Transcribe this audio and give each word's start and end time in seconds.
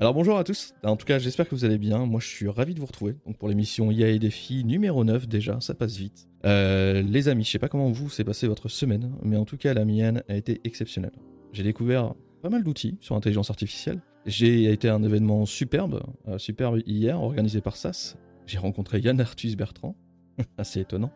Alors 0.00 0.14
bonjour 0.14 0.38
à 0.38 0.44
tous, 0.44 0.74
en 0.84 0.94
tout 0.94 1.06
cas 1.06 1.18
j'espère 1.18 1.48
que 1.48 1.56
vous 1.56 1.64
allez 1.64 1.76
bien, 1.76 2.06
moi 2.06 2.20
je 2.20 2.28
suis 2.28 2.46
ravi 2.46 2.72
de 2.72 2.78
vous 2.78 2.86
retrouver. 2.86 3.16
Donc 3.26 3.36
pour 3.36 3.48
l'émission 3.48 3.90
IA 3.90 4.10
et 4.10 4.20
défis 4.20 4.62
numéro 4.62 5.02
9 5.02 5.26
déjà, 5.26 5.60
ça 5.60 5.74
passe 5.74 5.96
vite. 5.96 6.28
Euh, 6.46 7.02
les 7.02 7.28
amis, 7.28 7.42
je 7.42 7.50
sais 7.50 7.58
pas 7.58 7.68
comment 7.68 7.90
vous 7.90 8.08
s'est 8.08 8.22
passé 8.22 8.46
votre 8.46 8.68
semaine, 8.68 9.10
mais 9.24 9.36
en 9.36 9.44
tout 9.44 9.56
cas 9.56 9.74
la 9.74 9.84
mienne 9.84 10.22
a 10.28 10.36
été 10.36 10.60
exceptionnelle. 10.62 11.18
J'ai 11.52 11.64
découvert 11.64 12.14
pas 12.42 12.48
mal 12.48 12.62
d'outils 12.62 12.96
sur 13.00 13.16
l'intelligence 13.16 13.50
artificielle, 13.50 14.00
j'ai 14.24 14.70
été 14.70 14.88
à 14.88 14.94
un 14.94 15.02
événement 15.02 15.44
superbe, 15.46 16.04
euh, 16.28 16.38
superbe 16.38 16.80
hier, 16.86 17.20
organisé 17.20 17.60
par 17.60 17.74
SAS, 17.74 18.16
j'ai 18.46 18.58
rencontré 18.58 19.00
Yann 19.00 19.20
Arthus 19.20 19.56
Bertrand, 19.56 19.96
assez 20.58 20.78
étonnant. 20.78 21.10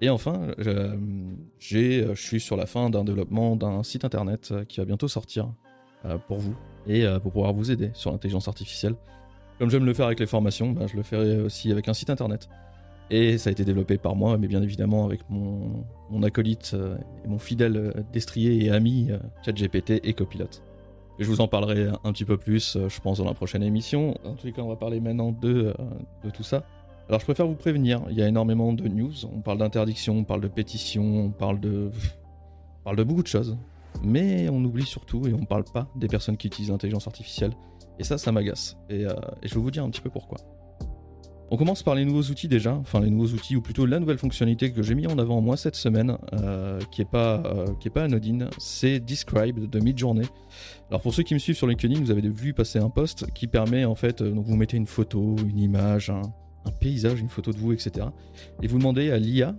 Et 0.00 0.10
enfin, 0.10 0.48
je, 0.58 0.98
je 1.60 2.14
suis 2.14 2.40
sur 2.40 2.56
la 2.56 2.66
fin 2.66 2.90
d'un 2.90 3.04
développement 3.04 3.54
d'un 3.54 3.84
site 3.84 4.04
internet 4.04 4.52
qui 4.68 4.80
va 4.80 4.86
bientôt 4.86 5.06
sortir 5.06 5.52
euh, 6.04 6.18
pour 6.18 6.38
vous 6.38 6.56
et 6.88 7.04
euh, 7.04 7.20
pour 7.20 7.32
pouvoir 7.32 7.52
vous 7.52 7.70
aider 7.70 7.90
sur 7.94 8.10
l'intelligence 8.10 8.48
artificielle. 8.48 8.94
Comme 9.58 9.70
j'aime 9.70 9.84
le 9.84 9.94
faire 9.94 10.06
avec 10.06 10.20
les 10.20 10.26
formations, 10.26 10.72
bah, 10.72 10.86
je 10.86 10.96
le 10.96 11.02
ferai 11.02 11.40
aussi 11.40 11.70
avec 11.70 11.88
un 11.88 11.94
site 11.94 12.10
internet. 12.10 12.48
Et 13.10 13.38
ça 13.38 13.48
a 13.48 13.52
été 13.52 13.64
développé 13.64 13.96
par 13.96 14.16
moi, 14.16 14.36
mais 14.36 14.48
bien 14.48 14.62
évidemment 14.62 15.04
avec 15.04 15.20
mon, 15.30 16.22
acolyte 16.22 16.72
euh, 16.74 16.96
et 17.24 17.28
mon 17.28 17.38
fidèle 17.38 17.76
euh, 17.76 17.92
destrier 18.12 18.64
et 18.64 18.70
ami 18.70 19.10
ChatGPT 19.44 20.00
et 20.02 20.12
Copilot. 20.14 20.48
Et 21.18 21.24
je 21.24 21.28
vous 21.28 21.40
en 21.40 21.48
parlerai 21.48 21.88
un 22.04 22.12
petit 22.12 22.24
peu 22.24 22.36
plus, 22.36 22.78
je 22.86 23.00
pense, 23.00 23.18
dans 23.18 23.24
la 23.24 23.34
prochaine 23.34 23.64
émission. 23.64 24.14
En 24.24 24.36
les 24.44 24.52
cas, 24.52 24.62
on 24.62 24.68
va 24.68 24.76
parler 24.76 25.00
maintenant 25.00 25.32
de, 25.32 25.74
de 26.22 26.30
tout 26.30 26.44
ça. 26.44 26.64
Alors 27.08 27.18
je 27.18 27.24
préfère 27.24 27.46
vous 27.46 27.56
prévenir, 27.56 28.02
il 28.10 28.16
y 28.16 28.22
a 28.22 28.28
énormément 28.28 28.72
de 28.72 28.86
news. 28.86 29.24
On 29.24 29.40
parle 29.40 29.58
d'interdiction, 29.58 30.18
on 30.18 30.24
parle 30.24 30.42
de 30.42 30.48
pétition, 30.48 31.02
on 31.02 31.30
parle 31.30 31.58
de, 31.58 31.90
on 31.90 32.84
parle 32.84 32.96
de 32.96 33.02
beaucoup 33.02 33.22
de 33.22 33.28
choses. 33.28 33.56
Mais 34.02 34.48
on 34.48 34.64
oublie 34.64 34.86
surtout 34.86 35.26
et 35.26 35.34
on 35.34 35.44
parle 35.44 35.64
pas 35.64 35.88
des 35.96 36.08
personnes 36.08 36.36
qui 36.36 36.46
utilisent 36.46 36.70
l'intelligence 36.70 37.06
artificielle. 37.06 37.52
Et 37.98 38.04
ça, 38.04 38.18
ça 38.18 38.30
m'agace. 38.32 38.76
Euh, 38.90 39.12
et, 39.42 39.48
je 39.48 39.54
vais 39.54 39.60
vous 39.60 39.70
dire 39.70 39.84
un 39.84 39.90
petit 39.90 40.00
peu 40.00 40.10
pourquoi. 40.10 40.38
On 41.50 41.56
commence 41.56 41.82
par 41.82 41.94
les 41.94 42.04
nouveaux 42.04 42.24
outils 42.24 42.46
déjà, 42.46 42.74
enfin 42.74 43.00
les 43.00 43.08
nouveaux 43.08 43.32
outils, 43.32 43.56
ou 43.56 43.62
plutôt 43.62 43.86
la 43.86 43.98
nouvelle 43.98 44.18
fonctionnalité 44.18 44.70
que 44.70 44.82
j'ai 44.82 44.94
mis 44.94 45.06
en 45.06 45.18
avant 45.18 45.40
moi 45.40 45.56
cette 45.56 45.76
semaine, 45.76 46.18
euh, 46.34 46.78
qui, 46.92 47.00
est 47.00 47.10
pas, 47.10 47.42
euh, 47.46 47.90
pas 47.92 48.02
anodine, 48.02 48.50
c'est 48.58 49.00
Describe 49.00 49.64
de 49.64 49.80
Midjourney. 49.80 50.26
Alors 50.90 51.00
pour 51.00 51.14
ceux 51.14 51.22
qui 51.22 51.32
me 51.32 51.38
suivent 51.38 51.56
sur 51.56 51.66
LinkedIn, 51.66 52.00
vous 52.00 52.10
avez 52.10 52.20
vu 52.28 52.52
passer 52.52 52.78
un 52.78 52.90
post 52.90 53.32
qui 53.32 53.46
permet 53.46 53.86
en 53.86 53.94
fait, 53.94 54.22
donc 54.22 54.44
vous 54.44 54.56
mettez 54.56 54.76
une 54.76 54.86
photo, 54.86 55.36
une 55.38 55.58
image, 55.58 56.10
un, 56.10 56.20
un 56.66 56.70
paysage, 56.70 57.20
une 57.20 57.30
photo 57.30 57.52
de 57.52 57.58
vous, 57.58 57.72
etc. 57.72 58.06
Et 58.62 58.66
vous 58.66 58.78
demandez 58.78 59.10
à 59.10 59.18
l'IA 59.18 59.54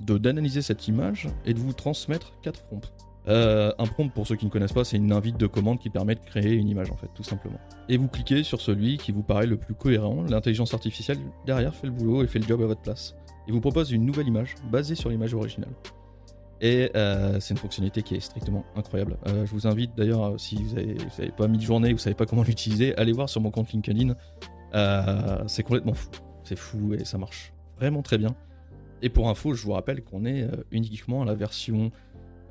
d'analyser 0.00 0.62
cette 0.62 0.88
image 0.88 1.28
et 1.44 1.54
de 1.54 1.58
vous 1.58 1.72
transmettre 1.72 2.32
quatre 2.42 2.64
prompts. 2.64 2.92
Euh, 3.28 3.72
un 3.78 3.86
prompt, 3.86 4.08
pour 4.08 4.26
ceux 4.26 4.36
qui 4.36 4.46
ne 4.46 4.50
connaissent 4.50 4.72
pas, 4.72 4.84
c'est 4.84 4.96
une 4.96 5.12
invite 5.12 5.36
de 5.36 5.46
commande 5.46 5.78
qui 5.78 5.90
permet 5.90 6.14
de 6.14 6.20
créer 6.20 6.54
une 6.54 6.68
image, 6.68 6.90
en 6.90 6.96
fait, 6.96 7.08
tout 7.14 7.22
simplement. 7.22 7.58
Et 7.88 7.96
vous 7.96 8.08
cliquez 8.08 8.42
sur 8.42 8.60
celui 8.60 8.96
qui 8.96 9.12
vous 9.12 9.22
paraît 9.22 9.46
le 9.46 9.56
plus 9.56 9.74
cohérent. 9.74 10.24
L'intelligence 10.28 10.72
artificielle 10.72 11.18
derrière 11.44 11.74
fait 11.74 11.86
le 11.86 11.92
boulot 11.92 12.24
et 12.24 12.26
fait 12.26 12.38
le 12.38 12.46
job 12.46 12.62
à 12.62 12.66
votre 12.66 12.80
place. 12.80 13.14
Il 13.46 13.52
vous 13.52 13.60
propose 13.60 13.92
une 13.92 14.04
nouvelle 14.04 14.28
image 14.28 14.54
basée 14.70 14.94
sur 14.94 15.10
l'image 15.10 15.34
originale. 15.34 15.72
Et 16.60 16.90
euh, 16.96 17.38
c'est 17.38 17.54
une 17.54 17.58
fonctionnalité 17.58 18.02
qui 18.02 18.16
est 18.16 18.20
strictement 18.20 18.64
incroyable. 18.76 19.16
Euh, 19.28 19.46
je 19.46 19.52
vous 19.52 19.66
invite 19.66 19.94
d'ailleurs, 19.96 20.40
si 20.40 20.56
vous 20.56 20.74
n'avez 20.74 21.30
pas 21.36 21.46
mis 21.46 21.58
de 21.58 21.62
journée, 21.62 21.92
vous 21.92 21.98
savez 21.98 22.16
pas 22.16 22.26
comment 22.26 22.42
l'utiliser, 22.42 22.96
allez 22.96 23.12
voir 23.12 23.28
sur 23.28 23.40
mon 23.40 23.50
compte 23.50 23.70
LinkedIn. 23.72 24.14
c'est 25.46 25.62
complètement 25.62 25.94
fou. 25.94 26.10
C'est 26.44 26.58
fou 26.58 26.94
et 26.94 27.04
ça 27.04 27.18
marche 27.18 27.52
vraiment 27.78 28.02
très 28.02 28.16
bien. 28.16 28.34
Et 29.02 29.10
pour 29.10 29.28
info, 29.28 29.54
je 29.54 29.62
vous 29.62 29.72
rappelle 29.72 30.02
qu'on 30.02 30.24
est 30.24 30.48
uniquement 30.72 31.22
à 31.22 31.24
la 31.24 31.34
version 31.34 31.92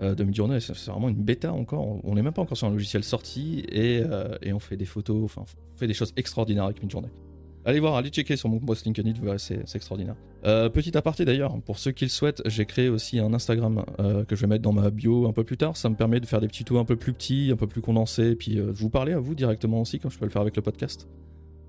euh, 0.02 0.16
de 0.16 0.24
Midjourney, 0.24 0.62
c'est 0.62 0.74
vraiment 0.86 1.10
une 1.10 1.24
bêta 1.24 1.52
encore. 1.52 2.00
On 2.04 2.16
n'est 2.16 2.22
même 2.22 2.34
pas 2.34 2.42
encore 2.42 2.58
sur 2.58 2.68
un 2.68 2.72
logiciel 2.72 3.04
sorti 3.04 3.66
et, 3.70 4.02
euh, 4.04 4.38
et, 4.42 4.54
on 4.54 4.60
fait 4.60 4.78
des 4.78 4.86
photos, 4.86 5.24
enfin, 5.24 5.44
on 5.74 5.78
fait 5.78 5.88
des 5.88 5.94
choses 5.94 6.14
extraordinaires 6.16 6.66
avec 6.66 6.82
Midjourney. 6.82 7.10
Allez 7.66 7.80
voir, 7.80 7.96
allez 7.96 8.10
checker 8.10 8.38
sur 8.38 8.48
mon 8.48 8.60
post 8.60 8.86
LinkedIn, 8.86 9.38
c'est 9.38 9.76
extraordinaire. 9.76 10.16
Euh, 10.46 10.70
petit 10.70 10.96
aparté 10.98 11.26
d'ailleurs, 11.26 11.60
pour 11.62 11.80
ceux 11.80 11.92
qui 11.92 12.06
le 12.06 12.10
souhaitent, 12.10 12.42
j'ai 12.46 12.66
créé 12.66 12.88
aussi 12.88 13.20
un 13.20 13.34
Instagram 13.34 13.84
que 14.26 14.36
je 14.38 14.42
vais 14.42 14.48
mettre 14.48 14.62
dans 14.62 14.72
ma 14.72 14.90
bio 14.90 15.28
un 15.28 15.34
peu 15.34 15.44
plus 15.44 15.58
tard. 15.58 15.76
Ça 15.76 15.90
me 15.90 15.96
permet 15.96 16.22
de 16.22 16.26
faire 16.26 16.40
des 16.40 16.48
petits 16.48 16.64
tours 16.64 16.80
un 16.80 16.86
peu 16.86 16.96
plus 16.96 17.12
petits, 17.12 17.50
un 17.52 17.58
peu 17.58 17.68
plus 17.68 17.82
condensés, 17.82 18.36
puis 18.36 18.58
vous 18.60 18.90
parler 18.90 19.12
à 19.12 19.20
vous 19.20 19.36
directement 19.36 19.82
aussi, 19.82 20.00
comme 20.00 20.12
je 20.12 20.18
peux 20.18 20.26
le 20.26 20.32
faire 20.32 20.44
avec 20.44 20.56
le 20.56 20.62
podcast. 20.62 21.10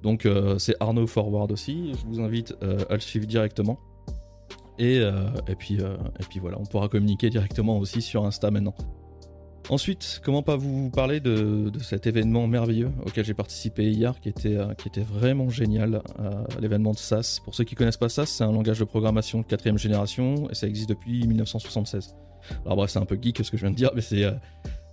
Donc 0.02 0.28
c'est 0.58 0.76
Arnaud 0.78 1.08
Forward 1.08 1.50
aussi, 1.50 1.92
je 1.94 2.06
vous 2.06 2.20
invite 2.20 2.54
à 2.62 2.94
le 2.94 3.00
suivre 3.00 3.26
directement. 3.26 3.80
Euh, 4.80 5.28
et, 5.48 5.54
puis, 5.54 5.80
euh, 5.80 5.96
et 6.20 6.24
puis 6.28 6.38
voilà, 6.38 6.58
on 6.58 6.64
pourra 6.64 6.88
communiquer 6.88 7.30
directement 7.30 7.78
aussi 7.78 8.02
sur 8.02 8.24
Insta 8.24 8.50
maintenant. 8.50 8.74
Ensuite, 9.70 10.22
comment 10.24 10.42
pas 10.42 10.56
vous 10.56 10.88
parler 10.88 11.20
de, 11.20 11.70
cet 11.82 12.06
événement 12.06 12.46
merveilleux 12.46 12.90
auquel 13.04 13.24
j'ai 13.24 13.34
participé 13.34 13.90
hier, 13.90 14.18
qui 14.20 14.30
était, 14.30 14.56
euh, 14.56 14.72
qui 14.74 14.88
était 14.88 15.02
vraiment 15.02 15.50
génial, 15.50 16.00
l'événement 16.58 16.92
de 16.92 16.98
SAS. 16.98 17.40
Pour 17.40 17.54
ceux 17.54 17.64
qui 17.64 17.74
connaissent 17.74 17.98
pas 17.98 18.08
SAS, 18.08 18.30
c'est 18.30 18.44
un 18.44 18.52
langage 18.52 18.78
de 18.78 18.84
programmation 18.84 19.40
de 19.40 19.44
quatrième 19.44 19.76
génération 19.76 20.48
et 20.48 20.54
ça 20.54 20.66
existe 20.66 20.88
depuis 20.88 21.26
1976. 21.26 22.14
Alors 22.64 22.76
bref, 22.76 22.90
c'est 22.90 22.98
un 22.98 23.04
peu 23.04 23.18
geek 23.20 23.44
ce 23.44 23.50
que 23.50 23.56
je 23.58 23.62
viens 23.62 23.72
de 23.72 23.76
dire, 23.76 23.90
mais 23.94 24.00
c'est 24.00 24.24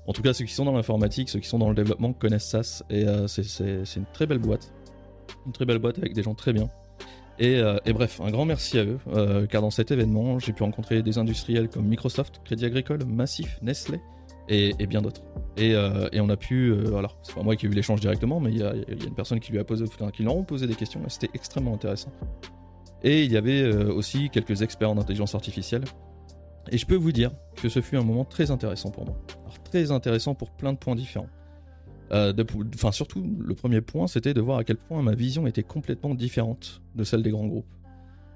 en 0.08 0.14
tout 0.14 0.22
cas 0.22 0.34
ceux 0.34 0.44
qui 0.44 0.54
sont 0.54 0.66
dans 0.66 0.74
l'informatique, 0.74 1.30
ceux 1.30 1.40
qui 1.40 1.48
sont 1.48 1.60
dans 1.60 1.70
le 1.70 1.76
développement 1.76 2.12
connaissent 2.12 2.50
SAS 2.50 2.84
et 2.90 3.06
c'est 3.28 3.96
une 3.96 4.06
très 4.12 4.26
belle 4.26 4.40
boîte, 4.40 4.74
une 5.46 5.54
très 5.54 5.66
belle 5.66 5.80
boîte 5.80 6.00
avec 6.00 6.14
des 6.14 6.24
gens 6.24 6.36
très 6.36 6.52
bien. 6.52 6.70
Euh, 7.42 7.80
et, 7.86 7.94
bref, 7.94 8.22
un 8.22 8.32
grand 8.32 8.46
merci 8.46 8.80
à 8.80 8.86
eux, 8.86 9.00
euh, 9.14 9.46
car 9.48 9.62
dans 9.62 9.70
cet 9.70 9.92
événement, 9.92 10.40
j'ai 10.40 10.54
pu 10.54 10.64
rencontrer 10.64 11.04
des 11.04 11.18
industriels 11.18 11.70
comme 11.70 11.86
Microsoft, 11.86 12.42
Crédit 12.46 12.66
Agricole, 12.66 13.04
Massif, 13.06 13.60
Nestlé 13.62 14.00
et, 14.48 14.74
bien 14.88 15.02
d'autres. 15.02 15.22
Euh, 15.60 16.08
et, 16.12 16.22
on 16.22 16.30
a 16.30 16.38
pu, 16.38 16.74
alors 16.96 17.18
c'est 17.24 17.36
pas 17.36 17.44
moi 17.44 17.56
qui 17.56 17.66
ai 17.66 17.70
eu 17.70 17.74
l'échange 17.74 18.00
directement, 18.00 18.40
mais 18.40 18.52
il 18.52 18.58
y, 18.60 18.64
a 18.64 18.74
une 18.74 19.16
personne 19.16 19.40
qui 19.40 19.52
lui 19.52 19.60
a 19.60 19.64
posé, 19.64 19.86
qui 20.14 20.26
posé 20.48 20.68
des 20.68 20.76
questions, 20.76 21.02
et 21.06 21.10
c'était 21.10 21.32
extrêmement 21.34 21.74
intéressant. 21.74 22.12
Et 23.04 23.24
il 23.24 23.32
y 23.32 23.38
avait 23.38 23.72
aussi 23.74 24.30
quelques 24.30 24.62
experts 24.62 24.90
en 24.90 24.98
intelligence 24.98 25.36
artificielle. 25.36 25.84
Et 26.72 26.78
je 26.78 26.86
peux 26.88 26.96
vous 26.96 27.12
dire 27.12 27.32
que 27.62 27.70
ce 27.70 27.82
fut 27.82 27.98
un 27.98 28.04
moment 28.04 28.26
très 28.26 28.50
intéressant 28.50 28.90
pour 28.90 29.06
moi. 29.06 29.16
Alors, 29.44 29.62
très 29.64 29.92
intéressant 29.92 30.34
pour 30.34 30.50
plein 30.52 30.74
de 30.74 30.78
points 30.78 30.96
différents. 30.96 31.30
Euh, 32.12 32.34
enfin, 32.76 32.92
surtout, 32.92 33.24
le 33.40 33.56
premier 33.56 33.82
point, 33.82 34.08
c'était 34.08 34.34
de 34.34 34.42
voir 34.42 34.60
à 34.60 34.64
quel 34.64 34.78
point 34.78 35.02
ma 35.02 35.16
vision 35.16 35.48
était 35.48 35.64
complètement 35.64 36.14
différente 36.14 36.82
de 36.96 37.04
celle 37.04 37.24
des 37.24 37.32
grands 37.32 37.48
groupes. 37.48 37.66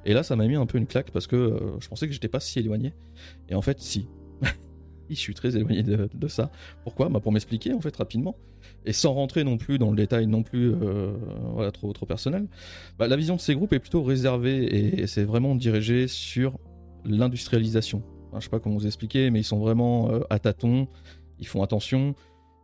Et 0.06 0.14
là, 0.14 0.24
ça 0.24 0.36
m'a 0.36 0.48
mis 0.48 0.56
un 0.56 0.66
peu 0.66 0.78
une 0.78 0.88
claque 0.88 1.12
parce 1.12 1.28
que 1.28 1.36
euh, 1.36 1.80
je 1.80 1.88
pensais 1.88 2.08
que 2.08 2.14
j'étais 2.14 2.30
pas 2.30 2.40
si 2.40 2.60
éloigné. 2.60 2.94
Et 3.50 3.56
en 3.56 3.62
fait, 3.62 3.80
si. 3.80 4.08
je 5.10 5.16
suis 5.16 5.34
très 5.34 5.56
éloigné 5.56 5.84
de, 5.84 6.28
ça. 6.28 6.52
Pourquoi? 6.84 7.10
Bah 7.10 7.20
Pour 7.20 7.32
m'expliquer, 7.32 7.74
en 7.74 7.82
fait, 7.82 7.96
rapidement. 7.96 8.38
Et 8.86 8.94
sans 8.94 9.14
rentrer 9.14 9.44
non 9.44 9.58
plus 9.58 9.78
dans 9.78 9.90
le 9.90 9.98
détail 9.98 10.28
non 10.28 10.44
plus 10.44 10.74
euh, 10.74 11.14
voilà, 11.54 11.72
trop, 11.72 11.94
personnel. 12.08 12.48
Bah, 12.98 13.08
la 13.08 13.16
vision 13.16 13.36
de 13.36 13.42
ces 13.42 13.56
groupes 13.56 13.74
est 13.74 13.80
plutôt 13.80 14.04
réservée 14.04 15.00
et, 15.02 15.08
c'est 15.08 15.24
vraiment 15.24 15.56
dirigé 15.56 16.08
sur 16.08 16.58
l'industrialisation. 17.06 18.04
je 18.36 18.40
sais 18.40 18.50
pas 18.50 18.60
comment 18.60 18.76
vous 18.76 18.88
expliquer, 18.88 19.30
mais 19.32 19.42
ils 19.42 19.46
sont 19.46 19.60
vraiment 19.60 20.10
à 20.30 20.40
tâtons. 20.40 20.88
Ils 21.40 21.48
font 21.48 21.64
attention 21.64 22.16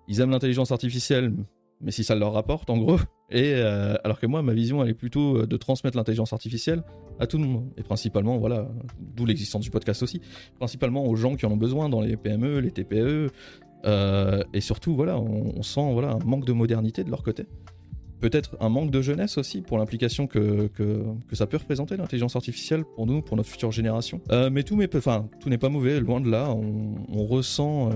ils 0.08 0.22
aiment 0.22 0.32
l'intelligence 0.32 0.72
artificielle, 0.72 1.34
mais 1.82 1.92
si 1.92 2.04
ça 2.04 2.16
leur 2.16 2.34
rapporte, 2.34 2.70
en 2.70 2.78
gros. 2.78 3.00
Et 3.32 3.54
euh, 3.56 3.96
alors 4.04 4.20
que 4.20 4.28
moi, 4.28 4.42
ma 4.42 4.54
vision, 4.54 4.84
elle 4.84 4.90
est 4.90 4.96
plutôt 4.96 5.38
euh, 5.38 5.48
de 5.48 5.58
transmettre 5.58 5.98
l'intelligence 5.98 6.34
artificielle 6.34 6.84
à 7.20 7.28
tout 7.28 7.38
le 7.38 7.46
monde, 7.46 7.72
et 7.78 7.84
principalement, 7.84 8.38
voilà, 8.38 8.68
d'où 9.00 9.26
l'existence 9.26 9.62
du 9.62 9.72
podcast 9.72 10.04
aussi, 10.04 10.22
principalement 10.58 11.06
aux 11.06 11.16
gens 11.16 11.36
qui 11.36 11.46
en 11.46 11.52
ont 11.52 11.58
besoin 11.58 11.90
dans 11.90 12.02
les 12.02 12.18
PME, 12.18 12.60
les 12.60 12.72
TPE, 12.72 13.32
euh, 13.86 14.44
et 14.54 14.62
surtout, 14.62 14.96
voilà, 14.96 15.20
on, 15.20 15.62
sent 15.62 15.94
voilà 15.94 16.12
un 16.14 16.20
manque 16.26 16.46
de 16.46 16.54
modernité 16.54 17.04
de 17.04 17.10
leur 17.10 17.24
côté. 17.24 17.46
Peut-être 18.20 18.58
un 18.60 18.70
manque 18.70 18.90
de 18.90 19.02
jeunesse 19.02 19.38
aussi 19.38 19.62
pour 19.62 19.78
l'implication 19.78 20.26
que, 20.26 20.68
que, 20.68 21.04
ça 21.34 21.46
peut 21.46 21.58
représenter 21.58 21.96
l'intelligence 21.98 22.36
artificielle 22.36 22.84
pour 22.96 23.06
nous, 23.06 23.22
pour 23.22 23.38
notre 23.38 23.50
future 23.50 23.72
génération. 23.72 24.22
mais 24.52 24.64
tout, 24.64 24.76
n'est 24.76 24.88
pas 24.88 25.70
mauvais, 25.70 26.00
loin 26.00 26.22
de 26.22 26.30
là. 26.30 26.50
On 26.50 27.25
ressent 27.28 27.92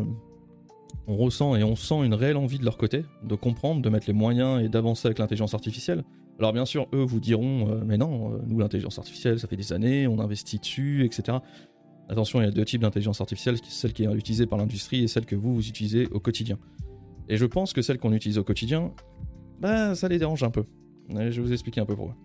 on 1.10 1.18
ressent 1.18 1.56
et 1.56 1.64
on 1.64 1.76
sent 1.76 2.06
une 2.06 2.14
réelle 2.14 2.38
envie 2.38 2.60
de 2.60 2.66
leur 2.66 2.78
côté 2.78 3.04
de 3.24 3.36
comprendre, 3.36 3.82
de 3.82 3.90
mettre 3.90 4.06
les 4.08 4.14
moyens 4.14 4.64
et 4.64 4.70
d'avancer 4.70 5.08
avec 5.08 5.18
l'intelligence 5.18 5.56
artificielle. 5.56 6.04
Alors 6.38 6.54
bien 6.54 6.66
sûr, 6.66 6.88
eux 6.94 7.04
vous 7.04 7.20
diront, 7.20 7.68
euh, 7.68 7.82
mais 7.84 7.98
non, 7.98 8.36
euh, 8.36 8.38
nous 8.46 8.60
l'intelligence 8.60 9.00
artificielle, 9.00 9.40
ça 9.40 9.48
fait 9.48 9.58
des 9.58 9.74
années, 9.74 10.08
on 10.08 10.20
investit 10.20 10.60
dessus, 10.60 11.04
etc. 11.04 11.40
Attention, 12.10 12.42
il 12.42 12.46
y 12.46 12.48
a 12.48 12.52
deux 12.52 12.64
types 12.64 12.82
d'intelligence 12.82 13.22
artificielle, 13.22 13.58
celle 13.68 13.94
qui 13.94 14.04
est 14.04 14.14
utilisée 14.14 14.46
par 14.46 14.60
l'industrie 14.60 15.04
et 15.04 15.08
celle 15.08 15.26
que 15.26 15.36
vous, 15.36 15.56
vous 15.56 15.68
utilisez 15.68 16.08
au 16.12 16.20
quotidien. 16.20 16.60
Et 17.28 17.38
je 17.38 17.46
pense 17.46 17.74
que 17.74 17.82
celle 17.82 17.98
qu'on 17.98 18.14
utilise 18.14 18.38
au 18.38 18.44
quotidien, 18.44 18.92
bah 19.60 19.96
ça 19.96 20.08
les 20.08 20.20
dérange 20.20 20.44
un 20.44 20.52
peu. 20.52 20.64
je 21.10 21.18
vais 21.18 21.42
vous 21.42 21.54
expliquer 21.54 21.82
un 21.82 21.86
peu 21.86 21.96
pourquoi. 21.96 22.16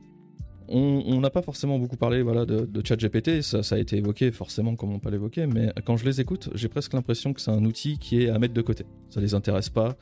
On 0.69 1.21
n'a 1.21 1.31
pas 1.31 1.43
forcément 1.43 1.79
beaucoup 1.79 1.97
parlé 1.97 2.23
voilà, 2.23 2.47
de, 2.47 2.65
de 2.65 2.87
ChatGPT, 2.87 3.43
ça, 3.43 3.61
a 3.75 3.79
été 3.79 3.97
évoqué 3.99 4.33
forcément 4.33 4.77
comme 4.77 4.93
on 4.93 4.99
peut 4.99 5.11
l'évoquer, 5.11 5.47
mais 5.47 5.73
quand 5.85 5.97
je 5.97 6.05
les 6.05 6.21
écoute, 6.21 6.49
j'ai 6.55 6.69
presque 6.69 6.95
l'impression 6.95 7.35
que 7.35 7.41
c'est 7.41 7.51
un 7.51 7.65
outil 7.65 7.99
qui 7.99 8.23
est 8.23 8.31
à 8.31 8.39
mettre 8.39 8.55
de 8.55 8.63
côté. 8.63 8.87
Ça 9.11 9.21
les 9.21 9.35
intéresse 9.35 9.69
pas. 9.69 9.97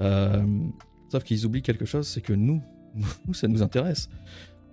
Euh, 0.00 0.42
sauf 1.10 1.24
qu'ils 1.24 1.44
oublient 1.44 1.62
quelque 1.62 1.84
chose, 1.84 2.06
c'est 2.06 2.22
que 2.22 2.32
nous, 2.32 2.62
nous, 3.26 3.34
ça 3.34 3.48
nous 3.48 3.62
intéresse. 3.62 4.08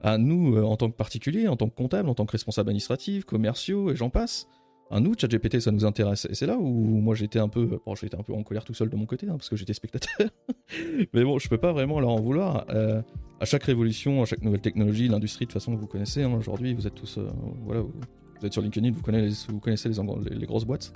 À 0.03 0.17
nous, 0.17 0.55
euh, 0.55 0.63
en 0.63 0.77
tant 0.77 0.89
que 0.89 0.95
particulier, 0.95 1.47
en 1.47 1.57
tant 1.57 1.67
que 1.67 1.75
comptable, 1.75 2.07
en 2.07 2.15
tant 2.15 2.25
que 2.25 2.31
responsable 2.31 2.69
administratif, 2.69 3.25
commerciaux, 3.25 3.91
et 3.91 3.95
j'en 3.95 4.09
passe, 4.09 4.47
À 4.91 4.99
nous, 4.99 5.13
ChatGPT, 5.17 5.59
ça 5.59 5.71
nous 5.71 5.83
intéresse. 5.83 6.27
Et 6.29 6.35
c'est 6.35 6.45
là 6.45 6.57
où 6.57 6.69
moi 6.69 7.15
j'étais 7.15 7.39
un 7.39 7.49
peu, 7.49 7.79
bon, 7.85 7.95
j'étais 7.95 8.15
un 8.15 8.21
peu 8.21 8.33
en 8.33 8.43
colère 8.43 8.63
tout 8.63 8.73
seul 8.73 8.89
de 8.89 8.95
mon 8.95 9.05
côté, 9.05 9.27
hein, 9.27 9.35
parce 9.37 9.49
que 9.49 9.55
j'étais 9.55 9.73
spectateur. 9.73 10.29
Mais 11.13 11.23
bon, 11.23 11.39
je 11.39 11.49
peux 11.49 11.57
pas 11.57 11.73
vraiment 11.73 11.99
leur 11.99 12.11
en 12.11 12.21
vouloir. 12.21 12.65
Euh, 12.69 13.01
à 13.39 13.45
chaque 13.45 13.63
révolution, 13.63 14.21
à 14.21 14.25
chaque 14.25 14.41
nouvelle 14.41 14.61
technologie, 14.61 15.07
l'industrie 15.07 15.45
de 15.45 15.51
toute 15.51 15.59
façon 15.59 15.75
vous 15.75 15.87
connaissez. 15.87 16.21
Hein, 16.21 16.33
Aujourd'hui, 16.33 16.73
vous 16.73 16.85
êtes 16.85 16.95
tous, 16.95 17.17
euh, 17.17 17.27
voilà, 17.65 17.81
vous, 17.81 18.45
êtes 18.45 18.53
sur 18.53 18.61
LinkedIn, 18.61 18.91
vous 18.91 19.01
connaissez, 19.01 19.47
connaissez 19.61 19.89
les, 19.89 20.35
les, 20.35 20.45
grosses 20.45 20.65
boîtes. 20.65 20.93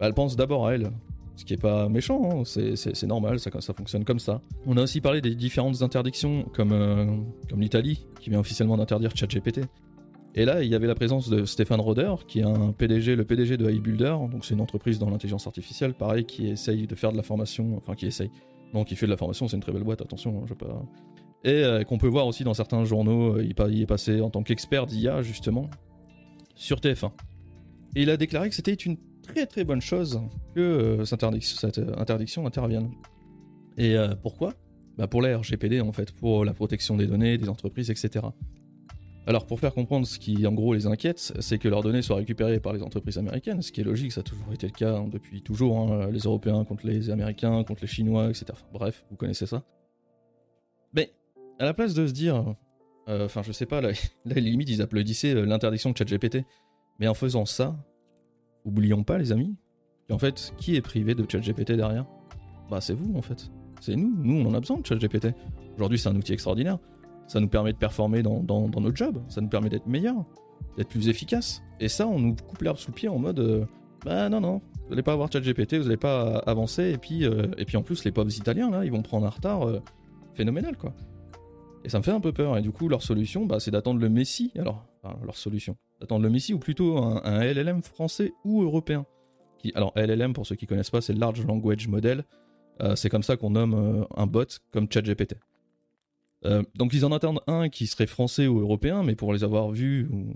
Bah, 0.00 0.06
elle 0.06 0.14
pense 0.14 0.34
d'abord 0.34 0.66
à 0.66 0.74
elle, 0.74 0.90
ce 1.36 1.44
qui 1.44 1.54
est 1.54 1.60
pas 1.60 1.88
méchant, 1.88 2.42
hein, 2.42 2.42
c'est 2.44 3.06
normal, 3.06 3.38
ça, 3.38 3.50
ça 3.60 3.72
fonctionne 3.72 4.04
comme 4.04 4.18
ça. 4.18 4.40
On 4.66 4.76
a 4.76 4.82
aussi 4.82 5.00
parlé 5.00 5.20
des 5.20 5.34
différentes 5.34 5.82
interdictions, 5.82 6.44
comme, 6.54 6.72
euh, 6.72 7.04
comme 7.48 7.60
l'Italie, 7.60 8.06
qui 8.20 8.30
vient 8.30 8.40
officiellement 8.40 8.76
d'interdire 8.76 9.14
ChatGPT. 9.14 9.60
Et 10.34 10.44
là, 10.44 10.62
il 10.62 10.68
y 10.68 10.74
avait 10.74 10.86
la 10.86 10.94
présence 10.94 11.28
de 11.28 11.44
Stéphane 11.44 11.80
Roder, 11.80 12.14
qui 12.26 12.40
est 12.40 12.44
un 12.44 12.72
PDG, 12.72 13.16
le 13.16 13.24
PDG 13.24 13.56
de 13.56 13.70
iBuilder, 13.70 14.16
donc 14.30 14.44
c'est 14.44 14.54
une 14.54 14.60
entreprise 14.60 14.98
dans 14.98 15.10
l'intelligence 15.10 15.46
artificielle, 15.46 15.94
pareil, 15.94 16.24
qui 16.24 16.48
essaye 16.48 16.86
de 16.86 16.94
faire 16.94 17.12
de 17.12 17.16
la 17.16 17.22
formation, 17.22 17.76
enfin 17.76 17.94
qui 17.94 18.06
essaye, 18.06 18.30
non, 18.74 18.84
qui 18.84 18.94
fait 18.94 19.06
de 19.06 19.10
la 19.10 19.16
formation, 19.16 19.48
c'est 19.48 19.56
une 19.56 19.62
très 19.62 19.72
belle 19.72 19.84
boîte, 19.84 20.02
attention, 20.02 20.38
hein, 20.38 20.46
je 20.46 20.54
pas... 20.54 20.82
Et 21.44 21.50
euh, 21.50 21.84
qu'on 21.84 21.98
peut 21.98 22.08
voir 22.08 22.26
aussi 22.26 22.44
dans 22.44 22.54
certains 22.54 22.84
journaux, 22.84 23.36
euh, 23.36 23.44
il, 23.44 23.80
est 23.80 23.86
passé 23.86 24.20
en 24.20 24.28
tant 24.28 24.42
qu'expert 24.42 24.86
d'IA, 24.86 25.22
justement, 25.22 25.70
sur 26.54 26.80
TF1. 26.80 27.12
Et 27.96 28.02
il 28.02 28.10
a 28.10 28.16
déclaré 28.16 28.48
que 28.48 28.54
c'était 28.54 28.74
une 28.74 28.96
très 29.22 29.46
très 29.46 29.64
bonne 29.64 29.80
chose 29.80 30.20
que 30.54 30.60
euh, 30.60 31.04
cette, 31.04 31.22
interdiction, 31.96 32.46
intervienne. 32.46 32.90
Et 33.76 33.96
pourquoi? 34.24 34.54
Bah 34.96 35.06
Pour 35.06 35.22
la 35.22 35.38
RGPD, 35.38 35.80
en 35.80 35.92
fait, 35.92 36.10
pour 36.10 36.44
la 36.44 36.52
protection 36.52 36.96
des 36.96 37.06
données, 37.06 37.38
des 37.38 37.48
entreprises, 37.48 37.90
etc. 37.90 38.26
Alors 39.28 39.44
pour 39.44 39.60
faire 39.60 39.74
comprendre 39.74 40.06
ce 40.06 40.18
qui 40.18 40.46
en 40.46 40.52
gros 40.52 40.72
les 40.72 40.86
inquiète, 40.86 41.34
c'est 41.38 41.58
que 41.58 41.68
leurs 41.68 41.82
données 41.82 42.00
soient 42.00 42.16
récupérées 42.16 42.60
par 42.60 42.72
les 42.72 42.82
entreprises 42.82 43.18
américaines, 43.18 43.60
ce 43.60 43.70
qui 43.70 43.82
est 43.82 43.84
logique, 43.84 44.10
ça 44.10 44.20
a 44.20 44.22
toujours 44.22 44.54
été 44.54 44.66
le 44.66 44.72
cas 44.72 44.96
hein, 44.96 45.06
depuis 45.06 45.42
toujours, 45.42 45.78
hein, 45.78 46.10
les 46.10 46.20
Européens 46.20 46.64
contre 46.64 46.86
les 46.86 47.10
Américains, 47.10 47.62
contre 47.62 47.82
les 47.82 47.88
Chinois, 47.88 48.30
etc. 48.30 48.46
bref, 48.72 49.04
vous 49.10 49.16
connaissez 49.16 49.44
ça. 49.44 49.64
Mais 50.94 51.12
à 51.58 51.66
la 51.66 51.74
place 51.74 51.92
de 51.92 52.06
se 52.06 52.12
dire, 52.14 52.54
euh, 53.10 53.26
enfin 53.26 53.42
je 53.42 53.52
sais 53.52 53.66
pas, 53.66 53.82
là, 53.82 53.90
là 54.24 54.34
limite 54.36 54.70
ils 54.70 54.80
applaudissaient 54.80 55.34
euh, 55.34 55.44
l'interdiction 55.44 55.90
de 55.90 55.98
ChatGPT, 55.98 56.38
mais 56.98 57.06
en 57.06 57.12
faisant 57.12 57.44
ça, 57.44 57.76
oublions 58.64 59.04
pas 59.04 59.18
les 59.18 59.30
amis, 59.30 59.54
en 60.10 60.16
fait, 60.16 60.54
qui 60.56 60.74
est 60.74 60.80
privé 60.80 61.14
de 61.14 61.26
ChatGPT 61.30 61.72
derrière? 61.72 62.06
Bah 62.70 62.80
c'est 62.80 62.94
vous 62.94 63.14
en 63.14 63.20
fait, 63.20 63.50
c'est 63.82 63.94
nous, 63.94 64.10
nous 64.24 64.40
on 64.40 64.48
en 64.48 64.54
a 64.54 64.60
besoin 64.60 64.78
de 64.78 64.86
ChatGPT. 64.86 65.34
Aujourd'hui 65.74 65.98
c'est 65.98 66.08
un 66.08 66.16
outil 66.16 66.32
extraordinaire. 66.32 66.78
Ça 67.28 67.40
nous 67.40 67.48
permet 67.48 67.74
de 67.74 67.78
performer 67.78 68.22
dans, 68.22 68.42
notre 68.42 68.96
job, 68.96 69.22
ça 69.28 69.42
nous 69.42 69.48
permet 69.48 69.68
d'être 69.68 69.86
meilleur, 69.86 70.24
d'être 70.78 70.88
plus 70.88 71.08
efficace. 71.08 71.62
Et 71.78 71.88
ça, 71.88 72.08
on 72.08 72.18
nous 72.18 72.34
coupe 72.34 72.62
l'herbe 72.62 72.78
sous 72.78 72.90
le 72.90 72.94
pied 72.94 73.08
en 73.08 73.18
mode 73.18 73.38
euh, 73.38 73.64
bah 74.04 74.30
non, 74.30 74.40
non, 74.40 74.62
vous 74.84 74.90
n'allez 74.90 75.02
pas 75.02 75.12
avoir 75.12 75.30
ChatGPT, 75.30 75.74
vous 75.74 75.84
n'allez 75.84 75.98
pas 75.98 76.38
avancer. 76.46 76.90
Et 76.90 76.96
puis, 76.96 77.26
euh, 77.26 77.48
et 77.58 77.66
puis 77.66 77.76
en 77.76 77.82
plus, 77.82 78.02
les 78.04 78.12
pauvres 78.12 78.34
Italiens, 78.34 78.70
là, 78.70 78.84
ils 78.84 78.90
vont 78.90 79.02
prendre 79.02 79.26
un 79.26 79.30
retard 79.30 79.68
euh, 79.68 79.82
phénoménal, 80.34 80.76
quoi. 80.78 80.94
Et 81.84 81.90
ça 81.90 81.98
me 81.98 82.02
fait 82.02 82.12
un 82.12 82.20
peu 82.20 82.32
peur. 82.32 82.56
Et 82.56 82.62
du 82.62 82.72
coup, 82.72 82.88
leur 82.88 83.02
solution, 83.02 83.44
bah, 83.44 83.60
c'est 83.60 83.70
d'attendre 83.70 84.00
le 84.00 84.08
Messi. 84.08 84.50
Alors, 84.58 84.86
leur 85.24 85.36
solution, 85.36 85.76
d'attendre 86.00 86.22
le 86.22 86.30
Messi 86.30 86.54
ou 86.54 86.58
plutôt 86.58 86.96
un, 86.98 87.40
LLM 87.44 87.82
français 87.82 88.32
ou 88.44 88.62
européen. 88.62 89.04
Alors, 89.74 89.92
LLM, 89.96 90.32
pour 90.32 90.46
ceux 90.46 90.56
qui 90.56 90.66
connaissent 90.66 90.90
pas, 90.90 91.02
c'est 91.02 91.12
Large 91.12 91.44
Language 91.46 91.88
Model. 91.88 92.24
c'est 92.94 93.10
comme 93.10 93.22
ça 93.22 93.36
qu'on 93.36 93.50
nomme 93.50 94.06
un 94.16 94.26
bot 94.26 94.46
comme 94.72 94.86
ChatGPT. 94.90 95.36
Euh, 96.44 96.62
donc 96.74 96.92
ils 96.94 97.04
en 97.04 97.12
attendent 97.12 97.40
un 97.46 97.68
qui 97.68 97.86
serait 97.86 98.06
français 98.06 98.46
ou 98.46 98.60
européen, 98.60 99.02
mais 99.02 99.16
pour 99.16 99.32
les 99.32 99.44
avoir 99.44 99.70
vus 99.70 100.08
ou 100.10 100.34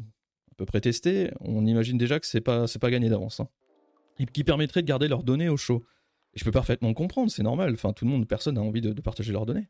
à 0.51 0.55
peu 0.57 0.67
près 0.67 0.81
testés, 0.81 1.31
on 1.41 1.65
imagine 1.65 1.97
déjà 1.97 2.19
que 2.21 2.27
c'est 2.27 2.41
pas 2.41 2.67
c'est 2.67 2.79
pas 2.79 2.91
gagné 2.91 3.09
d'avance. 3.09 3.41
Hein. 3.41 3.49
Et 4.19 4.27
qui 4.27 4.45
permettrait 4.45 4.83
de 4.83 4.87
garder 4.87 5.09
leurs 5.09 5.23
données 5.23 5.49
au 5.49 5.57
chaud. 5.57 5.85
Et 6.35 6.39
je 6.39 6.45
peux 6.45 6.51
parfaitement 6.51 6.93
comprendre, 6.95 7.31
c'est 7.31 7.43
normal. 7.43 7.73
Enfin, 7.75 7.93
tout 7.93 8.05
le 8.05 8.11
monde, 8.11 8.27
personne 8.27 8.55
n'a 8.57 8.63
envie 8.63 8.81
de, 8.81 8.93
partager 9.01 9.33
leurs 9.33 9.47
données. 9.47 9.69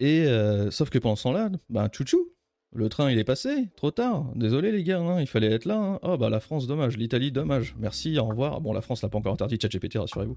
Et 0.00 0.26
euh, 0.26 0.70
sauf 0.70 0.90
que 0.90 0.98
pendant 0.98 1.16
ce 1.16 1.24
temps-là, 1.24 1.50
ben 1.70 1.88
tchouchou, 1.88 2.30
le 2.72 2.88
train 2.88 3.10
il 3.10 3.18
est 3.18 3.24
passé, 3.24 3.68
trop 3.76 3.90
tard. 3.90 4.30
Désolé 4.34 4.70
les 4.70 4.84
gars, 4.84 5.00
hein, 5.00 5.20
il 5.20 5.26
fallait 5.26 5.50
être 5.50 5.64
là. 5.64 5.78
Hein. 5.78 5.98
Oh 6.02 6.18
bah 6.18 6.28
la 6.28 6.40
France 6.40 6.66
dommage, 6.66 6.96
l'Italie 6.96 7.32
dommage. 7.32 7.74
Merci, 7.78 8.18
au 8.18 8.26
revoir. 8.26 8.60
Bon 8.60 8.72
la 8.72 8.82
France 8.82 9.02
n'a 9.02 9.08
pas 9.08 9.18
encore 9.18 9.32
interdit 9.32 9.58
ChatGPT, 9.60 9.96
rassurez-vous. 9.98 10.36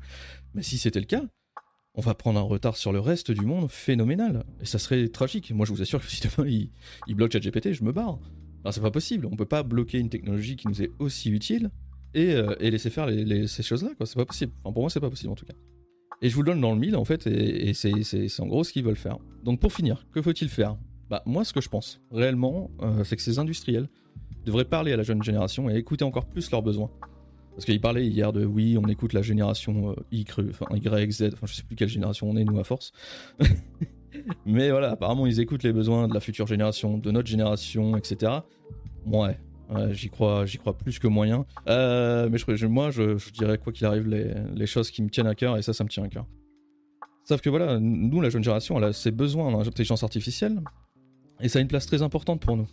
Mais 0.53 0.63
si 0.63 0.77
c'était 0.77 0.99
le 0.99 1.05
cas, 1.05 1.23
on 1.95 2.01
va 2.01 2.13
prendre 2.13 2.39
un 2.39 2.43
retard 2.43 2.77
sur 2.77 2.91
le 2.91 2.99
reste 2.99 3.31
du 3.31 3.45
monde 3.45 3.69
phénoménal. 3.69 4.45
Et 4.61 4.65
ça 4.65 4.79
serait 4.79 5.07
tragique. 5.07 5.51
Moi, 5.51 5.65
je 5.65 5.73
vous 5.73 5.81
assure 5.81 6.01
que 6.01 6.09
si 6.09 6.21
demain 6.21 6.47
il, 6.47 6.71
il 7.07 7.15
bloque 7.15 7.33
ChatGPT, 7.33 7.73
je 7.73 7.83
me 7.83 7.91
barre. 7.91 8.19
c'est 8.71 8.81
pas 8.81 8.91
possible. 8.91 9.25
On 9.25 9.35
peut 9.35 9.45
pas 9.45 9.63
bloquer 9.63 9.99
une 9.99 10.09
technologie 10.09 10.55
qui 10.55 10.67
nous 10.67 10.81
est 10.81 10.91
aussi 10.99 11.29
utile 11.29 11.71
et, 12.13 12.33
euh, 12.33 12.55
laisser 12.59 12.89
faire 12.89 13.09
ces 13.47 13.63
choses-là. 13.63 13.89
C'est 14.05 14.15
pas 14.15 14.25
possible. 14.25 14.53
Enfin, 14.63 14.73
pour 14.73 14.83
moi, 14.83 14.89
c'est 14.89 14.99
pas 14.99 15.09
possible 15.09 15.31
en 15.31 15.35
tout 15.35 15.45
cas. 15.45 15.55
Et 16.21 16.29
je 16.29 16.35
vous 16.35 16.41
le 16.41 16.47
donne 16.47 16.61
dans 16.61 16.73
le 16.73 16.79
mille 16.79 16.95
en 16.95 17.05
fait, 17.05 17.27
et, 17.27 17.73
c'est 17.73 18.39
en 18.39 18.47
gros 18.47 18.63
ce 18.63 18.73
qu'ils 18.73 18.83
veulent 18.83 18.95
faire. 18.95 19.17
Donc 19.43 19.59
pour 19.59 19.71
finir, 19.71 20.05
que 20.11 20.21
faut-il 20.21 20.49
faire? 20.49 20.77
Bah 21.09 21.23
moi, 21.25 21.45
ce 21.45 21.53
que 21.53 21.61
je 21.61 21.69
pense 21.69 22.01
réellement, 22.11 22.69
euh, 22.81 23.03
c'est 23.03 23.15
que 23.15 23.21
ces 23.21 23.39
industriels 23.39 23.87
devraient 24.45 24.65
parler 24.65 24.91
à 24.91 24.97
la 24.97 25.03
jeune 25.03 25.23
génération 25.23 25.69
et 25.69 25.75
écouter 25.75 26.03
encore 26.03 26.25
plus 26.25 26.51
leurs 26.51 26.61
besoins. 26.61 26.91
Parce 27.59 27.65
qu'il 27.65 27.81
parlait 27.81 28.07
hier 28.07 28.31
de 28.31 28.45
oui, 28.45 28.77
on 28.81 28.87
écoute 28.87 29.11
la 29.11 29.21
génération 29.21 29.89
euh, 29.89 29.95
Y, 30.13 31.11
Z, 31.11 31.31
enfin 31.33 31.45
je 31.45 31.55
sais 31.55 31.63
plus 31.63 31.75
quelle 31.75 31.89
génération 31.89 32.29
on 32.29 32.37
est 32.37 32.45
nous 32.45 32.57
à 32.57 32.63
force. 32.63 32.93
Mais 34.45 34.71
voilà, 34.71 34.91
apparemment 34.91 35.27
ils 35.27 35.41
écoutent 35.41 35.63
les 35.63 35.73
besoins 35.73 36.07
de 36.07 36.13
la 36.13 36.21
future 36.21 36.47
génération, 36.47 36.97
de 36.97 37.11
notre 37.11 37.27
génération, 37.27 37.97
etc. 37.97 38.31
Ouais, 39.05 39.37
j'y 39.91 40.09
crois, 40.09 40.45
j'y 40.45 40.57
crois 40.57 40.77
plus 40.77 40.99
que 40.99 41.07
moyen. 41.09 41.45
Euh, 41.67 42.29
mais 42.29 42.37
moi, 42.69 42.91
je, 42.91 43.31
dirais 43.31 43.57
quoi 43.57 43.73
qu'il 43.73 43.85
arrive 43.85 44.07
les, 44.07 44.65
choses 44.65 44.89
qui 44.89 45.03
me 45.03 45.09
tiennent 45.09 45.27
à 45.27 45.35
cœur 45.35 45.57
et 45.57 45.61
ça, 45.61 45.73
ça 45.73 45.83
me 45.83 45.89
tient 45.89 46.03
à 46.03 46.07
cœur. 46.07 46.25
Sauf 47.25 47.41
que 47.41 47.49
voilà, 47.49 47.77
nous, 47.77 48.21
la 48.21 48.29
jeune 48.29 48.41
génération, 48.41 48.77
elle 48.77 48.85
a 48.85 48.93
ses 48.93 49.11
besoins 49.11 49.53
en 49.53 49.59
intelligence 49.59 50.03
artificielle 50.03 50.61
et 51.41 51.49
ça 51.49 51.59
a 51.59 51.61
une 51.61 51.67
place 51.67 51.87
très 51.87 52.03
importante 52.03 52.39
pour 52.39 52.55
nous. 52.55 52.69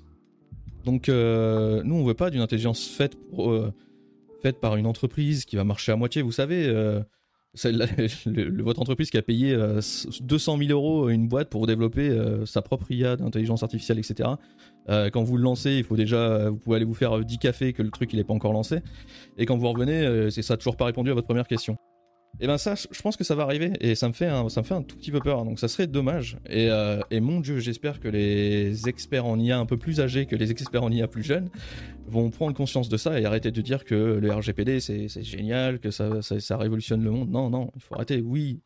Donc, 0.84 1.08
euh, 1.08 1.82
nous, 1.82 1.96
on 1.96 2.04
veut 2.04 2.14
pas 2.14 2.30
d'une 2.30 2.40
intelligence 2.40 2.86
faite 2.86 3.16
pour 3.30 3.52
faite 4.42 4.60
par 4.60 4.76
une 4.76 4.86
entreprise 4.86 5.44
qui 5.44 5.56
va 5.56 5.64
marcher 5.64 5.92
à 5.92 5.96
moitié. 5.96 6.22
Vous 6.22 6.32
savez, 6.32 6.66
euh, 6.66 7.00
votre 8.62 8.80
entreprise 8.80 9.10
qui 9.10 9.16
a 9.16 9.22
payé 9.22 9.56
200 9.56 10.54
euh, 10.54 10.66
000 10.66 10.70
euros 10.70 11.08
une 11.08 11.28
boîte 11.28 11.48
pour 11.48 11.66
développer 11.66 12.08
euh, 12.08 12.44
sa 12.44 12.62
propre 12.62 12.90
IA 12.90 13.16
d'intelligence 13.16 13.62
artificielle, 13.62 13.98
etc. 13.98 14.30
quand 14.86 15.22
vous 15.22 15.36
le 15.36 15.42
lancez, 15.42 15.72
il 15.72 15.84
faut 15.84 15.96
déjà, 15.96 16.50
vous 16.50 16.58
pouvez 16.58 16.76
aller 16.76 16.84
vous 16.84 16.94
faire 16.94 17.18
10 17.24 17.38
cafés 17.38 17.72
que 17.72 17.82
le 17.82 17.90
truc 17.90 18.12
n'est 18.12 18.24
pas 18.24 18.34
encore 18.34 18.52
lancé. 18.52 18.80
Et 19.38 19.46
quand 19.46 19.56
vous 19.56 19.68
revenez, 19.68 20.30
c'est 20.30 20.42
ça 20.42 20.54
n'a 20.54 20.58
toujours 20.58 20.76
pas 20.76 20.84
répondu 20.84 21.10
à 21.10 21.14
votre 21.14 21.26
première 21.26 21.48
question. 21.48 21.76
Et 22.38 22.44
eh 22.44 22.46
ben 22.48 22.58
ça, 22.58 22.74
je 22.74 23.00
pense 23.00 23.16
que 23.16 23.24
ça 23.24 23.34
va 23.34 23.44
arriver 23.44 23.72
et 23.80 23.94
ça 23.94 24.08
me 24.08 24.12
fait 24.12 24.26
un, 24.26 24.50
ça 24.50 24.60
me 24.60 24.66
fait 24.66 24.74
un 24.74 24.82
tout 24.82 24.94
petit 24.96 25.10
peu 25.10 25.20
peur. 25.20 25.46
Donc 25.46 25.58
ça 25.58 25.68
serait 25.68 25.86
dommage. 25.86 26.36
Et, 26.50 26.68
euh, 26.70 27.00
mon 27.12 27.40
dieu, 27.40 27.60
j'espère 27.60 27.98
que 27.98 28.08
les 28.08 28.90
experts 28.90 29.24
en 29.24 29.38
IA 29.38 29.58
un 29.58 29.64
peu 29.64 29.78
plus 29.78 30.00
âgés 30.00 30.26
que 30.26 30.36
les 30.36 30.50
experts 30.50 30.82
en 30.82 30.92
IA 30.92 31.08
plus 31.08 31.22
jeunes 31.22 31.48
vont 32.06 32.28
prendre 32.28 32.54
conscience 32.54 32.90
de 32.90 32.98
ça 32.98 33.18
et 33.18 33.24
arrêter 33.24 33.52
de 33.52 33.60
dire 33.62 33.84
que 33.84 33.94
le 33.94 34.30
RGPD 34.30 34.80
c'est 34.80 35.22
génial, 35.22 35.78
que 35.78 35.90
ça, 35.90 36.20
ça, 36.20 36.56
révolutionne 36.58 37.02
le 37.02 37.10
monde. 37.10 37.30
Non, 37.30 37.48
non, 37.48 37.70
il 37.74 37.80
faut 37.80 37.94
arrêter. 37.94 38.20
Oui, 38.20 38.60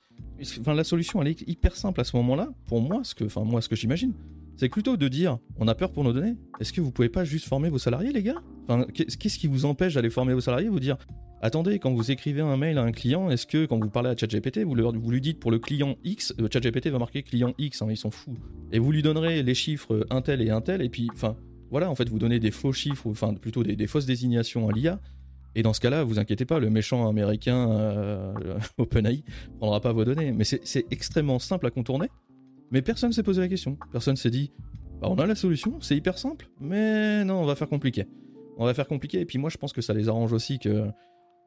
enfin 0.58 0.74
la 0.74 0.84
solution 0.84 1.22
elle 1.22 1.28
est 1.28 1.48
hyper 1.48 1.76
simple 1.76 2.00
à 2.00 2.04
ce 2.04 2.16
moment-là. 2.16 2.48
Pour 2.66 2.80
moi, 2.80 3.02
ce 3.04 3.14
que, 3.14 3.24
enfin 3.24 3.44
moi 3.44 3.62
ce 3.62 3.68
que 3.68 3.76
j'imagine, 3.76 4.14
c'est 4.56 4.68
plutôt 4.68 4.96
de 4.96 5.08
dire 5.08 5.38
on 5.58 5.68
a 5.68 5.74
peur 5.74 5.92
pour 5.92 6.04
nos 6.04 6.12
données. 6.12 6.36
Est-ce 6.60 6.72
que 6.72 6.80
vous 6.80 6.90
pouvez 6.90 7.08
pas 7.08 7.24
juste 7.24 7.46
former 7.46 7.68
vos 7.68 7.78
salariés, 7.78 8.12
les 8.12 8.22
gars? 8.22 8.42
Enfin, 8.68 8.86
qu'est-ce 8.92 9.38
qui 9.38 9.46
vous 9.46 9.64
empêche 9.64 9.94
d'aller 9.94 10.10
former 10.10 10.34
vos 10.34 10.40
salariés 10.40 10.68
Vous 10.68 10.80
dire 10.80 10.96
Attendez, 11.42 11.78
quand 11.78 11.92
vous 11.94 12.10
écrivez 12.10 12.42
un 12.42 12.58
mail 12.58 12.76
à 12.76 12.82
un 12.82 12.92
client, 12.92 13.30
est-ce 13.30 13.46
que 13.46 13.64
quand 13.64 13.82
vous 13.82 13.88
parlez 13.88 14.10
à 14.10 14.16
ChatGPT, 14.16 14.58
vous, 14.58 14.74
lui 14.74 15.20
dites 15.22 15.40
pour 15.40 15.50
le 15.50 15.58
client 15.58 15.96
X, 16.04 16.34
euh, 16.38 16.48
ChatGPT 16.52 16.88
va 16.88 16.98
marquer 16.98 17.22
client 17.22 17.54
X, 17.56 17.80
hein, 17.80 17.86
ils 17.88 17.96
sont 17.96 18.10
fous. 18.10 18.36
Et 18.72 18.78
vous 18.78 18.92
lui 18.92 19.02
donnerez 19.02 19.42
les 19.42 19.54
chiffres 19.54 20.06
un 20.10 20.20
tel 20.20 20.42
et 20.42 20.50
un 20.50 20.60
tel, 20.60 20.82
et 20.82 20.90
puis, 20.90 21.08
enfin, 21.14 21.36
voilà, 21.70 21.88
en 21.88 21.94
fait, 21.94 22.10
vous 22.10 22.18
donnez 22.18 22.40
des 22.40 22.50
faux 22.50 22.74
chiffres, 22.74 23.06
enfin, 23.06 23.32
plutôt 23.32 23.62
des, 23.62 23.86
fausses 23.86 24.04
désignations 24.04 24.68
à 24.68 24.72
l'IA. 24.72 25.00
Et 25.54 25.62
dans 25.62 25.72
ce 25.72 25.80
cas-là, 25.80 26.04
vous 26.04 26.18
inquiétez 26.18 26.44
pas, 26.44 26.58
le 26.58 26.68
méchant 26.68 27.08
américain 27.08 27.70
euh, 27.70 28.58
OpenAI 28.78 29.24
prendra 29.58 29.80
pas 29.80 29.92
vos 29.92 30.04
données. 30.04 30.32
Mais 30.32 30.44
c'est 30.44 30.86
extrêmement 30.90 31.38
simple 31.38 31.66
à 31.66 31.70
contourner. 31.70 32.08
Mais 32.70 32.82
personne 32.82 33.12
s'est 33.12 33.22
posé 33.22 33.40
la 33.40 33.48
question. 33.48 33.76
Personne 33.92 34.16
s'est 34.16 34.30
dit, 34.30 34.52
bah, 35.00 35.08
on 35.10 35.16
a 35.16 35.26
la 35.26 35.34
solution, 35.34 35.80
c'est 35.80 35.96
hyper 35.96 36.18
simple, 36.18 36.48
mais 36.60 37.24
non, 37.24 37.40
on 37.40 37.46
va 37.46 37.54
faire 37.54 37.68
compliqué. 37.68 38.06
On 38.58 38.66
va 38.66 38.74
faire 38.74 38.86
compliqué, 38.86 39.20
et 39.20 39.24
puis 39.24 39.38
moi 39.38 39.48
je 39.48 39.56
pense 39.56 39.72
que 39.72 39.80
ça 39.80 39.94
les 39.94 40.08
arrange 40.08 40.32
aussi 40.32 40.58
que 40.58 40.90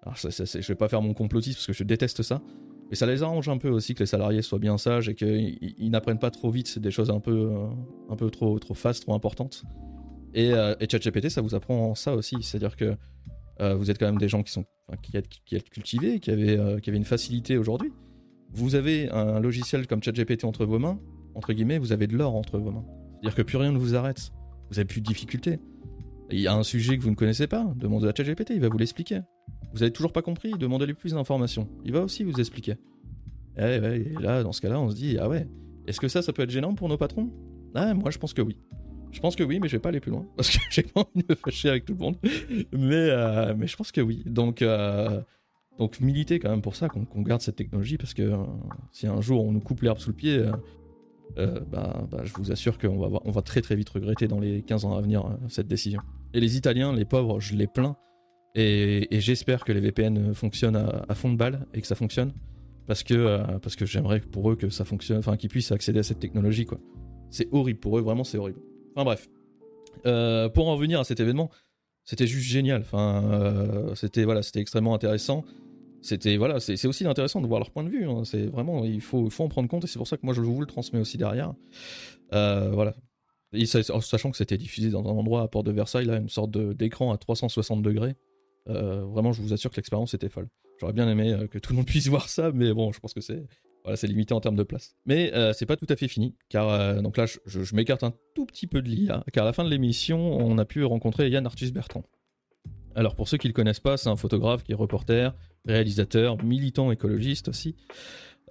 alors, 0.03 0.17
ça, 0.17 0.29
je 0.29 0.67
vais 0.67 0.75
pas 0.75 0.89
faire 0.89 1.01
mon 1.01 1.13
complotiste 1.13 1.59
parce 1.59 1.67
que 1.67 1.73
je 1.73 1.83
déteste 1.83 2.23
ça. 2.23 2.41
Mais 2.89 2.95
ça 2.95 3.05
les 3.05 3.23
arrange 3.23 3.47
un 3.47 3.57
peu 3.57 3.69
aussi 3.69 3.95
que 3.95 4.01
les 4.01 4.05
salariés 4.05 4.41
soient 4.41 4.59
bien 4.59 4.77
sages 4.77 5.07
et 5.07 5.15
qu'ils 5.15 5.89
n'apprennent 5.89 6.19
pas 6.19 6.29
trop 6.29 6.51
vite 6.51 6.77
des 6.77 6.91
choses 6.91 7.09
un 7.09 7.21
peu, 7.21 7.51
euh, 7.51 7.67
un 8.09 8.15
peu 8.15 8.29
trop, 8.29 8.59
trop 8.59 8.73
fast, 8.73 9.03
trop 9.03 9.13
importantes. 9.13 9.63
Et, 10.33 10.51
euh, 10.53 10.75
ChatGPT, 10.79 11.29
ça 11.29 11.41
vous 11.41 11.55
apprend 11.55 11.95
ça 11.95 12.15
aussi. 12.15 12.35
C'est-à-dire 12.41 12.75
que 12.75 12.95
euh, 13.61 13.75
vous 13.75 13.89
êtes 13.89 13.97
quand 13.97 14.05
même 14.05 14.17
des 14.17 14.27
gens 14.27 14.43
qui 14.43 14.51
sont 14.51 14.65
qui 15.01 15.13
qui 15.45 15.61
cultivés, 15.63 16.19
qui 16.19 16.31
avaient, 16.31 16.81
qui 16.81 16.89
avaient 16.89 16.97
une 16.97 17.05
facilité 17.05 17.57
aujourd'hui. 17.57 17.91
Vous 18.53 18.75
avez 18.75 19.09
un 19.09 19.39
logiciel 19.39 19.87
comme 19.87 20.01
ChatGPT 20.01 20.45
entre 20.45 20.65
vos 20.65 20.79
mains, 20.79 20.99
entre 21.35 21.53
guillemets, 21.53 21.79
vous 21.79 21.91
avez 21.91 22.07
de 22.07 22.15
l'or 22.15 22.35
entre 22.35 22.59
vos 22.59 22.71
mains. 22.71 22.85
C'est-à-dire 23.13 23.35
que 23.35 23.41
plus 23.41 23.57
rien 23.57 23.71
ne 23.71 23.77
vous 23.77 23.95
arrête. 23.95 24.31
Vous 24.69 24.79
avez 24.79 24.85
plus 24.85 25.01
de 25.01 25.07
difficultés. 25.07 25.59
Il 26.31 26.39
y 26.39 26.47
a 26.47 26.53
un 26.53 26.63
sujet 26.63 26.97
que 26.97 27.03
vous 27.03 27.09
ne 27.09 27.15
connaissez 27.15 27.47
pas, 27.47 27.73
demandez 27.75 28.07
à 28.07 28.13
ChatGPT, 28.15 28.51
il 28.51 28.61
va 28.61 28.69
vous 28.69 28.77
l'expliquer. 28.77 29.21
Vous 29.73 29.83
avez 29.83 29.91
toujours 29.91 30.13
pas 30.13 30.21
compris, 30.21 30.51
demandez-lui 30.51 30.93
plus 30.93 31.13
d'informations. 31.13 31.67
Il 31.83 31.93
va 31.93 32.01
aussi 32.01 32.23
vous 32.23 32.39
expliquer. 32.39 32.75
Et, 33.57 33.63
et 33.63 34.13
là, 34.19 34.43
dans 34.43 34.51
ce 34.51 34.61
cas-là, 34.61 34.79
on 34.79 34.89
se 34.89 34.95
dit, 34.95 35.17
ah 35.19 35.29
ouais, 35.29 35.47
est-ce 35.87 35.99
que 35.99 36.07
ça, 36.07 36.21
ça 36.21 36.33
peut 36.33 36.43
être 36.43 36.49
gênant 36.49 36.75
pour 36.75 36.89
nos 36.89 36.97
patrons? 36.97 37.29
Ah, 37.75 37.93
moi 37.93 38.11
je 38.11 38.17
pense 38.17 38.33
que 38.33 38.41
oui. 38.41 38.57
Je 39.11 39.19
pense 39.19 39.35
que 39.35 39.43
oui, 39.43 39.59
mais 39.59 39.67
je 39.67 39.75
vais 39.75 39.79
pas 39.79 39.89
aller 39.89 39.99
plus 39.99 40.11
loin 40.11 40.25
parce 40.35 40.49
que 40.49 40.57
j'ai 40.69 40.83
pas 40.83 41.01
envie 41.01 41.23
de 41.23 41.25
me 41.29 41.35
fâcher 41.35 41.69
avec 41.69 41.85
tout 41.85 41.93
le 41.93 41.99
monde. 41.99 42.17
Mais, 42.71 43.09
euh, 43.09 43.53
mais 43.57 43.67
je 43.67 43.75
pense 43.75 43.91
que 43.91 44.01
oui. 44.01 44.23
Donc, 44.25 44.61
euh, 44.61 45.21
donc 45.77 45.99
militer 45.99 46.39
quand 46.39 46.49
même 46.49 46.61
pour 46.61 46.75
ça, 46.75 46.89
qu'on 46.89 47.21
garde 47.21 47.41
cette 47.41 47.55
technologie 47.55 47.97
parce 47.97 48.13
que 48.13 48.21
euh, 48.21 48.37
si 48.91 49.07
un 49.07 49.21
jour 49.21 49.43
on 49.43 49.51
nous 49.51 49.59
coupe 49.59 49.81
l'herbe 49.81 49.99
sous 49.99 50.09
le 50.09 50.15
pied, 50.15 50.43
bah, 51.35 52.05
bah, 52.11 52.21
je 52.23 52.33
vous 52.33 52.51
assure 52.51 52.77
qu'on 52.77 52.97
va, 52.97 53.19
on 53.25 53.31
va 53.31 53.41
très 53.41 53.61
très 53.61 53.75
vite 53.75 53.89
regretter 53.89 54.27
dans 54.27 54.39
les 54.39 54.61
15 54.61 54.85
ans 54.85 54.95
à 54.95 55.01
venir 55.01 55.25
cette 55.49 55.67
décision. 55.67 56.01
Et 56.33 56.39
les 56.39 56.57
Italiens, 56.57 56.93
les 56.93 57.05
pauvres, 57.05 57.39
je 57.39 57.55
les 57.55 57.67
plains. 57.67 57.95
Et, 58.55 59.07
j'espère 59.11 59.63
que 59.63 59.71
les 59.71 59.79
VPN 59.79 60.33
fonctionnent 60.33 60.75
à, 60.75 61.15
fond 61.15 61.31
de 61.31 61.37
balle 61.37 61.65
et 61.73 61.81
que 61.81 61.87
ça 61.87 61.95
fonctionne. 61.95 62.33
Parce 62.85 63.03
que, 63.03 63.59
que 63.77 63.85
j'aimerais 63.85 64.19
pour 64.19 64.51
eux 64.51 64.55
que 64.55 64.69
ça 64.69 64.85
fonctionne, 64.85 65.17
enfin 65.17 65.37
qu'ils 65.37 65.49
puissent 65.49 65.71
accéder 65.71 65.99
à 65.99 66.03
cette 66.03 66.19
technologie. 66.19 66.67
C'est 67.29 67.47
horrible 67.51 67.79
pour 67.79 67.97
eux, 67.97 68.01
vraiment 68.01 68.23
c'est 68.23 68.37
horrible. 68.37 68.59
Enfin 68.95 69.05
bref. 69.05 69.29
Euh, 70.05 70.49
pour 70.49 70.67
en 70.67 70.75
venir 70.75 70.99
à 70.99 71.03
cet 71.03 71.19
événement, 71.19 71.49
c'était 72.05 72.27
juste 72.27 72.47
génial. 72.47 72.85
Euh, 72.93 73.95
c'était 73.95 74.59
extrêmement 74.59 74.93
intéressant. 74.93 75.45
C'était 76.01 76.35
voilà, 76.35 76.59
c'est 76.59 76.85
aussi 76.85 77.05
intéressant 77.05 77.39
de 77.39 77.47
voir 77.47 77.61
leur 77.61 77.71
point 77.71 77.83
de 77.83 77.89
vue. 77.89 78.05
Hein. 78.05 78.23
C'est 78.25 78.45
vraiment, 78.47 78.83
il 78.83 78.99
faut, 78.99 79.29
en 79.39 79.47
prendre 79.47 79.69
compte 79.69 79.85
et 79.85 79.87
c'est 79.87 79.97
pour 79.97 80.07
ça 80.07 80.17
que 80.17 80.25
moi 80.25 80.33
je 80.33 80.41
vous 80.41 80.59
le 80.59 80.67
transmets 80.67 80.99
aussi 80.99 81.17
derrière. 81.17 81.53
Euh, 82.33 82.71
voilà. 82.71 82.93
sachant 84.01 84.31
que 84.31 84.37
c'était 84.37 84.57
diffusé 84.57 84.89
dans 84.89 85.05
un 85.05 85.11
endroit 85.11 85.43
à 85.43 85.47
Port 85.47 85.63
de 85.63 85.71
Versailles, 85.71 86.05
là, 86.05 86.17
une 86.17 86.29
sorte 86.29 86.51
d'écran 86.51 87.13
à 87.13 87.17
360 87.17 87.81
degrés. 87.81 88.15
vraiment, 88.65 89.31
je 89.31 89.41
vous 89.41 89.53
assure 89.53 89.71
que 89.71 89.77
l'expérience 89.77 90.13
était 90.13 90.29
folle. 90.29 90.49
J'aurais 90.81 90.93
bien 90.93 91.07
aimé 91.09 91.47
que 91.49 91.57
tout 91.57 91.71
le 91.71 91.77
monde 91.77 91.85
puisse 91.87 92.07
voir 92.07 92.27
ça, 92.27 92.51
mais 92.51 92.73
bon, 92.73 92.91
je 92.91 92.99
pense 92.99 93.13
que 93.13 93.21
c'est 93.21 93.45
voilà, 93.83 93.97
c'est 93.97 94.07
limité 94.07 94.33
en 94.33 94.39
termes 94.39 94.55
de 94.55 94.63
place. 94.63 94.95
Mais 95.05 95.33
euh, 95.33 95.53
c'est 95.53 95.65
pas 95.65 95.75
tout 95.75 95.85
à 95.89 95.95
fait 95.95 96.07
fini, 96.07 96.35
car 96.49 96.69
euh, 96.69 97.01
donc 97.01 97.17
là, 97.17 97.25
je, 97.25 97.75
m'écarte 97.75 98.03
un 98.03 98.13
tout 98.33 98.45
petit 98.45 98.67
peu 98.67 98.81
de 98.81 98.87
l'IA, 98.87 99.23
car 99.33 99.43
à 99.43 99.47
la 99.47 99.53
fin 99.53 99.63
de 99.63 99.69
l'émission, 99.69 100.19
on 100.19 100.57
a 100.57 100.65
pu 100.65 100.83
rencontrer 100.83 101.29
Yann 101.29 101.45
Arthus 101.45 101.71
Bertrand. 101.71 102.03
Alors 102.95 103.15
pour 103.15 103.27
ceux 103.27 103.37
qui 103.37 103.47
le 103.47 103.53
connaissent 103.53 103.79
pas, 103.79 103.97
c'est 103.97 104.09
un 104.09 104.15
photographe 104.15 104.63
qui 104.63 104.71
est 104.71 104.75
reporter, 104.75 105.35
réalisateur, 105.65 106.41
militant 106.43 106.91
écologiste 106.91 107.49
aussi. 107.49 107.75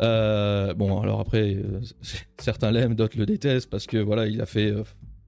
Euh, 0.01 0.75
bon, 0.75 1.01
alors 1.01 1.21
après, 1.21 1.59
certains 2.39 2.71
l'aiment, 2.71 2.95
d'autres 2.95 3.17
le 3.17 3.25
détestent 3.25 3.71
parce 3.71 3.87
que 3.87 3.99
voilà, 3.99 4.27
il 4.27 4.41
a 4.41 4.47
fait 4.47 4.75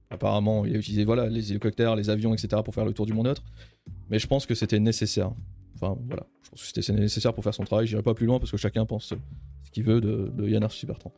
apparemment, 0.09 0.65
il 0.65 0.75
a 0.75 0.77
utilisé 0.77 1.05
voilà 1.05 1.27
les 1.29 1.51
hélicoptères, 1.51 1.95
les 1.95 2.09
avions, 2.09 2.33
etc. 2.33 2.61
pour 2.63 2.75
faire 2.75 2.85
le 2.85 2.93
tour 2.93 3.05
du 3.05 3.13
monde 3.13 3.27
neutre. 3.27 3.43
Mais 4.09 4.19
je 4.19 4.27
pense 4.27 4.45
que 4.45 4.53
c'était 4.53 4.79
nécessaire. 4.79 5.31
Enfin 5.75 5.97
voilà, 6.07 6.27
je 6.43 6.49
pense 6.49 6.61
que 6.61 6.81
c'était 6.81 6.99
nécessaire 6.99 7.33
pour 7.33 7.43
faire 7.43 7.53
son 7.53 7.63
travail. 7.63 7.87
J'irai 7.87 8.03
pas 8.03 8.13
plus 8.13 8.25
loin 8.25 8.37
parce 8.37 8.51
que 8.51 8.57
chacun 8.57 8.85
pense 8.85 9.13
qu'il 9.75 9.83
veut 9.83 9.99
de, 9.99 10.47
Yann 10.47 10.65
Bertrand. 10.87 11.13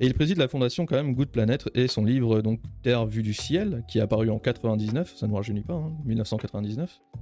Et 0.00 0.06
il 0.06 0.14
préside 0.14 0.36
la 0.36 0.48
fondation 0.48 0.86
quand 0.86 0.96
même 0.96 1.14
Good 1.14 1.28
Planet 1.28 1.70
et 1.74 1.86
son 1.86 2.04
livre 2.04 2.42
donc 2.42 2.60
Terre 2.82 3.06
vue 3.06 3.22
du 3.22 3.32
ciel 3.32 3.84
qui 3.86 3.98
est 3.98 4.00
apparu 4.00 4.28
en 4.28 4.40
99, 4.40 5.14
ça 5.16 5.26
ne 5.26 5.30
me 5.30 5.36
rajeunit 5.36 5.62
pas, 5.62 5.80
1999. 6.04 7.00
Hein, 7.00 7.18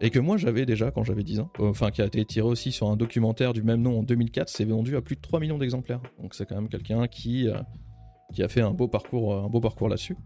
et 0.00 0.10
que 0.10 0.18
moi 0.18 0.36
j'avais 0.36 0.66
déjà 0.66 0.90
quand 0.90 1.04
j'avais 1.04 1.22
10 1.22 1.40
ans, 1.40 1.50
enfin 1.60 1.92
qui 1.92 2.02
a 2.02 2.06
été 2.06 2.24
tiré 2.24 2.46
aussi 2.46 2.72
sur 2.72 2.88
un 2.88 2.96
documentaire 2.96 3.52
du 3.52 3.62
même 3.62 3.80
nom 3.80 4.00
en 4.00 4.02
2004, 4.02 4.48
c'est 4.48 4.64
vendu 4.64 4.96
à 4.96 5.02
plus 5.02 5.14
de 5.14 5.20
3 5.20 5.38
millions 5.38 5.58
d'exemplaires. 5.58 6.00
Donc 6.20 6.34
c'est 6.34 6.48
quand 6.48 6.56
même 6.56 6.68
quelqu'un 6.68 7.06
qui, 7.06 7.48
euh, 7.48 7.54
qui 8.34 8.42
a 8.42 8.48
fait 8.48 8.60
un 8.60 8.72
beau 8.72 8.88
parcours, 8.88 9.36
un 9.36 9.48
beau 9.48 9.60
parcours 9.60 9.88
là-dessus. 9.88 10.16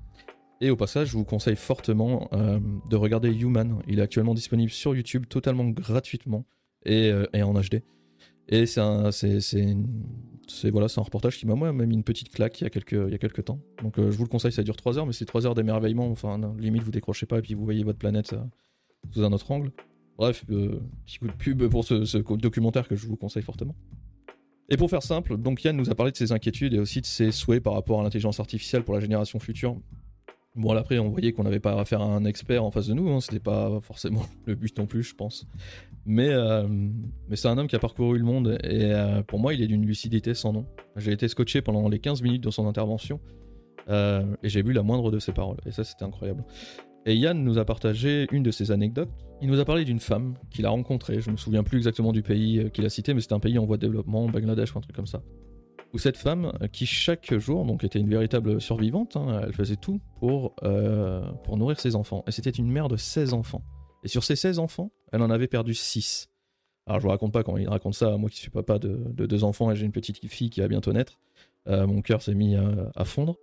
Et 0.62 0.70
au 0.70 0.76
passage, 0.76 1.08
je 1.08 1.18
vous 1.18 1.24
conseille 1.24 1.56
fortement 1.56 2.28
euh, 2.32 2.60
de 2.88 2.96
regarder 2.96 3.30
Human. 3.30 3.82
Il 3.88 3.98
est 3.98 4.02
actuellement 4.02 4.32
disponible 4.32 4.70
sur 4.70 4.94
YouTube 4.94 5.26
totalement 5.28 5.68
gratuitement 5.68 6.46
et, 6.86 7.10
euh, 7.10 7.26
en 7.34 7.52
HD. 7.54 7.82
Et 8.48 8.66
c'est 8.66 8.80
un, 8.80 9.10
c'est, 9.12 10.70
voilà, 10.70 10.88
un 10.94 11.00
reportage 11.00 11.38
qui 11.38 11.46
m'a 11.46 11.54
moi 11.54 11.72
mis 11.72 11.94
une 11.94 12.04
petite 12.04 12.30
claque 12.30 12.60
il 12.60 12.64
y 12.64 12.66
a 12.66 12.70
quelques, 12.70 12.92
il 12.92 13.10
y 13.10 13.14
a 13.14 13.18
quelques 13.18 13.44
temps. 13.44 13.60
Donc 13.82 13.98
euh, 13.98 14.10
je 14.10 14.16
vous 14.16 14.24
le 14.24 14.28
conseille, 14.28 14.52
ça 14.52 14.62
dure 14.62 14.76
3 14.76 14.98
heures, 14.98 15.06
mais 15.06 15.12
c'est 15.12 15.24
3 15.24 15.46
heures 15.46 15.54
d'émerveillement. 15.54 16.10
Enfin, 16.10 16.40
limite, 16.58 16.82
vous 16.82 16.90
décrochez 16.90 17.26
pas 17.26 17.38
et 17.38 17.42
puis 17.42 17.54
vous 17.54 17.64
voyez 17.64 17.84
votre 17.84 17.98
planète 17.98 18.34
sous 19.12 19.24
un 19.24 19.32
autre 19.32 19.50
angle. 19.50 19.72
Bref, 20.18 20.44
petit 20.46 21.18
coup 21.18 21.26
de 21.26 21.32
pub 21.32 21.66
pour 21.68 21.84
ce, 21.84 22.04
ce, 22.04 22.18
documentaire 22.18 22.86
que 22.86 22.96
je 22.96 23.06
vous 23.06 23.16
conseille 23.16 23.42
fortement. 23.42 23.74
Et 24.68 24.76
pour 24.76 24.88
faire 24.88 25.02
simple, 25.02 25.36
donc 25.36 25.64
Yann 25.64 25.76
nous 25.76 25.90
a 25.90 25.94
parlé 25.94 26.12
de 26.12 26.16
ses 26.16 26.32
inquiétudes 26.32 26.74
et 26.74 26.78
aussi 26.78 27.00
de 27.00 27.06
ses 27.06 27.30
souhaits 27.30 27.62
par 27.62 27.74
rapport 27.74 28.00
à 28.00 28.02
l'intelligence 28.02 28.40
artificielle 28.40 28.84
pour 28.84 28.94
la 28.94 29.00
génération 29.00 29.38
future. 29.38 29.76
Bon, 30.54 30.76
après, 30.76 30.98
on 30.98 31.08
voyait 31.08 31.32
qu'on 31.32 31.44
n'avait 31.44 31.60
pas 31.60 31.80
affaire 31.80 32.02
à 32.02 32.04
un 32.04 32.26
expert 32.26 32.62
en 32.62 32.70
face 32.70 32.86
de 32.86 32.92
nous, 32.92 33.08
hein, 33.10 33.20
c'était 33.20 33.40
pas 33.40 33.80
forcément 33.80 34.22
le 34.46 34.54
but 34.54 34.76
non 34.78 34.86
plus, 34.86 35.02
je 35.02 35.14
pense. 35.14 35.46
Mais, 36.04 36.28
euh, 36.28 36.66
mais 36.68 37.36
c'est 37.36 37.48
un 37.48 37.56
homme 37.56 37.68
qui 37.68 37.76
a 37.76 37.78
parcouru 37.78 38.18
le 38.18 38.24
monde, 38.24 38.58
et 38.62 38.92
euh, 38.92 39.22
pour 39.22 39.38
moi, 39.38 39.54
il 39.54 39.62
est 39.62 39.66
d'une 39.66 39.86
lucidité 39.86 40.34
sans 40.34 40.52
nom. 40.52 40.66
J'ai 40.96 41.12
été 41.12 41.26
scotché 41.28 41.62
pendant 41.62 41.88
les 41.88 41.98
15 41.98 42.20
minutes 42.20 42.42
de 42.42 42.50
son 42.50 42.66
intervention, 42.66 43.18
euh, 43.88 44.24
et 44.42 44.50
j'ai 44.50 44.62
bu 44.62 44.74
la 44.74 44.82
moindre 44.82 45.10
de 45.10 45.18
ses 45.18 45.32
paroles, 45.32 45.58
et 45.64 45.72
ça, 45.72 45.84
c'était 45.84 46.04
incroyable. 46.04 46.44
Et 47.06 47.16
Yann 47.16 47.42
nous 47.42 47.58
a 47.58 47.64
partagé 47.64 48.26
une 48.30 48.42
de 48.42 48.50
ses 48.50 48.70
anecdotes. 48.70 49.10
Il 49.40 49.48
nous 49.48 49.58
a 49.58 49.64
parlé 49.64 49.84
d'une 49.84 49.98
femme 50.00 50.34
qu'il 50.50 50.66
a 50.66 50.70
rencontrée, 50.70 51.20
je 51.22 51.30
me 51.30 51.36
souviens 51.38 51.62
plus 51.62 51.78
exactement 51.78 52.12
du 52.12 52.22
pays 52.22 52.70
qu'il 52.72 52.84
a 52.84 52.90
cité, 52.90 53.14
mais 53.14 53.22
c'était 53.22 53.32
un 53.32 53.40
pays 53.40 53.58
en 53.58 53.64
voie 53.64 53.78
de 53.78 53.86
développement, 53.86 54.28
Bangladesh 54.28 54.74
ou 54.74 54.78
un 54.78 54.82
truc 54.82 54.94
comme 54.94 55.06
ça 55.06 55.22
où 55.92 55.98
cette 55.98 56.16
femme, 56.16 56.52
euh, 56.62 56.68
qui 56.68 56.86
chaque 56.86 57.36
jour 57.38 57.64
donc 57.64 57.84
était 57.84 57.98
une 57.98 58.08
véritable 58.08 58.60
survivante, 58.60 59.16
hein, 59.16 59.42
elle 59.44 59.52
faisait 59.52 59.76
tout 59.76 60.00
pour, 60.18 60.54
euh, 60.62 61.22
pour 61.44 61.56
nourrir 61.56 61.78
ses 61.78 61.96
enfants. 61.96 62.24
Et 62.26 62.32
c'était 62.32 62.50
une 62.50 62.70
mère 62.70 62.88
de 62.88 62.96
16 62.96 63.34
enfants. 63.34 63.62
Et 64.04 64.08
sur 64.08 64.24
ces 64.24 64.36
16 64.36 64.58
enfants, 64.58 64.90
elle 65.12 65.22
en 65.22 65.30
avait 65.30 65.48
perdu 65.48 65.74
6. 65.74 66.30
Alors 66.86 66.98
je 67.00 67.04
vous 67.04 67.10
raconte 67.10 67.32
pas 67.32 67.44
quand 67.44 67.56
il 67.58 67.68
raconte 67.68 67.94
ça, 67.94 68.16
moi 68.16 68.28
qui 68.28 68.38
suis 68.38 68.50
papa 68.50 68.78
de, 68.78 68.96
deux 69.14 69.44
enfants 69.44 69.70
et 69.70 69.76
j'ai 69.76 69.86
une 69.86 69.92
petite 69.92 70.26
fille 70.26 70.50
qui 70.50 70.60
va 70.60 70.68
bientôt 70.68 70.92
naître, 70.92 71.20
euh, 71.68 71.86
mon 71.86 72.02
cœur 72.02 72.22
s'est 72.22 72.34
mis 72.34 72.56
à, 72.56 73.04
fondre. 73.04 73.36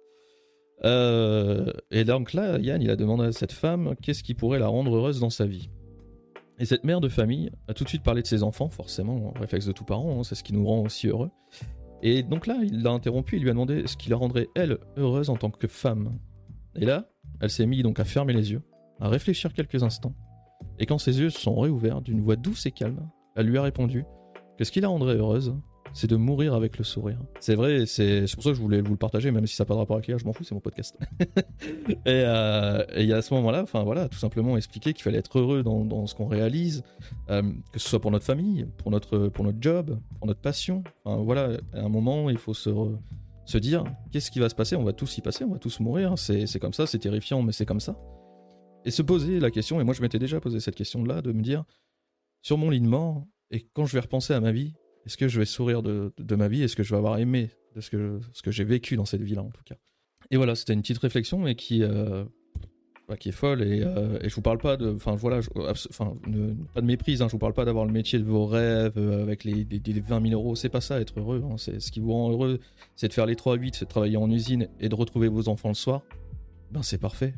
et 0.84 2.04
donc 2.04 2.34
là, 2.34 2.58
Yann, 2.60 2.82
il 2.82 2.90
a 2.90 2.98
demandé 2.98 3.26
à 3.26 3.32
cette 3.32 3.54
femme 3.54 3.96
qu'est-ce 4.02 4.24
qui 4.24 4.34
pourrait 4.34 4.60
la 4.60 4.68
rendre 4.68 4.94
heureuse 4.94 5.22
dans 5.22 5.30
sa 5.30 5.46
vie? 5.46 5.70
Et 6.58 6.66
cette 6.66 6.84
mère 6.84 7.00
de 7.00 7.08
famille 7.08 7.52
a 7.70 7.74
tout 7.74 7.86
de 7.86 7.90
suite 7.90 8.04
parlé 8.04 8.22
de 8.22 8.28
ses 8.28 8.44
enfants, 8.44 8.70
forcément, 8.70 9.34
réflexe 9.40 9.66
de 9.66 9.72
tous 9.72 9.86
parents, 9.86 10.20
hein, 10.20 10.24
c'est 10.26 10.36
ce 10.36 10.44
qui 10.44 10.52
nous 10.52 10.68
rend 10.68 10.82
aussi 10.82 11.08
heureux. 11.08 11.30
Et 12.02 12.24
donc 12.24 12.48
là, 12.48 12.58
il 12.64 12.82
l'a 12.82 12.92
interrompu, 12.92 13.38
il 13.38 13.44
lui 13.44 13.50
a 13.50 13.54
demandé 13.54 13.86
ce 13.86 13.98
qui 13.98 14.10
la 14.10 14.16
rendrait, 14.16 14.48
elle, 14.56 14.78
heureuse 14.98 15.30
en 15.30 15.36
tant 15.36 15.50
que 15.50 15.68
femme. 15.68 16.18
Et 16.76 16.86
là, 16.86 17.10
elle 17.42 17.50
s'est 17.50 17.66
mise 17.66 17.84
donc 17.84 18.00
à 18.00 18.06
fermer 18.06 18.34
les 18.34 18.52
yeux, 18.52 18.62
à 19.00 19.10
réfléchir 19.10 19.54
quelques 19.54 19.84
instants. 19.84 20.16
Et 20.78 20.86
quand 20.86 20.98
ses 20.98 21.20
yeux 21.20 21.30
se 21.30 21.40
sont 21.40 21.60
réouverts 21.60 22.02
d'une 22.02 22.22
voix 22.22 22.36
douce 22.36 22.66
et 22.66 22.72
calme, 22.72 23.10
elle 23.36 23.48
lui 23.48 23.58
a 23.58 23.62
répondu 23.62 24.06
que 24.58 24.64
ce 24.64 24.72
qui 24.72 24.82
la 24.82 24.88
rendrait 24.88 25.16
heureuse, 25.16 25.56
c'est 25.94 26.10
de 26.10 26.16
mourir 26.16 26.54
avec 26.54 26.78
le 26.78 26.84
sourire. 26.84 27.20
C'est 27.40 27.56
vrai, 27.56 27.86
c'est 27.86 28.26
pour 28.34 28.44
ça 28.44 28.50
que 28.52 28.56
je 28.56 28.62
voulais 28.62 28.82
vous 28.82 28.92
le 28.92 28.98
partager, 28.98 29.32
même 29.32 29.48
si 29.48 29.56
ça 29.56 29.64
n'a 29.64 29.68
pas 29.68 29.74
de 29.74 29.80
rapport 29.80 29.98
avec 29.98 30.08
l'IA, 30.08 30.18
je 30.18 30.26
m'en 30.26 30.34
fous, 30.34 30.44
c'est 30.44 30.56
mon 30.56 30.62
podcast. 30.62 30.98
Euh, 32.08 32.84
et 32.96 33.06
y 33.06 33.14
a 33.14 33.18
à 33.18 33.22
ce 33.22 33.34
moment-là, 33.34 33.64
enfin 33.64 33.84
voilà, 33.84 34.08
tout 34.08 34.18
simplement 34.18 34.56
expliquer 34.58 34.94
qu'il 34.94 35.04
fallait 35.04 35.18
être 35.18 35.40
heureux 35.40 35.64
dans, 35.64 36.08
ce 36.08 36.16
qu'on 36.16 36.28
réalise, 36.28 36.84
euh, 37.30 37.42
que 37.72 37.80
ce 37.80 37.90
soit 37.90 38.00
pour 38.00 38.12
notre 38.12 38.26
famille, 38.26 38.66
pour 38.78 38.92
notre, 38.92 39.28
pour 39.28 39.44
notre 39.44 39.58
job, 39.60 40.00
pour 40.18 40.28
notre 40.28 40.40
passion. 40.40 40.84
Enfin 41.04 41.22
voilà, 41.22 41.58
à 41.74 41.82
un 41.82 41.90
moment, 41.90 42.30
il 42.30 42.38
faut 42.38 42.54
se, 42.54 42.70
se 43.46 43.58
dire 43.58 43.84
qu'est-ce 44.12 44.32
qui 44.32 44.40
va 44.40 44.50
se 44.50 44.56
passer? 44.56 44.76
On 44.76 44.84
va 44.84 44.94
tous 44.94 45.18
y 45.18 45.22
passer, 45.22 45.44
on 45.44 45.52
va 45.52 45.60
tous 45.60 45.80
mourir, 45.80 46.18
c'est 46.18 46.60
comme 46.60 46.74
ça, 46.74 46.88
c'est 46.88 47.00
terrifiant, 47.00 47.42
mais 47.42 47.52
c'est 47.52 47.66
comme 47.66 47.82
ça. 47.82 47.98
Et 48.86 48.92
se 48.92 49.02
poser 49.02 49.40
la 49.40 49.52
question, 49.52 49.82
et 49.82 49.84
moi 49.84 49.94
je 49.94 50.02
m'étais 50.02 50.20
déjà 50.20 50.40
posé 50.40 50.60
cette 50.60 50.76
question-là, 50.76 51.22
de 51.22 51.32
me 51.32 51.42
dire, 51.42 51.64
sur 52.42 52.58
mon 52.58 52.70
lit 52.70 52.82
de 52.82 52.88
mort, 52.88 53.26
et 53.52 53.68
quand 53.74 53.86
je 53.86 53.94
vais 53.94 54.00
repenser 54.00 54.34
à 54.34 54.40
ma 54.40 54.52
vie, 54.52 54.74
est-ce 55.06 55.18
que 55.18 55.28
je 55.28 55.40
vais 55.40 55.46
sourire 55.46 55.82
de, 55.82 56.36
ma 56.36 56.48
vie? 56.48 56.64
Est-ce 56.64 56.76
que 56.76 56.84
je 56.84 56.92
vais 56.92 56.98
avoir 56.98 57.18
aimé 57.18 57.50
de 57.76 57.82
ce 57.82 57.90
que, 57.90 58.20
ce 58.34 58.42
que 58.42 58.52
j'ai 58.52 58.64
vécu 58.64 58.96
dans 58.96 59.06
cette 59.06 59.22
vie-là, 59.22 59.44
en 59.44 59.50
tout 59.50 59.64
cas? 59.64 59.76
Et 60.32 60.38
voilà, 60.38 60.56
c'était 60.56 60.74
une 60.74 60.82
petite 60.82 61.00
réflexion, 61.00 61.40
mais 61.40 61.56
qui, 61.56 61.82
euh, 61.84 62.24
bah, 63.08 63.18
qui 63.18 63.30
est 63.30 63.34
folle. 63.34 63.64
Et, 63.64 63.82
euh, 63.82 64.20
et, 64.22 64.30
je 64.30 64.36
vous 64.36 64.44
parle 64.44 64.60
pas 64.60 64.78
de. 64.78 64.94
Enfin, 64.94 65.16
voilà, 65.16 65.40
enfin, 65.90 66.16
pas 66.74 66.82
de 66.82 66.86
méprise, 66.86 67.22
hein, 67.22 67.28
je 67.28 67.32
vous 67.32 67.40
parle 67.40 67.54
pas 67.54 67.66
d'avoir 67.66 67.86
le 67.86 67.92
métier 67.92 68.20
de 68.20 68.24
vos 68.24 68.46
rêves 68.46 68.94
euh, 68.98 69.24
avec 69.24 69.44
les, 69.44 69.64
20 69.64 70.30
000 70.30 70.40
euros. 70.40 70.56
C'est 70.56 70.70
pas 70.70 70.82
ça, 70.82 71.02
être 71.02 71.20
heureux. 71.20 71.44
Hein. 71.44 71.56
c'est, 71.58 71.80
ce 71.80 71.92
qui 71.92 72.00
vous 72.00 72.14
rend 72.14 72.30
heureux, 72.30 72.60
c'est 72.96 73.08
de 73.08 73.14
faire 73.14 73.26
les 73.26 73.36
3-8, 73.36 73.72
c'est 73.74 73.86
de 73.86 73.90
travailler 73.90 74.18
en 74.18 74.30
usine 74.30 74.70
et 74.80 74.90
de 74.90 74.96
retrouver 74.96 75.28
vos 75.28 75.50
enfants 75.50 75.70
le 75.70 75.76
soir. 75.76 76.04
Ben, 76.72 76.84
c'est 76.84 77.00
parfait. 77.00 77.34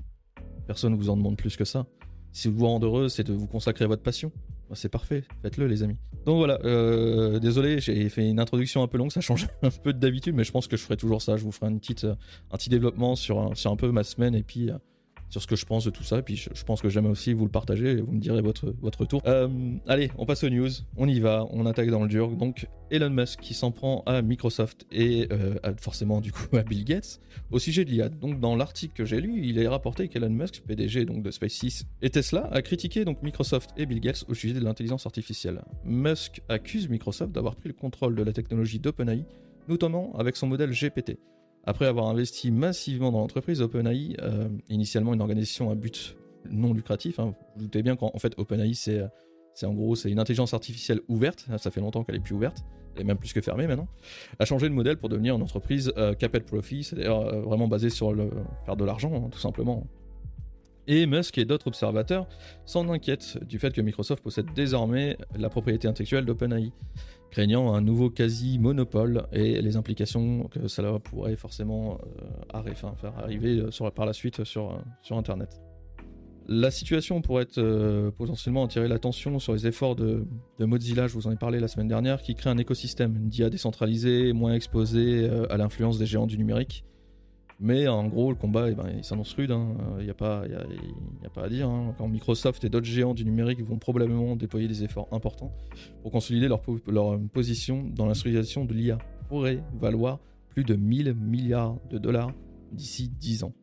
Personne 0.68 0.92
ne 0.92 0.98
vous 0.98 1.10
en 1.10 1.16
demande 1.16 1.38
plus 1.38 1.56
que 1.56 1.66
ça. 1.66 1.88
Si 2.34 2.50
vous 2.50 2.58
vous 2.58 2.68
rendez 2.68 2.86
heureux, 2.86 3.08
c'est 3.08 3.24
de 3.24 3.34
vous 3.34 3.48
consacrer 3.48 3.86
à 3.86 3.88
votre 3.88 4.04
passion. 4.04 4.32
Bah, 4.72 4.78
c'est 4.78 4.88
parfait, 4.88 5.26
faites-le 5.42 5.68
les 5.68 5.84
amis. 5.84 5.98
Donc 6.26 6.38
voilà, 6.38 6.58
euh, 6.64 7.40
désolé, 7.40 7.82
j'ai 7.82 8.08
fait 8.08 8.26
une 8.26 8.40
introduction 8.40 8.82
un 8.82 8.88
peu 8.88 8.98
longue, 8.98 9.12
ça 9.12 9.20
change 9.20 9.50
un 9.64 9.70
peu 9.70 9.92
d'habitude, 9.92 10.34
mais 10.34 10.46
je 10.46 10.52
pense 10.54 10.70
que 10.70 10.78
je 10.78 10.84
ferai 10.84 10.96
toujours 10.96 11.22
ça. 11.22 11.36
Je 11.36 11.44
vous 11.44 11.52
ferai 11.52 11.70
une 11.70 11.82
petite, 11.82 12.06
un 12.06 12.58
petit 12.58 12.70
développement 12.70 13.18
sur, 13.18 13.52
sur 13.58 13.70
un 13.70 13.76
peu 13.76 13.92
ma 13.92 14.06
semaine 14.06 14.34
et 14.34 14.44
puis 14.44 14.72
euh, 14.72 14.78
sur 15.32 15.42
ce 15.42 15.48
que 15.48 15.56
je 15.56 15.66
pense 15.66 15.86
de 15.86 15.90
tout 15.90 16.04
ça. 16.04 16.22
Puis 16.22 16.36
je, 16.36 16.64
pense 16.64 16.82
que 16.82 16.90
j'aime 16.90 17.06
aussi 17.06 17.34
vous 17.34 17.46
le 17.46 17.52
partager 17.52 17.92
et 17.92 18.02
vous 18.02 18.12
me 18.12 18.20
direz 18.20 18.42
votre, 18.42 18.76
votre 18.82 19.06
tour. 19.06 19.22
Euh, 19.26 19.48
allez, 19.88 20.12
on 20.18 20.26
passe 20.26 20.44
aux 20.44 20.50
news. 20.50 20.70
On 20.98 21.08
y 21.08 21.20
va. 21.20 21.48
On 21.52 21.66
attaque 21.66 21.90
dans 21.90 22.04
le 22.04 22.10
dur. 22.10 22.30
Donc 22.32 22.68
Elon 22.92 23.10
Musk 23.10 23.40
qui 23.40 23.54
s'en 23.54 23.72
prend 23.72 24.04
à 24.06 24.22
Microsoft 24.22 24.86
et 24.92 25.28
euh, 25.32 25.56
forcément 25.80 26.20
du 26.20 26.32
coup 26.32 26.46
à 26.58 26.64
Bill 26.64 26.84
Gates 26.84 27.22
au 27.50 27.60
sujet 27.60 27.86
de 27.86 27.90
l'IA. 27.90 28.10
Donc 28.10 28.40
dans 28.40 28.56
l'article 28.56 28.94
que 28.94 29.06
j'ai 29.06 29.22
lu, 29.22 29.42
il 29.44 29.58
est 29.58 29.68
rapporté 29.68 30.10
qu'Elon 30.10 30.30
Musk, 30.30 30.62
PDG 30.68 31.06
donc 31.06 31.24
de 31.24 31.32
SpaceX 31.32 31.86
et 32.02 32.10
Tesla, 32.10 32.50
a 32.52 32.62
critiqué 32.62 33.06
donc 33.06 33.24
Microsoft 33.24 33.72
et 33.78 33.86
Bill 33.86 34.02
Gates 34.02 34.26
au 34.28 34.34
sujet 34.34 34.54
de 34.54 34.60
l'intelligence 34.60 35.06
artificielle. 35.06 35.62
Musk 35.86 36.42
accuse 36.50 36.90
Microsoft 36.90 37.32
d'avoir 37.32 37.56
pris 37.56 37.70
le 37.70 37.74
contrôle 37.74 38.16
de 38.16 38.24
la 38.24 38.34
technologie 38.34 38.80
d'OpenAI, 38.80 39.24
notamment 39.70 40.14
avec 40.18 40.36
son 40.36 40.48
modèle 40.48 40.72
GPT. 40.72 41.18
Après 41.64 41.86
avoir 41.86 42.08
investi 42.08 42.52
massivement 42.52 43.12
dans 43.12 43.20
l'entreprise, 43.20 43.62
OpenAI, 43.62 44.16
euh, 44.22 44.50
initialement 44.70 45.14
une 45.14 45.22
organisation 45.22 45.70
à 45.70 45.76
but 45.76 46.18
non 46.50 46.74
lucratif, 46.74 47.20
hein, 47.20 47.26
vous, 47.26 47.36
vous 47.56 47.62
doutez 47.64 47.84
bien 47.84 47.96
qu'en 47.96 48.18
fait 48.18 48.34
OpenAI 48.38 48.74
c'est 48.74 49.02
c'est 49.54 49.66
en 49.66 49.74
gros 49.74 49.96
c'est 49.96 50.10
une 50.10 50.20
intelligence 50.20 50.54
artificielle 50.54 51.02
ouverte, 51.08 51.46
ça 51.58 51.72
fait 51.72 51.82
longtemps 51.82 52.04
qu'elle 52.04 52.16
est 52.16 52.22
plus 52.22 52.36
ouverte, 52.36 52.64
elle 52.96 53.02
est 53.02 53.06
même 53.06 53.18
plus 53.18 53.34
que 53.34 53.42
fermée 53.42 53.68
maintenant, 53.68 53.88
a 54.40 54.46
changé 54.46 54.70
de 54.70 54.74
modèle 54.74 54.98
pour 54.98 55.10
devenir 55.10 55.36
une 55.36 55.44
entreprise 55.44 55.92
euh, 55.98 56.14
profit, 56.46 56.84
c'est-à-dire 56.84 57.16
euh, 57.16 57.42
vraiment 57.42 57.68
basée 57.68 57.90
sur 57.90 58.14
le 58.14 58.30
faire 58.66 58.76
de 58.76 58.86
l'argent 58.86 59.14
hein, 59.14 59.30
tout 59.30 59.40
simplement. 59.40 59.86
Et 60.88 61.06
Musk 61.06 61.38
et 61.38 61.46
d'autres 61.46 61.68
observateurs 61.68 62.28
s'en 62.66 62.90
inquiètent 62.90 63.44
du 63.44 63.60
fait 63.60 63.72
que 63.72 63.82
Microsoft 63.82 64.24
possède 64.24 64.48
désormais 64.56 65.18
la 65.36 65.50
propriété 65.50 65.88
intellectuelle 65.88 66.26
d'OpenAI 66.26 66.72
craignant 67.30 67.74
un 67.74 67.82
nouveau 67.82 68.10
quasi-monopole 68.10 69.28
et 69.32 69.62
les 69.62 69.78
implications 69.78 70.50
que 70.50 70.68
cela 70.68 71.00
pourrait 71.00 71.38
forcément 71.38 71.98
euh, 72.54 72.74
faire 72.74 73.18
arriver 73.18 73.68
sur, 73.70 73.90
par 73.94 74.06
la 74.06 74.14
suite 74.14 74.44
sur, 74.44 74.84
sur 75.02 75.18
Internet. 75.18 75.62
La 76.48 76.72
situation 76.72 77.22
pourrait 77.22 77.48
euh, 77.58 78.12
potentiellement 78.12 78.66
attirer 78.66 78.88
l'attention 78.88 79.40
sur 79.40 79.54
les 79.54 79.68
efforts 79.68 79.96
de, 79.96 80.26
Mozilla, 80.60 81.08
je 81.08 81.14
vous 81.14 81.28
en 81.28 81.32
ai 81.32 81.38
parlé 81.38 81.60
la 81.60 81.68
semaine 81.68 81.88
dernière, 81.88 82.22
qui 82.22 82.36
crée 82.36 82.50
un 82.50 82.58
écosystème, 82.58 83.16
une 83.16 83.30
DIA 83.30 83.50
décentralisée, 83.50 84.34
moins 84.34 84.54
exposée 84.54 85.30
euh, 85.30 85.46
à 85.52 85.58
l'influence 85.58 85.98
des 85.98 86.06
géants 86.06 86.28
du 86.28 86.38
numérique, 86.38 86.84
mais 87.64 87.88
en 87.88 88.08
gros, 88.08 88.32
le 88.32 88.36
combat, 88.36 88.72
eh 88.72 88.74
ben, 88.74 88.92
il 88.98 89.04
s'annonce 89.04 89.34
rude. 89.34 89.52
Il 89.52 89.54
hein. 89.54 89.78
n'y 90.02 90.10
a, 90.10 90.16
pas, 90.16 90.42
a, 90.44 91.30
pas 91.30 91.44
à 91.44 91.50
dire. 91.50 91.70
Hein. 91.70 91.94
Quand 91.96 92.08
Microsoft 92.08 92.64
et 92.64 92.70
d'autres 92.70 92.88
géants 92.88 93.14
du 93.14 93.24
numérique 93.24 93.62
vont 93.62 93.78
probablement 93.78 94.36
déployer 94.36 94.68
des 94.68 94.84
efforts 94.84 95.08
importants 95.12 95.52
pour 96.02 96.12
consolider 96.12 96.48
leur, 96.48 96.64
leur 96.88 97.20
position 97.32 97.84
dans 97.84 98.06
l'industrialisation 98.06 98.66
de 98.66 98.74
l'IA, 98.74 98.98
pourrait 99.30 99.64
valoir 99.80 100.20
plus 100.50 100.64
de 100.64 100.74
1000 100.74 101.14
milliards 101.14 101.78
de 101.92 102.00
dollars 102.00 102.34
d'ici 102.72 103.10
10 103.10 103.44
ans. 103.44 103.54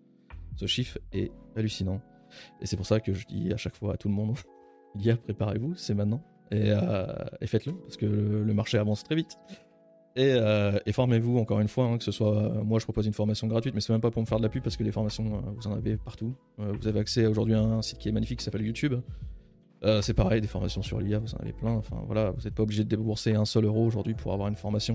Ce 0.54 0.66
chiffre 0.66 0.98
est 1.12 1.32
hallucinant. 1.56 2.00
Et 2.60 2.66
c'est 2.66 2.76
pour 2.76 2.86
ça 2.86 3.00
que 3.00 3.12
je 3.12 3.26
dis 3.26 3.52
à 3.52 3.56
chaque 3.56 3.74
fois 3.74 3.94
à 3.94 3.96
tout 3.96 4.08
le 4.08 4.14
monde 4.14 4.36
l'IA, 4.94 5.16
préparez-vous, 5.16 5.74
c'est 5.74 5.94
maintenant. 5.94 6.22
Et, 6.52 6.70
euh, 6.70 7.06
faites-le, 7.46 7.72
parce 7.74 7.96
que 7.96 8.06
le 8.06 8.54
marché 8.54 8.78
avance 8.78 9.02
très 9.02 9.16
vite. 9.16 9.38
Euh, 10.18 10.78
et, 10.84 10.92
formez-vous 10.92 11.38
encore 11.38 11.60
une 11.60 11.68
fois, 11.68 11.84
hein, 11.84 11.98
que 11.98 12.04
ce 12.04 12.10
soit 12.10 12.36
euh, 12.36 12.62
moi 12.64 12.78
je 12.78 12.84
propose 12.84 13.06
une 13.06 13.12
formation 13.12 13.46
gratuite, 13.46 13.74
mais 13.74 13.80
c'est 13.80 13.92
même 13.92 14.00
pas 14.00 14.10
pour 14.10 14.20
me 14.20 14.26
faire 14.26 14.38
de 14.38 14.42
la 14.42 14.48
pub 14.48 14.62
parce 14.62 14.76
que 14.76 14.82
les 14.82 14.90
formations 14.90 15.36
euh, 15.36 15.50
vous 15.56 15.68
en 15.68 15.74
avez 15.74 15.96
partout. 15.96 16.34
vous 16.58 16.88
avez 16.88 17.00
accès 17.00 17.26
aujourd'hui 17.26 17.54
à 17.54 17.60
un 17.60 17.82
site 17.82 17.98
qui 17.98 18.08
est 18.08 18.12
magnifique 18.12 18.40
qui 18.40 18.44
s'appelle 18.44 18.66
YouTube. 18.66 18.94
c'est 20.02 20.14
pareil, 20.14 20.40
des 20.40 20.48
formations 20.48 20.82
sur 20.82 21.00
l'IA, 21.00 21.18
vous 21.18 21.34
en 21.34 21.38
avez 21.38 21.52
plein. 21.52 21.72
Enfin 21.72 22.02
voilà, 22.06 22.30
vous 22.30 22.42
n'êtes 22.42 22.54
pas 22.54 22.64
obligé 22.64 22.82
de 22.84 22.88
débourser 22.88 23.34
un 23.34 23.44
seul 23.44 23.64
euro 23.64 23.84
aujourd'hui 23.84 24.14
pour 24.14 24.32
avoir 24.32 24.48
une 24.48 24.56
formation. 24.56 24.94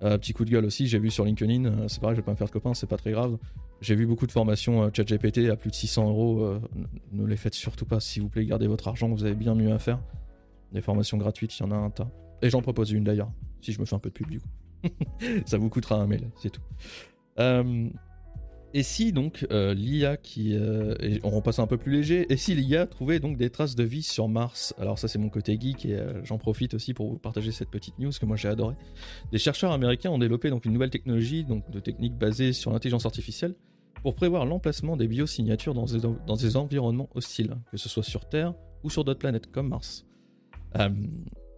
petit 0.00 0.32
coup 0.32 0.44
de 0.44 0.50
gueule 0.50 0.64
aussi, 0.64 0.88
j'ai 0.88 0.98
vu 0.98 1.10
sur 1.10 1.24
LinkedIn, 1.24 1.88
c'est 1.88 2.00
pareil, 2.00 2.16
je 2.16 2.20
vais 2.20 2.24
pas 2.24 2.32
me 2.32 2.36
faire 2.36 2.48
de 2.48 2.52
copains, 2.52 2.74
c'est 2.74 2.88
pas 2.88 2.96
très 2.96 3.12
grave. 3.12 3.38
J'ai 3.82 3.94
vu 3.94 4.06
beaucoup 4.06 4.26
de 4.26 4.32
formations 4.32 4.90
ChatGPT 4.92 5.50
à 5.50 5.56
plus 5.56 5.70
de 5.70 5.76
600 5.76 6.08
euros. 6.08 6.58
ne 7.12 7.24
les 7.24 7.36
faites 7.36 7.54
surtout 7.54 7.86
pas, 7.86 8.00
s'il 8.00 8.22
vous 8.22 8.28
plaît, 8.28 8.44
gardez 8.44 8.66
votre 8.66 8.88
argent, 8.88 9.08
vous 9.08 9.24
avez 9.24 9.36
bien 9.36 9.54
mieux 9.54 9.72
à 9.72 9.78
faire. 9.78 10.00
Des 10.72 10.80
formations 10.80 11.18
gratuites, 11.18 11.56
il 11.58 11.62
y 11.62 11.66
en 11.66 11.70
a 11.70 11.76
un 11.76 11.90
tas. 11.90 12.10
Et 12.42 12.50
j'en 12.50 12.62
propose 12.62 12.90
une 12.90 13.04
d'ailleurs, 13.04 13.30
si 13.66 13.72
je 13.72 13.80
me 13.80 13.84
fais 13.84 13.96
un 13.96 13.98
peu 13.98 14.10
de 14.10 14.14
pub 14.14 14.30
du 14.30 14.40
coup. 14.40 14.48
ça 15.46 15.58
vous 15.58 15.68
coûtera 15.68 15.96
un 15.96 16.06
mail, 16.06 16.30
c'est 16.40 16.50
tout. 16.50 16.62
Euh, 17.38 17.88
et 18.74 18.82
si 18.82 19.12
donc 19.12 19.46
euh, 19.50 19.74
l'IA 19.74 20.16
qui, 20.16 20.54
euh, 20.54 20.94
on 21.22 21.30
repasse 21.30 21.58
un 21.58 21.66
peu 21.66 21.76
plus 21.76 21.92
léger, 21.92 22.26
et 22.32 22.36
si 22.36 22.54
l'IA 22.54 22.86
trouvait 22.86 23.18
donc 23.18 23.36
des 23.36 23.50
traces 23.50 23.74
de 23.74 23.82
vie 23.82 24.02
sur 24.02 24.28
Mars? 24.28 24.74
Alors 24.78 24.98
ça 24.98 25.08
c'est 25.08 25.18
mon 25.18 25.30
côté 25.30 25.58
geek 25.60 25.86
et 25.86 25.98
j'en 26.22 26.38
profite 26.38 26.74
aussi 26.74 26.94
pour 26.94 27.10
vous 27.10 27.18
partager 27.18 27.50
cette 27.52 27.70
petite 27.70 27.98
news 27.98 28.12
que 28.18 28.26
moi 28.26 28.36
j'ai 28.36 28.48
adoré. 28.48 28.76
Des 29.32 29.38
chercheurs 29.38 29.72
américains 29.72 30.10
ont 30.10 30.18
développé 30.18 30.50
donc 30.50 30.64
une 30.64 30.72
nouvelle 30.72 30.90
technologie, 30.90 31.44
donc 31.44 31.68
de 31.70 31.80
techniques 31.80 32.16
basées 32.16 32.52
sur 32.52 32.70
l'intelligence 32.70 33.06
artificielle, 33.06 33.54
pour 34.02 34.14
prévoir 34.14 34.46
l'emplacement 34.46 34.96
des 34.96 35.08
biosignatures 35.08 35.74
dans 35.74 35.86
des, 35.86 36.00
dans 36.00 36.36
des 36.36 36.56
environnements 36.56 37.08
hostiles, 37.14 37.56
que 37.72 37.76
ce 37.76 37.88
soit 37.88 38.04
sur 38.04 38.28
Terre 38.28 38.54
ou 38.84 38.90
sur 38.90 39.04
d'autres 39.04 39.18
planètes 39.18 39.50
comme 39.50 39.68
Mars. 39.68 40.06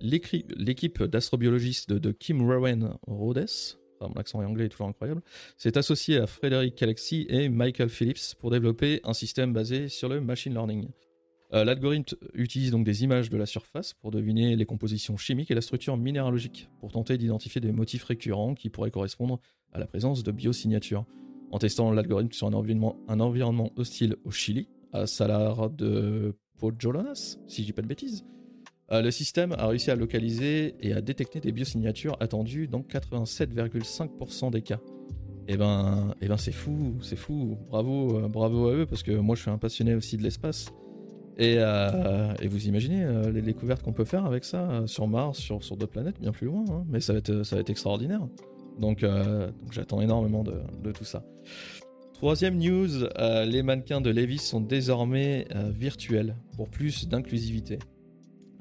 L'équipe 0.01 1.03
d'astrobiologistes 1.03 1.93
de, 1.93 2.13
Kim 2.13 2.43
Rowan 2.43 2.97
Rhodes, 3.07 3.47
accent 4.17 4.41
anglais 4.41 4.67
est 4.67 4.69
toujours 4.69 4.89
incroyable, 4.89 5.23
s'est 5.57 5.77
associée 5.77 6.19
à 6.19 6.27
Frédéric 6.27 6.81
Alexis 6.83 7.27
et 7.29 7.49
Michael 7.49 7.89
Phillips 7.89 8.35
pour 8.39 8.51
développer 8.51 9.01
un 9.05 9.13
système 9.13 9.53
basé 9.53 9.89
sur 9.89 10.09
le 10.09 10.21
machine 10.21 10.53
learning. 10.53 10.89
Euh, 11.55 11.65
l'algorithme 11.65 12.17
utilise 12.35 12.71
donc 12.71 12.85
des 12.85 13.05
images 13.05 13.31
de 13.31 13.37
la 13.39 13.47
surface 13.47 13.95
pour 13.95 14.11
deviner 14.11 14.55
les 14.55 14.67
compositions 14.67 15.17
chimiques 15.17 15.51
et 15.51 15.55
la 15.55 15.63
structure 15.63 15.97
minéralogique, 15.97 16.69
pour 16.79 16.93
tenter 16.93 17.17
d'identifier 17.17 17.61
des 17.61 17.73
motifs 17.73 18.05
récurrents 18.05 18.55
qui 18.55 18.69
pourraient 18.69 18.91
correspondre 18.91 19.41
à 19.73 19.79
la 19.79 19.87
présence 19.87 20.23
de 20.23 20.31
biosignatures. 20.31 21.07
En 21.51 21.59
testant 21.59 21.91
l'algorithme 21.91 22.33
sur 22.33 22.47
un 22.47 22.53
environnement, 22.53 22.99
un 23.09 23.21
environnement 23.21 23.73
hostile 23.77 24.17
au 24.25 24.31
Chili, 24.31 24.69
à 24.93 25.07
Salar 25.07 25.71
de 25.71 26.37
Pojolonas, 26.59 27.39
si 27.47 27.63
je 27.63 27.67
dis 27.67 27.73
pas 27.73 27.83
de 27.83 27.87
bêtises, 27.87 28.25
euh, 28.91 29.03
le 29.03 29.11
système 29.11 29.53
a 29.53 29.67
réussi 29.67 29.91
à 29.91 29.97
localiser 29.97 30.75
et 30.81 30.95
à 30.95 31.03
détecter 31.03 31.41
des 31.41 31.53
biosignatures 31.53 32.17
attendues 32.21 32.69
dans 32.69 32.81
87,5% 32.81 34.51
des 34.51 34.63
cas. 34.63 34.81
Et 35.47 35.55
eh 35.55 35.57
ben, 35.57 36.15
eh 36.21 36.29
ben 36.29 36.37
c'est 36.37 36.53
fou, 36.53 36.97
c'est 37.01 37.17
fou. 37.17 37.57
Bravo, 37.71 38.19
euh, 38.19 38.29
bravo 38.29 38.69
à 38.69 38.75
eux 38.75 38.87
parce 38.87 39.03
que 39.03 39.13
moi 39.13 39.35
je 39.35 39.43
suis 39.43 39.51
un 39.51 39.59
passionné 39.59 39.95
aussi 39.95 40.17
de 40.17 40.23
l'espace. 40.23 40.67
Et, 41.39 41.57
euh, 41.59 42.35
vous 42.51 42.67
imaginez 42.67 43.07
les 43.33 43.43
découvertes 43.43 43.83
qu'on 43.83 43.93
peut 43.93 44.05
faire 44.05 44.27
avec 44.27 44.45
ça 44.45 44.83
sur 44.87 45.07
Mars, 45.07 45.39
sur, 45.39 45.61
d'autres 45.61 45.87
planètes 45.87 46.21
bien 46.21 46.33
plus 46.33 46.47
loin. 46.47 46.65
Hein. 46.69 46.85
mais 46.89 47.01
ça 47.01 47.13
va, 47.13 47.21
être, 47.21 47.45
ça 47.45 47.57
va 47.57 47.61
être 47.61 47.71
extraordinaire. 47.71 48.27
Donc, 48.81 49.07
j'attends 49.71 50.01
énormément 50.01 50.43
de, 50.43 50.55
de, 50.83 50.91
tout 50.91 51.05
ça. 51.05 51.23
Troisième 52.15 52.59
news, 52.59 52.89
les 53.47 53.63
mannequins 53.63 54.01
de 54.01 54.11
Levis 54.11 54.39
sont 54.39 54.61
désormais 54.61 55.47
virtuels 55.71 56.35
pour 56.57 56.69
plus 56.69 57.07
d'inclusivité. 57.07 57.79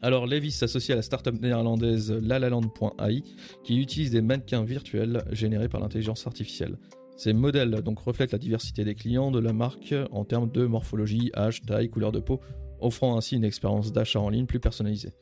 Alors 0.02 0.28
Levis 0.28 0.52
s'associe 0.52 0.94
à 0.94 0.96
la 0.96 1.02
startup 1.02 1.42
néerlandaise 1.42 2.12
lalaland.ai 2.12 3.24
qui 3.64 3.80
utilise 3.80 4.12
des 4.12 4.22
mannequins 4.22 4.64
virtuels 4.64 5.24
générés 5.32 5.70
par 5.70 5.82
l'intelligence 5.82 6.28
artificielle. 6.28 6.78
Ces 7.18 7.34
modèles 7.34 7.82
donc 7.82 8.00
reflètent 8.00 8.32
la 8.32 8.38
diversité 8.38 8.84
des 8.84 8.94
clients 8.94 9.32
de 9.32 9.40
la 9.40 9.54
marque 9.54 9.96
en 10.12 10.24
termes 10.24 10.52
de 10.52 10.68
morphologie, 10.68 11.32
âge, 11.36 11.64
taille, 11.64 11.90
couleur 11.90 12.12
de 12.12 12.20
peau, 12.20 12.40
offrant 12.80 13.18
ainsi 13.18 13.36
une 13.36 13.44
expérience 13.44 13.92
d'achat 13.92 14.20
en 14.20 14.30
ligne 14.30 14.46
plus 14.46 14.60
personnalisée. 14.60 15.14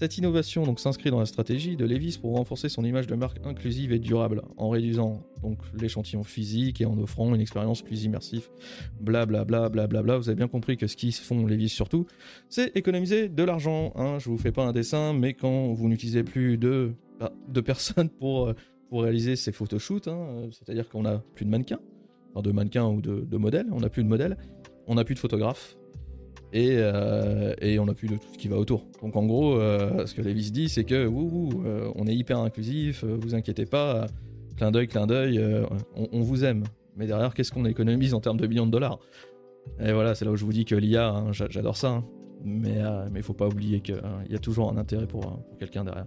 Cette 0.00 0.16
innovation 0.16 0.62
donc 0.64 0.78
s'inscrit 0.78 1.10
dans 1.10 1.18
la 1.18 1.26
stratégie 1.26 1.76
de 1.76 1.84
Levis 1.84 2.18
pour 2.18 2.36
renforcer 2.36 2.68
son 2.68 2.84
image 2.84 3.08
de 3.08 3.16
marque 3.16 3.40
inclusive 3.44 3.90
et 3.92 3.98
durable, 3.98 4.42
en 4.56 4.68
réduisant 4.68 5.24
donc 5.42 5.58
l'échantillon 5.74 6.22
physique 6.22 6.80
et 6.80 6.86
en 6.86 6.96
offrant 6.98 7.34
une 7.34 7.40
expérience 7.40 7.82
plus 7.82 8.04
immersive. 8.04 8.48
Blablabla, 9.00 9.68
bla, 9.68 9.88
bla, 9.88 10.02
bla, 10.02 10.16
Vous 10.16 10.28
avez 10.28 10.36
bien 10.36 10.46
compris 10.46 10.76
que 10.76 10.86
ce 10.86 10.94
qu'ils 10.94 11.12
font 11.12 11.44
Levis 11.46 11.68
surtout, 11.68 12.06
c'est 12.48 12.76
économiser 12.76 13.28
de 13.28 13.42
l'argent. 13.42 13.92
Hein. 13.96 14.20
Je 14.20 14.30
vous 14.30 14.38
fais 14.38 14.52
pas 14.52 14.64
un 14.64 14.72
dessin, 14.72 15.14
mais 15.14 15.34
quand 15.34 15.72
vous 15.72 15.88
n'utilisez 15.88 16.22
plus 16.22 16.58
de, 16.58 16.92
bah, 17.18 17.32
personnes 17.66 18.08
pour, 18.08 18.54
pour 18.90 19.02
réaliser 19.02 19.34
ces 19.34 19.50
photoshoots, 19.50 20.06
hein, 20.06 20.48
c'est-à-dire 20.52 20.88
qu'on 20.88 21.06
a 21.06 21.18
plus 21.34 21.44
de 21.44 21.50
mannequins, 21.50 21.80
enfin 22.30 22.42
de 22.42 22.52
mannequins 22.52 22.86
ou 22.86 23.00
de, 23.00 23.26
de 23.28 23.36
modèles, 23.36 23.66
on 23.72 23.80
n'a 23.80 23.88
plus 23.88 24.04
de 24.04 24.08
modèles, 24.08 24.36
on 24.86 24.94
n'a 24.94 25.04
plus 25.04 25.16
de 25.16 25.20
photographes, 25.20 25.76
euh, 26.54 27.54
et, 27.60 27.78
on 27.78 27.88
a 27.88 27.94
plus 27.94 28.08
de 28.08 28.16
tout 28.16 28.28
ce 28.32 28.38
qui 28.38 28.48
va 28.48 28.56
autour. 28.56 28.84
Donc 29.02 29.16
en 29.16 29.26
gros, 29.26 29.54
euh, 29.54 30.06
ce 30.06 30.14
que 30.14 30.22
Levis 30.22 30.50
dit, 30.50 30.68
c'est 30.68 30.84
que 30.84 30.94
euh, 30.94 31.90
on 31.94 32.06
est 32.06 32.14
hyper 32.14 32.38
inclusif, 32.38 33.04
vous 33.04 33.34
inquiétez 33.34 33.66
pas, 33.66 34.06
clin 34.56 34.70
d'œil, 34.70 34.88
clin 34.88 35.06
d'œil, 35.06 35.42
on, 35.94 36.20
vous 36.20 36.44
aime. 36.44 36.64
Mais 36.96 37.06
derrière, 37.06 37.34
qu'est-ce 37.34 37.52
qu'on 37.52 37.64
économise 37.64 38.14
en 38.14 38.20
termes 38.20 38.38
de 38.38 38.46
millions 38.46 38.66
de 38.66 38.72
dollars? 38.72 38.98
Et 39.80 39.92
voilà, 39.92 40.14
c'est 40.14 40.24
là 40.24 40.30
où 40.30 40.36
je 40.36 40.44
vous 40.44 40.52
dis 40.52 40.64
que 40.64 40.74
l'IA, 40.74 41.10
hein, 41.10 41.32
j'adore 41.32 41.76
ça, 41.76 41.88
hein. 41.90 42.04
mais 42.44 42.80
il 43.14 43.22
faut 43.22 43.34
pas 43.34 43.46
oublier 43.46 43.80
qu'il 43.80 44.00
y 44.30 44.34
a 44.34 44.38
toujours 44.38 44.70
un 44.70 44.76
intérêt 44.78 45.06
pour 45.06 45.44
quelqu'un 45.58 45.84
derrière. 45.84 46.06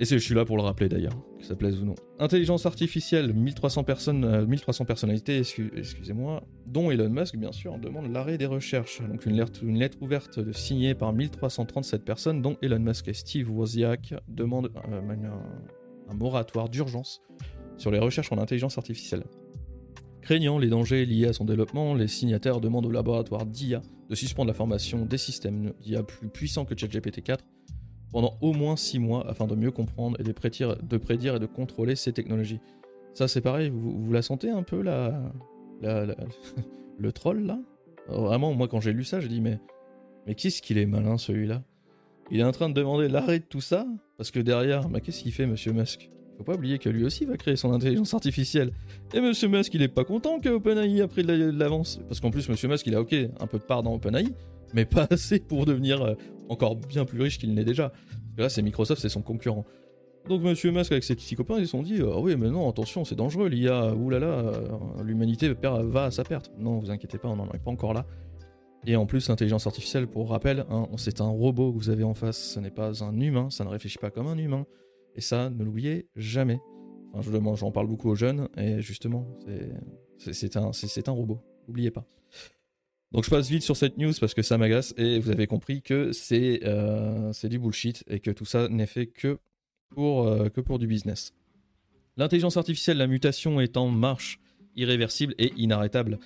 Et 0.00 0.04
je 0.04 0.16
suis 0.16 0.34
là 0.34 0.44
pour 0.44 0.56
le 0.56 0.62
rappeler 0.62 0.88
d'ailleurs, 0.88 1.16
que 1.38 1.44
ça 1.44 1.54
plaise 1.54 1.80
ou 1.80 1.84
non. 1.84 1.94
Intelligence 2.18 2.66
artificielle, 2.66 3.32
1300 3.32 3.84
personnes, 3.84 4.44
1300 4.46 4.82
euh, 4.82 4.86
personnalités, 4.86 5.38
excusez-moi, 5.38 6.42
dont 6.66 6.90
Elon 6.90 7.10
Musk 7.10 7.36
bien 7.36 7.52
sûr, 7.52 7.78
demande 7.78 8.12
l'arrêt 8.12 8.36
des 8.36 8.46
recherches. 8.46 9.00
Donc 9.02 9.24
une 9.24 9.36
lettre, 9.36 10.02
ouverte 10.02 10.52
signée 10.52 10.94
par 10.94 11.12
1337 11.12 12.04
personnes, 12.04 12.42
dont 12.42 12.56
Elon 12.60 12.80
Musk 12.80 13.06
et 13.06 13.14
Steve 13.14 13.50
Wozniak 13.52 14.14
demandent 14.26 14.72
euh, 14.90 15.30
un, 16.08 16.14
moratoire 16.14 16.68
d'urgence 16.68 17.22
sur 17.76 17.92
les 17.92 18.00
recherches 18.00 18.32
en 18.32 18.38
intelligence 18.38 18.78
artificielle. 18.78 19.24
Craignant 20.22 20.58
les 20.58 20.68
dangers 20.68 21.06
liés 21.06 21.26
à 21.26 21.32
son 21.32 21.44
développement, 21.44 21.94
les 21.94 22.08
signataires 22.08 22.60
demandent 22.60 22.86
au 22.86 22.90
laboratoire 22.90 23.46
d'IA 23.46 23.80
de 24.08 24.14
suspendre 24.14 24.48
la 24.48 24.54
formation 24.54 25.06
des 25.06 25.18
systèmes 25.18 25.72
d'IA 25.80 26.02
plus 26.02 26.28
puissants 26.28 26.64
que 26.64 26.76
ChatGPT 26.76 27.22
4 27.22 27.44
pendant 28.14 28.38
au 28.40 28.52
moins 28.52 28.76
6 28.76 29.00
mois 29.00 29.28
afin 29.28 29.48
de 29.48 29.56
mieux 29.56 29.72
comprendre 29.72 30.16
et 30.20 30.22
de 30.22 30.30
prédire, 30.30 30.76
de 30.80 30.96
prédire 30.98 31.34
et 31.34 31.40
de 31.40 31.46
contrôler 31.46 31.96
ces 31.96 32.12
technologies. 32.12 32.60
Ça 33.12 33.26
c'est 33.26 33.40
pareil, 33.40 33.70
vous, 33.74 34.12
la 34.12 34.22
sentez 34.22 34.50
un 34.50 34.62
peu 34.62 34.82
la, 34.82 35.20
le 36.98 37.12
troll 37.12 37.44
là? 37.44 37.58
Vraiment, 38.06 38.54
moi 38.54 38.68
quand 38.68 38.80
j'ai 38.80 38.92
lu 38.92 39.02
ça, 39.02 39.18
j'ai 39.18 39.26
dit 39.26 39.40
mais, 39.40 39.58
mais 40.28 40.36
qu'est-ce 40.36 40.62
qu'il 40.62 40.78
est 40.78 40.86
malin 40.86 41.18
celui-là? 41.18 41.64
Il 42.30 42.38
est 42.38 42.44
en 42.44 42.52
train 42.52 42.68
de 42.68 42.74
demander 42.74 43.08
l'arrêt 43.08 43.40
de 43.40 43.44
tout 43.44 43.60
ça 43.60 43.84
Parce 44.16 44.30
que 44.30 44.38
derrière, 44.38 44.88
qu'est-ce 45.02 45.24
qu'il 45.24 45.32
fait 45.32 45.46
monsieur 45.46 45.72
Musk? 45.72 46.08
Faut 46.38 46.44
pas 46.44 46.54
oublier 46.54 46.78
que 46.78 46.88
lui 46.88 47.04
aussi 47.04 47.24
va 47.24 47.36
créer 47.36 47.56
son 47.56 47.72
intelligence 47.72 48.14
artificielle. 48.14 48.72
Et 49.12 49.20
Monsieur 49.20 49.48
Musk, 49.48 49.72
il 49.74 49.82
est 49.82 49.88
pas 49.88 50.02
content 50.02 50.40
que 50.40 50.48
OpenAI 50.48 51.00
a 51.00 51.06
pris 51.06 51.22
de 51.22 51.50
l'avance. 51.50 52.00
Parce 52.08 52.18
qu'en 52.18 52.30
plus, 52.30 52.48
Monsieur 52.48 52.66
Musk, 52.66 52.86
il 52.88 52.94
a 52.96 53.00
ok, 53.00 53.14
un 53.38 53.46
peu 53.46 53.58
de 53.58 53.62
part 53.62 53.84
dans 53.84 53.94
OpenAI, 53.94 54.26
mais 54.72 54.84
pas 54.84 55.06
assez 55.10 55.38
pour 55.38 55.64
devenir 55.64 56.02
euh, 56.02 56.14
encore 56.48 56.76
bien 56.76 57.04
plus 57.04 57.20
riche 57.20 57.38
qu'il 57.38 57.54
n'est 57.54 57.64
déjà. 57.64 57.92
Là, 58.36 58.48
c'est 58.48 58.62
Microsoft, 58.62 59.00
c'est 59.00 59.08
son 59.08 59.22
concurrent. 59.22 59.64
Donc 60.28 60.42
Monsieur 60.42 60.72
Musk 60.72 60.90
avec 60.90 61.04
ses 61.04 61.14
petits 61.14 61.36
copains, 61.36 61.58
ils 61.58 61.66
se 61.66 61.72
sont 61.72 61.82
dit 61.82 62.00
ah 62.00 62.18
oui 62.18 62.34
mais 62.38 62.48
non 62.48 62.66
attention 62.70 63.04
c'est 63.04 63.14
dangereux 63.14 63.46
l'IA, 63.48 63.94
oulala, 63.94 64.26
euh, 64.26 64.68
l'humanité 65.02 65.52
va 65.62 66.04
à 66.04 66.10
sa 66.10 66.24
perte. 66.24 66.50
Non 66.58 66.78
vous 66.78 66.90
inquiétez 66.90 67.18
pas, 67.18 67.28
on 67.28 67.36
n'en 67.36 67.50
est 67.52 67.62
pas 67.62 67.70
encore 67.70 67.92
là. 67.92 68.06
Et 68.86 68.96
en 68.96 69.06
plus 69.06 69.28
l'intelligence 69.28 69.66
artificielle, 69.66 70.06
pour 70.06 70.30
rappel, 70.30 70.64
hein, 70.70 70.88
c'est 70.96 71.20
un 71.20 71.28
robot 71.28 71.72
que 71.72 71.78
vous 71.78 71.90
avez 71.90 72.04
en 72.04 72.14
face, 72.14 72.38
ce 72.38 72.60
n'est 72.60 72.70
pas 72.70 73.02
un 73.02 73.18
humain, 73.18 73.50
ça 73.50 73.64
ne 73.64 73.70
réfléchit 73.70 73.98
pas 73.98 74.10
comme 74.10 74.26
un 74.26 74.36
humain. 74.36 74.66
Et 75.14 75.20
ça, 75.20 75.48
ne 75.48 75.64
l'oubliez 75.64 76.08
jamais. 76.16 76.60
Enfin, 77.12 77.54
j'en 77.54 77.70
parle 77.70 77.86
beaucoup 77.86 78.10
aux 78.10 78.14
jeunes, 78.16 78.48
et 78.56 78.80
justement, 78.80 79.26
c'est 80.18 80.56
un, 80.56 80.70
un 80.70 81.12
robot. 81.12 81.40
N'oubliez 81.68 81.90
pas. 81.90 82.04
Donc 83.14 83.22
je 83.22 83.30
passe 83.30 83.48
vite 83.48 83.62
sur 83.62 83.76
cette 83.76 83.96
news 83.96 84.12
parce 84.20 84.34
que 84.34 84.42
ça 84.42 84.58
m'agace 84.58 84.92
et 84.96 85.20
vous 85.20 85.30
avez 85.30 85.46
compris 85.46 85.82
que 85.82 86.10
c'est 86.10 86.62
euh, 86.64 87.32
du 87.44 87.60
bullshit 87.60 88.02
et 88.08 88.18
que 88.18 88.32
tout 88.32 88.44
ça 88.44 88.68
n'est 88.68 88.88
fait 88.88 89.08
euh, 89.96 90.48
que 90.48 90.60
pour 90.60 90.80
du 90.80 90.88
business. 90.88 91.32
L'intelligence 92.16 92.56
artificielle, 92.56 92.96
la 92.96 93.06
mutation 93.06 93.60
est 93.60 93.76
en 93.76 93.88
marche, 93.88 94.40
irréversible 94.74 95.36
et 95.38 95.52
inarrêtable. 95.56 96.18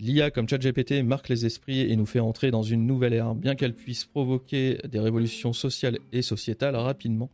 L'IA 0.00 0.30
comme 0.30 0.48
ChatGPT 0.48 1.02
marque 1.04 1.28
les 1.28 1.44
esprits 1.44 1.80
et 1.80 1.94
nous 1.94 2.06
fait 2.06 2.20
entrer 2.20 2.50
dans 2.50 2.62
une 2.62 2.86
nouvelle 2.86 3.12
ère, 3.12 3.34
bien 3.34 3.54
qu'elle 3.54 3.74
puisse 3.74 4.06
provoquer 4.06 4.78
des 4.88 4.98
révolutions 4.98 5.52
sociales 5.52 5.98
et 6.10 6.22
sociétales 6.22 6.74
rapidement. 6.74 7.30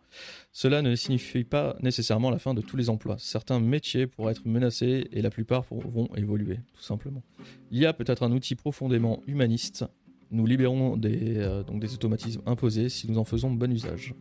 Cela 0.51 0.83
ne 0.83 0.97
signifie 0.97 1.45
pas 1.45 1.77
nécessairement 1.81 2.29
la 2.29 2.41
fin 2.41 2.55
de 2.55 2.61
tous 2.61 2.77
les 2.77 2.91
emplois. 2.91 3.17
Certains 3.21 3.61
métiers 3.61 4.09
pourraient 4.09 4.33
être 4.33 4.47
menacés 4.47 5.07
et 5.13 5.23
la 5.23 5.31
plupart 5.31 5.65
vont 5.71 6.09
évoluer, 6.17 6.59
tout 6.75 6.83
simplement. 6.83 7.23
L'IA 7.71 7.93
peut 7.93 8.05
être 8.09 8.25
un 8.25 8.33
outil 8.33 8.57
profondément 8.57 9.23
humaniste. 9.29 9.85
Nous 10.33 10.45
libérons 10.45 11.01
euh, 11.05 11.63
des 11.63 11.95
automatismes 11.95 12.43
imposés 12.47 12.89
si 12.89 13.09
nous 13.09 13.19
en 13.19 13.25
faisons 13.25 13.53
bon 13.53 13.71
usage. 13.71 14.13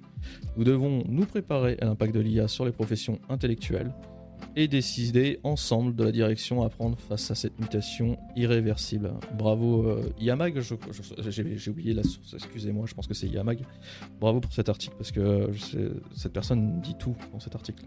Nous 0.55 0.63
devons 0.63 1.03
nous 1.07 1.25
préparer 1.25 1.77
à 1.81 1.85
l'impact 1.85 2.13
de 2.13 2.19
l'IA 2.19 2.47
sur 2.47 2.63
les 2.63 2.71
professions 2.71 3.19
intellectuelles 3.27 3.91
et 4.55 4.67
décider 4.67 5.39
ensemble 5.43 5.95
de 5.95 6.03
la 6.03 6.11
direction 6.11 6.63
à 6.63 6.69
prendre 6.69 6.97
face 6.97 7.29
à 7.31 7.35
cette 7.35 7.59
mutation 7.59 8.17
irréversible. 8.35 9.13
Bravo 9.37 9.87
euh, 9.87 10.13
Yamag, 10.19 10.59
j'ai 10.61 11.71
oublié 11.71 11.93
la 11.93 12.03
source, 12.03 12.33
excusez-moi, 12.33 12.85
je 12.87 12.93
pense 12.93 13.07
que 13.07 13.13
c'est 13.13 13.27
Yamag. 13.27 13.65
Bravo 14.19 14.39
pour 14.39 14.53
cet 14.53 14.69
article 14.69 14.95
parce 14.97 15.11
que 15.11 15.49
cette 16.15 16.33
personne 16.33 16.79
dit 16.81 16.95
tout 16.97 17.15
dans 17.33 17.39
cet 17.39 17.55
article. 17.55 17.85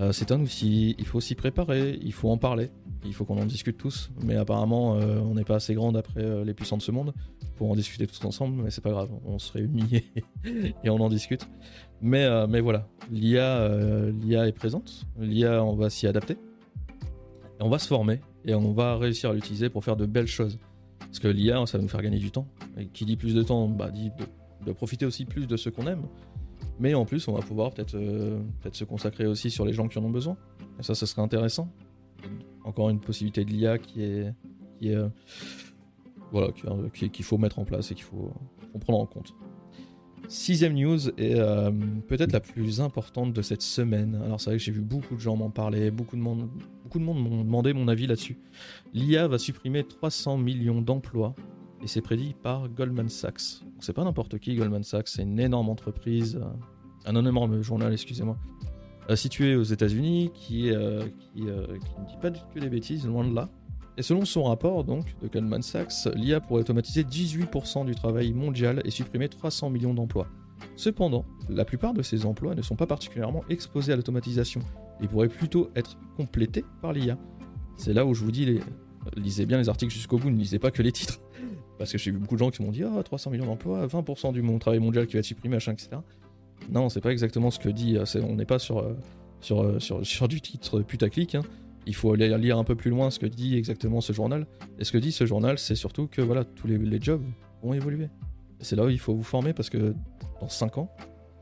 Euh, 0.00 0.12
c'est 0.12 0.32
un 0.32 0.40
outil, 0.40 0.96
il 0.98 1.06
faut 1.06 1.20
s'y 1.20 1.36
préparer, 1.36 1.98
il 2.02 2.12
faut 2.12 2.28
en 2.28 2.38
parler, 2.38 2.70
il 3.04 3.12
faut 3.12 3.24
qu'on 3.24 3.40
en 3.40 3.46
discute 3.46 3.76
tous, 3.76 4.10
mais 4.22 4.36
apparemment 4.36 4.96
euh, 4.96 5.18
on 5.20 5.34
n'est 5.34 5.44
pas 5.44 5.56
assez 5.56 5.74
grand 5.74 5.92
d'après 5.92 6.44
les 6.44 6.54
puissants 6.54 6.76
de 6.76 6.82
ce 6.82 6.90
monde 6.90 7.12
pour 7.56 7.70
en 7.70 7.74
discuter 7.74 8.06
tous 8.06 8.24
ensemble, 8.24 8.62
mais 8.62 8.70
c'est 8.70 8.82
pas 8.82 8.90
grave, 8.90 9.10
on 9.24 9.38
se 9.38 9.52
réunit 9.52 10.04
et 10.44 10.90
on 10.90 10.96
en 10.96 11.08
discute. 11.08 11.46
Mais, 12.00 12.24
euh, 12.24 12.46
mais 12.46 12.60
voilà, 12.60 12.86
l'IA, 13.10 13.58
euh, 13.58 14.12
l'IA 14.12 14.46
est 14.46 14.52
présente, 14.52 15.06
l'IA, 15.18 15.64
on 15.64 15.74
va 15.74 15.90
s'y 15.90 16.06
adapter, 16.06 16.36
on 17.60 17.68
va 17.68 17.78
se 17.78 17.86
former, 17.86 18.20
et 18.44 18.54
on 18.54 18.72
va 18.72 18.96
réussir 18.98 19.30
à 19.30 19.32
l'utiliser 19.32 19.70
pour 19.70 19.84
faire 19.84 19.96
de 19.96 20.06
belles 20.06 20.26
choses. 20.26 20.58
Parce 20.98 21.18
que 21.18 21.28
l'IA, 21.28 21.64
ça 21.66 21.78
va 21.78 21.82
nous 21.82 21.88
faire 21.88 22.02
gagner 22.02 22.18
du 22.18 22.30
temps. 22.30 22.48
Et 22.76 22.86
qui 22.86 23.04
dit 23.04 23.16
plus 23.16 23.34
de 23.34 23.42
temps, 23.42 23.68
bah, 23.68 23.90
dit 23.90 24.10
de, 24.66 24.72
profiter 24.72 25.06
aussi 25.06 25.24
plus 25.24 25.46
de 25.46 25.56
ce 25.56 25.70
qu'on 25.70 25.86
aime. 25.86 26.02
Mais 26.80 26.92
en 26.94 27.04
plus, 27.04 27.28
on 27.28 27.32
va 27.32 27.40
pouvoir 27.40 27.70
peut-être 27.70 27.94
euh, 27.94 28.40
peut-être 28.60 28.74
se 28.74 28.84
consacrer 28.84 29.26
aussi 29.26 29.50
sur 29.50 29.64
les 29.64 29.72
gens 29.72 29.86
qui 29.86 29.98
en 29.98 30.04
ont 30.04 30.10
besoin. 30.10 30.36
Et 30.80 30.82
ça, 30.82 30.94
ce 30.94 31.06
serait 31.06 31.22
intéressant. 31.22 31.70
Encore 32.64 32.90
une 32.90 33.00
possibilité 33.00 33.44
de 33.44 33.50
l'IA 33.50 33.78
qui 33.78 34.02
est, 34.02 34.32
qui 34.78 34.88
est 34.88 34.98
voilà, 36.34 36.50
qu'il 36.52 37.24
faut 37.24 37.38
mettre 37.38 37.58
en 37.60 37.64
place 37.64 37.92
et 37.92 37.94
qu'il 37.94 38.04
faut, 38.04 38.32
prendre 38.80 38.98
en 38.98 39.06
compte. 39.06 39.34
Sixième 40.26 40.74
news 40.74 41.10
est 41.10 41.38
euh, 41.38 41.70
peut-être 42.08 42.32
la 42.32 42.40
plus 42.40 42.80
importante 42.80 43.32
de 43.32 43.42
cette 43.42 43.62
semaine. 43.62 44.20
Alors 44.24 44.40
c'est 44.40 44.50
vrai 44.50 44.58
que 44.58 44.64
j'ai 44.64 44.72
vu 44.72 44.80
beaucoup 44.80 45.14
de 45.14 45.20
gens 45.20 45.36
m'en 45.36 45.50
parler, 45.50 45.90
beaucoup 45.90 46.16
de 46.16 46.22
monde, 46.22 46.48
beaucoup 46.82 46.98
de 46.98 47.04
monde 47.04 47.22
m'ont 47.22 47.44
demandé 47.44 47.72
mon 47.72 47.88
avis 47.88 48.06
là-dessus. 48.06 48.38
L'IA 48.94 49.28
va 49.28 49.38
supprimer 49.38 49.84
300 49.84 50.38
millions 50.38 50.80
d'emplois 50.80 51.34
et 51.82 51.86
c'est 51.86 52.00
prédit 52.00 52.34
par 52.42 52.68
Goldman 52.68 53.10
Sachs. 53.10 53.62
C'est 53.80 53.92
pas 53.92 54.02
n'importe 54.02 54.38
qui 54.38 54.56
Goldman 54.56 54.82
Sachs, 54.82 55.08
c'est 55.08 55.22
une 55.22 55.38
énorme 55.38 55.68
entreprise, 55.68 56.36
euh, 56.36 56.46
un 57.04 57.14
énorme 57.14 57.60
journal, 57.60 57.92
excusez-moi, 57.92 58.38
euh, 58.62 58.63
situé 59.14 59.56
aux 59.56 59.62
États-Unis 59.62 60.30
qui, 60.34 60.70
qui, 61.32 61.40
qui 61.40 61.44
ne 61.44 62.06
dit 62.06 62.16
pas 62.20 62.30
que 62.30 62.58
des 62.58 62.68
bêtises, 62.68 63.06
loin 63.06 63.26
de 63.26 63.34
là. 63.34 63.48
Et 63.96 64.02
selon 64.02 64.24
son 64.24 64.44
rapport 64.44 64.84
donc 64.84 65.14
de 65.22 65.28
Goldman 65.28 65.62
Sachs, 65.62 66.08
l'IA 66.14 66.40
pourrait 66.40 66.62
automatiser 66.62 67.02
18% 67.02 67.86
du 67.86 67.94
travail 67.94 68.32
mondial 68.32 68.82
et 68.84 68.90
supprimer 68.90 69.28
300 69.28 69.70
millions 69.70 69.94
d'emplois. 69.94 70.26
Cependant, 70.76 71.24
la 71.48 71.64
plupart 71.64 71.94
de 71.94 72.02
ces 72.02 72.26
emplois 72.26 72.54
ne 72.54 72.62
sont 72.62 72.76
pas 72.76 72.86
particulièrement 72.86 73.44
exposés 73.48 73.92
à 73.92 73.96
l'automatisation 73.96 74.60
et 75.00 75.06
pourraient 75.06 75.28
plutôt 75.28 75.70
être 75.76 75.96
complétés 76.16 76.64
par 76.82 76.92
l'IA. 76.92 77.18
C'est 77.76 77.92
là 77.92 78.04
où 78.04 78.14
je 78.14 78.24
vous 78.24 78.32
dis, 78.32 78.60
lisez 79.16 79.46
bien 79.46 79.58
les 79.58 79.68
articles 79.68 79.92
jusqu'au 79.92 80.18
bout, 80.18 80.30
ne 80.30 80.38
lisez 80.38 80.58
pas 80.58 80.70
que 80.70 80.82
les 80.82 80.92
titres. 80.92 81.20
Parce 81.78 81.90
que 81.92 81.98
j'ai 81.98 82.10
vu 82.10 82.18
beaucoup 82.18 82.34
de 82.34 82.40
gens 82.40 82.50
qui 82.50 82.62
m'ont 82.62 82.70
dit 82.70 82.84
Ah, 82.84 83.02
300 83.02 83.30
millions 83.30 83.46
d'emplois, 83.46 83.86
20% 83.86 84.32
du 84.32 84.58
travail 84.58 84.78
mondial 84.78 85.06
qui 85.06 85.14
va 85.14 85.20
être 85.20 85.24
supprimé, 85.24 85.56
machin, 85.56 85.72
etc. 85.72 85.90
Non, 86.70 86.88
c'est 86.88 87.00
pas 87.00 87.12
exactement 87.12 87.50
ce 87.50 87.58
que 87.58 87.68
dit. 87.68 87.96
Euh, 87.96 88.04
on 88.22 88.36
n'est 88.36 88.44
pas 88.44 88.58
sur, 88.58 88.78
euh, 88.78 88.96
euh, 89.50 89.78
sur, 89.78 90.04
sur, 90.06 90.28
du 90.28 90.40
titre 90.40 90.80
putaclic. 90.80 91.34
Hein 91.34 91.42
il 91.86 91.94
faut 91.94 92.12
aller 92.12 92.36
lire 92.38 92.58
un 92.58 92.64
peu 92.64 92.74
plus 92.74 92.90
loin 92.90 93.10
ce 93.10 93.18
que 93.18 93.26
dit 93.26 93.56
exactement 93.56 94.00
ce 94.00 94.12
journal. 94.12 94.46
Et 94.78 94.84
ce 94.84 94.92
que 94.92 94.98
dit 94.98 95.12
ce 95.12 95.26
journal, 95.26 95.58
c'est 95.58 95.74
surtout 95.74 96.06
que 96.06 96.22
voilà, 96.22 96.44
tous 96.44 96.66
les, 96.66 97.00
jobs 97.00 97.22
vont 97.62 97.74
évoluer. 97.74 98.08
C'est 98.60 98.76
là 98.76 98.84
où 98.84 98.88
il 98.88 98.98
faut 98.98 99.14
vous 99.14 99.22
former 99.22 99.52
parce 99.52 99.70
que 99.70 99.94
dans 100.40 100.48
5 100.48 100.78
ans, 100.78 100.90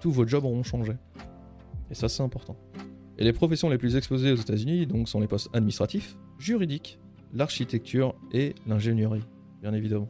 tous 0.00 0.10
vos 0.10 0.26
jobs 0.26 0.44
auront 0.44 0.62
changé. 0.62 0.92
Et 1.90 1.94
ça, 1.94 2.08
c'est 2.08 2.22
important. 2.22 2.56
Et 3.18 3.24
les 3.24 3.32
professions 3.32 3.68
les 3.68 3.78
plus 3.78 3.96
exposées 3.96 4.32
aux 4.32 4.36
États-Unis 4.36 4.86
donc 4.86 5.08
sont 5.08 5.20
les 5.20 5.28
postes 5.28 5.48
administratifs, 5.52 6.16
juridiques, 6.38 6.98
l'architecture 7.32 8.14
et 8.32 8.54
l'ingénierie, 8.66 9.22
bien 9.60 9.72
évidemment. 9.74 10.08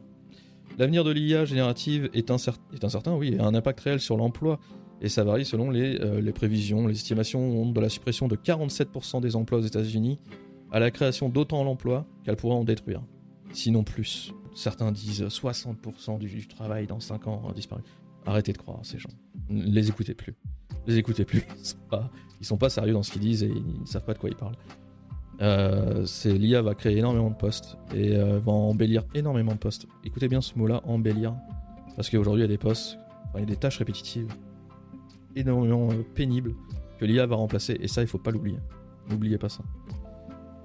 L'avenir 0.79 1.03
de 1.03 1.11
l'IA 1.11 1.45
générative 1.45 2.09
est, 2.13 2.31
est, 2.31 2.83
incertain, 2.83 3.13
oui, 3.15 3.35
et 3.35 3.39
a 3.39 3.45
un 3.45 3.53
impact 3.53 3.81
réel 3.81 3.99
sur 3.99 4.17
l'emploi 4.17 4.59
et 5.03 5.09
ça 5.09 5.25
varie 5.25 5.45
selon 5.45 5.71
euh, 5.73 6.21
les, 6.21 6.31
prévisions. 6.31 6.87
Les 6.87 6.95
estimations 6.95 7.69
de 7.69 7.79
la 7.81 7.89
suppression 7.89 8.29
de 8.29 8.37
47% 8.37 9.21
des 9.21 9.35
emplois 9.35 9.59
aux 9.59 9.63
États-Unis 9.63 10.17
à 10.71 10.79
la 10.79 10.89
création 10.89 11.29
d'autant 11.29 11.63
d'emplois 11.65 12.07
qu'elle 12.23 12.37
pourrait 12.37 12.55
en 12.55 12.63
détruire. 12.63 13.03
Sinon 13.51 13.83
plus. 13.83 14.33
Certains 14.55 14.91
disent 14.91 15.23
60% 15.23 16.17
du, 16.17 16.47
travail 16.47 16.87
dans 16.87 17.01
5 17.01 17.27
ans 17.27 17.43
a 17.49 17.53
disparu. 17.53 17.83
Arrêtez 18.25 18.53
de 18.53 18.57
croire 18.57 18.79
ces 18.83 18.97
gens. 18.97 19.09
Ne 19.49 19.63
les 19.63 19.89
écoutez 19.89 20.13
plus. 20.13 20.35
Les 20.87 20.97
écoutez 20.97 21.25
plus. 21.25 21.45
Ils 21.59 21.65
sont 21.65 21.77
pas, 21.89 22.09
sont 22.41 22.57
pas 22.57 22.69
sérieux 22.69 22.93
dans 22.93 23.03
ce 23.03 23.11
qu'ils 23.11 23.21
disent 23.21 23.43
et 23.43 23.51
ils 23.53 23.81
ne 23.81 23.85
savent 23.85 24.05
pas 24.05 24.13
de 24.13 24.19
quoi 24.19 24.29
ils 24.29 24.37
parlent. 24.37 24.55
Euh, 25.41 26.05
L'IA 26.25 26.61
va 26.61 26.75
créer 26.75 26.97
énormément 26.97 27.29
de 27.29 27.35
postes 27.35 27.77
et 27.93 28.15
euh, 28.15 28.39
va 28.39 28.53
embellir 28.53 29.03
énormément 29.13 29.51
de 29.51 29.57
postes. 29.57 29.85
Écoutez 30.05 30.29
bien 30.29 30.39
ce 30.39 30.57
mot-là, 30.57 30.81
embellir. 30.85 31.35
Parce 31.97 32.09
qu'aujourd'hui, 32.09 32.41
il 32.41 32.45
y 32.45 32.49
a 32.49 32.53
des 32.53 32.57
postes, 32.57 32.97
il 33.35 33.41
y 33.41 33.43
a 33.43 33.45
des 33.45 33.57
tâches 33.57 33.79
répétitives 33.79 34.33
énormément 35.35 35.89
euh, 35.91 36.03
pénible 36.15 36.55
que 36.99 37.05
l'IA 37.05 37.25
va 37.25 37.35
remplacer. 37.35 37.77
Et 37.79 37.87
ça, 37.87 38.01
il 38.01 38.07
faut 38.07 38.17
pas 38.17 38.31
l'oublier. 38.31 38.57
N'oubliez 39.09 39.37
pas 39.37 39.49
ça. 39.49 39.63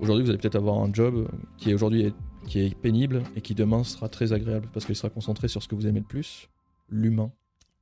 Aujourd'hui, 0.00 0.24
vous 0.24 0.30
allez 0.30 0.38
peut-être 0.38 0.56
avoir 0.56 0.78
un 0.78 0.92
job 0.92 1.28
qui 1.56 1.70
est 1.70 1.74
aujourd'hui 1.74 2.12
qui 2.46 2.60
est 2.60 2.74
pénible 2.74 3.22
et 3.36 3.40
qui 3.40 3.54
demain 3.54 3.84
sera 3.84 4.08
très 4.08 4.32
agréable 4.32 4.68
parce 4.72 4.86
qu'il 4.86 4.96
sera 4.96 5.10
concentré 5.10 5.48
sur 5.48 5.62
ce 5.62 5.68
que 5.68 5.74
vous 5.74 5.86
aimez 5.86 6.00
le 6.00 6.06
plus, 6.06 6.48
l'humain. 6.88 7.32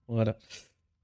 Voilà. 0.08 0.36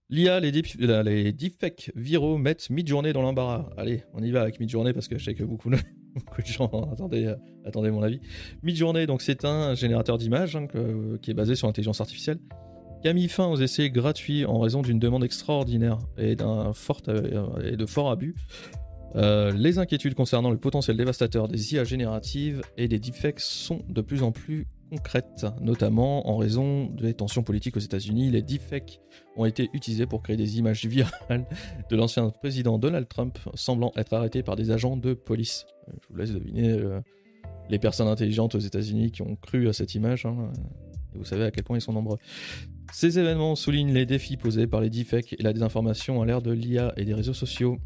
L'IA, 0.08 0.40
les, 0.40 0.50
les 0.50 1.32
deepfakes 1.32 1.92
viraux 1.94 2.38
mettent 2.38 2.68
mid-journée 2.70 3.12
dans 3.12 3.22
l'embarras. 3.22 3.70
Allez, 3.76 4.04
on 4.12 4.22
y 4.22 4.30
va 4.30 4.42
avec 4.42 4.60
mid-journée 4.60 4.92
parce 4.92 5.08
que 5.08 5.16
je 5.16 5.24
sais 5.24 5.34
que 5.34 5.44
beaucoup, 5.44 5.70
de 5.70 5.76
gens 6.44 6.66
attendaient, 6.92 7.26
euh, 7.26 7.92
mon 7.92 8.02
avis. 8.02 8.20
Mid-journée, 8.62 9.06
donc 9.06 9.22
c'est 9.22 9.44
un 9.44 9.74
générateur 9.74 10.18
d'images 10.18 10.56
hein, 10.56 10.66
qui 11.22 11.30
est 11.30 11.34
basé 11.34 11.54
sur 11.54 11.66
l'intelligence 11.66 12.00
artificielle 12.00 12.38
qui 13.02 13.08
a 13.08 13.12
mis 13.12 13.28
fin 13.28 13.46
aux 13.48 13.56
essais 13.56 13.90
gratuits 13.90 14.46
en 14.46 14.60
raison 14.60 14.80
d'une 14.80 15.00
demande 15.00 15.24
extraordinaire 15.24 15.98
et, 16.16 16.36
d'un 16.36 16.72
fort, 16.72 17.00
euh, 17.08 17.72
et 17.72 17.76
de 17.76 17.84
forts 17.84 18.10
abus. 18.10 18.36
Euh, 19.16 19.52
les 19.52 19.78
inquiétudes 19.78 20.14
concernant 20.14 20.50
le 20.50 20.56
potentiel 20.56 20.96
dévastateur 20.96 21.48
des 21.48 21.74
IA 21.74 21.84
génératives 21.84 22.62
et 22.78 22.86
des 22.86 23.00
deepfakes 23.00 23.40
sont 23.40 23.82
de 23.88 24.00
plus 24.00 24.22
en 24.22 24.30
plus 24.30 24.68
concrètes, 24.88 25.46
notamment 25.60 26.30
en 26.30 26.36
raison 26.36 26.86
des 26.86 27.12
tensions 27.12 27.42
politiques 27.42 27.76
aux 27.76 27.80
États-Unis. 27.80 28.30
Les 28.30 28.40
deepfakes 28.40 29.00
ont 29.36 29.46
été 29.46 29.68
utilisés 29.72 30.06
pour 30.06 30.22
créer 30.22 30.36
des 30.36 30.58
images 30.58 30.86
virales 30.86 31.46
de 31.90 31.96
l'ancien 31.96 32.30
président 32.30 32.78
Donald 32.78 33.08
Trump 33.08 33.38
semblant 33.54 33.92
être 33.96 34.12
arrêté 34.12 34.44
par 34.44 34.54
des 34.54 34.70
agents 34.70 34.96
de 34.96 35.12
police. 35.12 35.66
Euh, 35.88 35.92
je 36.02 36.08
vous 36.08 36.16
laisse 36.16 36.32
deviner 36.32 36.78
les 37.68 37.78
personnes 37.80 38.08
intelligentes 38.08 38.54
aux 38.54 38.60
États-Unis 38.60 39.10
qui 39.10 39.22
ont 39.22 39.34
cru 39.34 39.68
à 39.68 39.72
cette 39.72 39.96
image. 39.96 40.24
Hein, 40.24 40.52
vous 41.14 41.24
savez 41.24 41.44
à 41.44 41.50
quel 41.50 41.64
point 41.64 41.76
ils 41.76 41.82
sont 41.82 41.92
nombreux. 41.92 42.18
Ces 42.92 43.18
événements 43.18 43.56
soulignent 43.56 43.94
les 43.94 44.04
défis 44.04 44.36
posés 44.36 44.66
par 44.66 44.82
les 44.82 44.90
deepfakes 44.90 45.32
et 45.32 45.42
la 45.42 45.54
désinformation 45.54 46.20
à 46.20 46.26
l'ère 46.26 46.42
de 46.42 46.52
l'IA 46.52 46.92
et 46.98 47.06
des 47.06 47.14
réseaux 47.14 47.32
sociaux. 47.32 47.78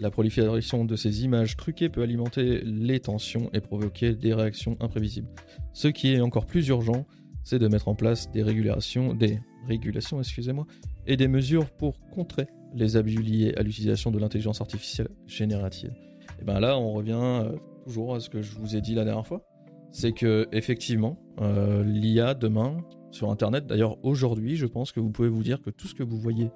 La 0.00 0.10
prolifération 0.10 0.84
de 0.84 0.96
ces 0.96 1.22
images 1.22 1.56
truquées 1.56 1.88
peut 1.88 2.02
alimenter 2.02 2.60
les 2.64 2.98
tensions 2.98 3.48
et 3.52 3.60
provoquer 3.60 4.16
des 4.16 4.34
réactions 4.34 4.76
imprévisibles. 4.80 5.28
Ce 5.72 5.86
qui 5.86 6.14
est 6.14 6.20
encore 6.20 6.46
plus 6.46 6.66
urgent, 6.66 7.06
c'est 7.44 7.60
de 7.60 7.68
mettre 7.68 7.86
en 7.86 7.94
place 7.94 8.28
des 8.32 8.42
régulations, 8.42 9.14
des 9.14 9.38
régulations, 9.68 10.18
excusez-moi, 10.18 10.66
et 11.06 11.16
des 11.16 11.28
mesures 11.28 11.70
pour 11.70 12.00
contrer 12.10 12.48
les 12.74 12.96
abus 12.96 13.22
liés 13.22 13.54
à 13.56 13.62
l'utilisation 13.62 14.10
de 14.10 14.18
l'intelligence 14.18 14.60
artificielle 14.60 15.10
générative. 15.28 15.92
Et 16.40 16.44
bien 16.44 16.58
là, 16.58 16.76
on 16.76 16.92
revient 16.92 17.12
euh, 17.12 17.56
toujours 17.84 18.16
à 18.16 18.20
ce 18.20 18.28
que 18.28 18.42
je 18.42 18.58
vous 18.58 18.74
ai 18.74 18.80
dit 18.80 18.96
la 18.96 19.04
dernière 19.04 19.26
fois, 19.26 19.44
c'est 19.92 20.12
que 20.12 20.48
effectivement, 20.50 21.22
euh, 21.40 21.84
l'IA 21.84 22.34
demain 22.34 22.78
sur 23.10 23.30
Internet, 23.30 23.66
d'ailleurs 23.66 24.02
aujourd'hui, 24.04 24.56
je 24.56 24.66
pense 24.66 24.92
que 24.92 25.00
vous 25.00 25.10
pouvez 25.10 25.28
vous 25.28 25.42
dire 25.42 25.60
que 25.60 25.70
tout 25.70 25.86
ce 25.88 25.94
que 25.94 26.02
vous 26.02 26.18
voyez 26.18 26.50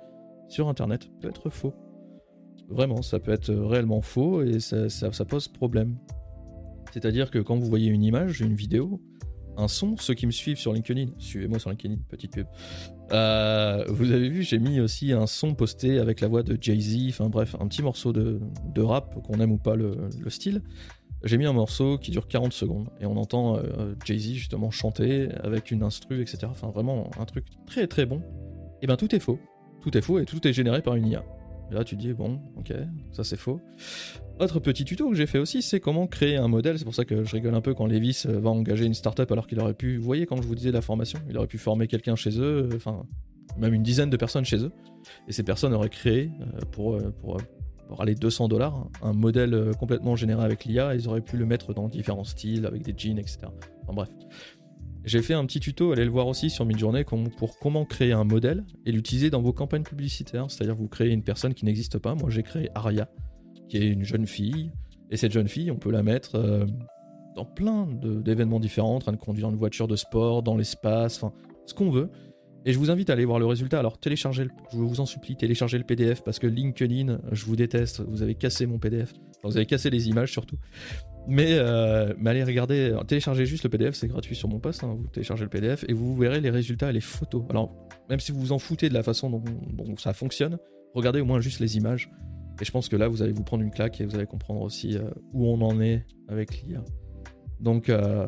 sur 0.48 0.68
Internet 0.68 1.08
peut 1.20 1.28
être 1.28 1.50
faux. 1.50 1.74
Vraiment, 2.68 3.02
ça 3.02 3.18
peut 3.20 3.32
être 3.32 3.52
réellement 3.52 4.00
faux 4.00 4.42
et 4.42 4.60
ça, 4.60 4.88
pose 5.28 5.48
problème. 5.48 5.96
C'est-à-dire 6.92 7.30
que 7.30 7.38
quand 7.38 7.56
vous 7.56 7.66
voyez 7.66 7.90
une 7.90 8.04
image, 8.04 8.40
une 8.40 8.54
vidéo, 8.54 9.00
un 9.56 9.68
son, 9.68 9.96
ceux 9.96 10.14
qui 10.14 10.26
me 10.26 10.32
suivent 10.32 10.58
sur 10.58 10.72
LinkedIn, 10.72 11.12
suivez-moi 11.18 11.58
sur 11.58 11.70
LinkedIn, 11.70 11.96
petite 12.08 12.32
pub. 12.32 12.46
Euh, 13.12 13.84
vous 13.88 14.10
avez 14.12 14.28
vu, 14.28 14.42
j'ai 14.42 14.58
mis 14.58 14.80
aussi 14.80 15.12
un 15.12 15.26
son 15.26 15.54
posté 15.54 15.98
avec 15.98 16.20
la 16.20 16.28
voix 16.28 16.42
de 16.42 16.56
Jay-Z, 16.60 17.08
enfin 17.10 17.28
bref, 17.28 17.54
un 17.60 17.68
petit 17.68 17.82
morceau 17.82 18.12
de, 18.12 18.40
rap, 18.78 19.22
qu'on 19.22 19.40
aime 19.40 19.52
ou 19.52 19.58
pas 19.58 19.76
le, 19.76 20.08
style. 20.28 20.62
J'ai 21.24 21.38
mis 21.38 21.46
un 21.46 21.52
morceau 21.52 21.98
qui 21.98 22.10
dure 22.10 22.28
40 22.28 22.52
secondes 22.52 22.88
et 23.00 23.06
on 23.06 23.16
entend 23.16 23.56
euh, 23.56 23.94
Jay-Z 24.04 24.34
justement 24.34 24.70
chanter 24.70 25.28
avec 25.42 25.70
une 25.70 25.82
instru, 25.82 26.20
etc. 26.20 26.38
Enfin 26.50 26.68
vraiment 26.68 27.10
un 27.18 27.24
truc 27.24 27.46
très 27.66 27.86
très 27.86 28.06
bon. 28.06 28.22
Et 28.82 28.86
ben 28.86 28.96
tout 28.96 29.14
est 29.14 29.20
faux. 29.20 29.38
Tout 29.80 29.96
est 29.96 30.02
faux 30.02 30.18
et 30.18 30.24
tout 30.24 30.46
est 30.46 30.52
généré 30.52 30.82
par 30.82 30.96
une 30.96 31.06
IA 31.06 31.24
là, 31.74 31.84
tu 31.84 31.96
dis, 31.96 32.12
bon, 32.12 32.40
ok, 32.56 32.72
ça 33.12 33.24
c'est 33.24 33.36
faux. 33.36 33.60
Autre 34.40 34.60
petit 34.60 34.84
tuto 34.84 35.08
que 35.08 35.14
j'ai 35.14 35.26
fait 35.26 35.38
aussi, 35.38 35.62
c'est 35.62 35.80
comment 35.80 36.06
créer 36.06 36.36
un 36.36 36.48
modèle. 36.48 36.78
C'est 36.78 36.84
pour 36.84 36.94
ça 36.94 37.04
que 37.04 37.24
je 37.24 37.32
rigole 37.32 37.54
un 37.54 37.60
peu 37.60 37.74
quand 37.74 37.86
Levis 37.86 38.24
euh, 38.26 38.40
va 38.40 38.50
engager 38.50 38.84
une 38.84 38.94
startup 38.94 39.30
alors 39.30 39.46
qu'il 39.46 39.60
aurait 39.60 39.74
pu, 39.74 39.96
vous 39.96 40.04
voyez, 40.04 40.26
quand 40.26 40.40
je 40.40 40.46
vous 40.46 40.54
disais 40.54 40.72
la 40.72 40.82
formation, 40.82 41.20
il 41.28 41.36
aurait 41.36 41.46
pu 41.46 41.58
former 41.58 41.86
quelqu'un 41.86 42.16
chez 42.16 42.38
eux, 42.38 42.68
euh, 42.72 42.76
enfin, 42.76 43.06
même 43.58 43.74
une 43.74 43.82
dizaine 43.82 44.10
de 44.10 44.16
personnes 44.16 44.44
chez 44.44 44.58
eux. 44.58 44.72
Et 45.28 45.32
ces 45.32 45.42
personnes 45.42 45.74
auraient 45.74 45.90
créé, 45.90 46.30
pour, 46.72 46.98
pour, 47.20 47.36
pour 47.94 48.02
aller 48.02 48.16
200 48.16 48.48
dollars, 48.48 48.88
un 49.02 49.12
modèle 49.12 49.70
complètement 49.78 50.16
généré 50.16 50.42
avec 50.42 50.64
l'IA. 50.64 50.96
Ils 50.96 51.06
auraient 51.06 51.20
pu 51.20 51.36
le 51.36 51.46
mettre 51.46 51.72
dans 51.74 51.86
différents 51.86 52.24
styles, 52.24 52.66
avec 52.66 52.82
des 52.82 52.92
jeans, 52.96 53.20
etc. 53.20 53.38
Enfin 53.84 53.92
bref. 53.92 54.08
J'ai 55.04 55.22
fait 55.22 55.34
un 55.34 55.46
petit 55.46 55.60
tuto, 55.60 55.92
allez 55.92 56.04
le 56.04 56.10
voir 56.10 56.26
aussi 56.26 56.50
sur 56.50 56.64
Midjourney, 56.64 57.04
pour 57.36 57.56
comment 57.60 57.84
créer 57.84 58.10
un 58.10 58.24
modèle 58.24 58.64
et 58.84 58.90
l'utiliser 58.90 59.30
dans 59.30 59.40
vos 59.40 59.52
campagnes 59.52 59.84
publicitaires. 59.84 60.46
C'est-à-dire 60.48 60.74
vous 60.74 60.88
créez 60.88 61.12
une 61.12 61.22
personne 61.22 61.54
qui 61.54 61.64
n'existe 61.66 61.98
pas. 61.98 62.16
Moi 62.16 62.30
j'ai 62.30 62.42
créé 62.42 62.68
Aria, 62.74 63.08
qui 63.68 63.76
est 63.76 63.86
une 63.86 64.02
jeune 64.02 64.26
fille. 64.26 64.72
Et 65.12 65.16
cette 65.16 65.30
jeune 65.30 65.46
fille, 65.46 65.70
on 65.70 65.76
peut 65.76 65.92
la 65.92 66.02
mettre 66.02 66.34
euh, 66.34 66.66
dans 67.36 67.44
plein 67.44 67.86
d'événements 68.02 68.58
différents, 68.58 68.96
en 68.96 68.98
train 68.98 69.12
de 69.12 69.18
conduire 69.18 69.50
une 69.50 69.56
voiture 69.56 69.86
de 69.86 69.94
sport, 69.94 70.42
dans 70.42 70.56
l'espace, 70.56 71.22
enfin 71.22 71.32
ce 71.64 71.74
qu'on 71.74 71.90
veut. 71.90 72.10
Et 72.66 72.72
je 72.72 72.78
vous 72.78 72.90
invite 72.90 73.10
à 73.10 73.12
aller 73.12 73.24
voir 73.24 73.38
le 73.38 73.46
résultat. 73.46 73.78
Alors 73.78 73.98
téléchargez, 73.98 74.48
je 74.72 74.76
vous 74.78 75.00
en 75.00 75.06
supplie, 75.06 75.36
téléchargez 75.36 75.76
le 75.76 75.84
PDF 75.84 76.22
parce 76.22 76.38
que 76.38 76.46
LinkedIn, 76.46 77.20
je 77.32 77.44
vous 77.44 77.56
déteste. 77.56 78.00
Vous 78.08 78.22
avez 78.22 78.34
cassé 78.34 78.66
mon 78.66 78.78
PDF. 78.78 79.12
vous 79.42 79.56
avez 79.56 79.66
cassé 79.66 79.90
les 79.90 80.08
images 80.08 80.32
surtout. 80.32 80.56
Euh, 81.28 82.14
mais, 82.18 82.30
allez 82.30 82.44
regarder, 82.44 82.96
téléchargez 83.06 83.46
juste 83.46 83.64
le 83.64 83.70
PDF, 83.70 83.94
c'est 83.94 84.08
gratuit 84.08 84.34
sur 84.34 84.48
mon 84.48 84.58
poste. 84.58 84.84
Hein, 84.84 84.96
vous 84.98 85.08
téléchargez 85.08 85.44
le 85.44 85.50
PDF 85.50 85.84
et 85.88 85.92
vous 85.92 86.16
verrez 86.16 86.40
les 86.40 86.50
résultats 86.50 86.90
et 86.90 86.92
les 86.92 87.00
photos. 87.00 87.44
Alors, 87.50 87.74
même 88.08 88.20
si 88.20 88.32
vous 88.32 88.40
vous 88.40 88.52
en 88.52 88.58
foutez 88.58 88.88
de 88.88 88.94
la 88.94 89.02
façon 89.02 89.30
dont, 89.30 89.96
ça 89.96 90.12
fonctionne, 90.12 90.58
regardez 90.94 91.20
au 91.20 91.24
moins 91.24 91.40
juste 91.40 91.60
les 91.60 91.76
images. 91.76 92.10
Et 92.60 92.64
je 92.64 92.70
pense 92.70 92.88
que 92.88 92.96
là, 92.96 93.08
vous 93.08 93.22
allez 93.22 93.32
vous 93.32 93.42
prendre 93.42 93.62
une 93.62 93.70
claque 93.70 94.00
et 94.00 94.06
vous 94.06 94.14
allez 94.14 94.26
comprendre 94.26 94.60
aussi 94.62 94.96
euh, 94.96 95.10
où 95.32 95.48
on 95.48 95.60
en 95.60 95.80
est 95.80 96.06
avec 96.28 96.62
l'IA. 96.62 96.84
Euh, 97.66 98.26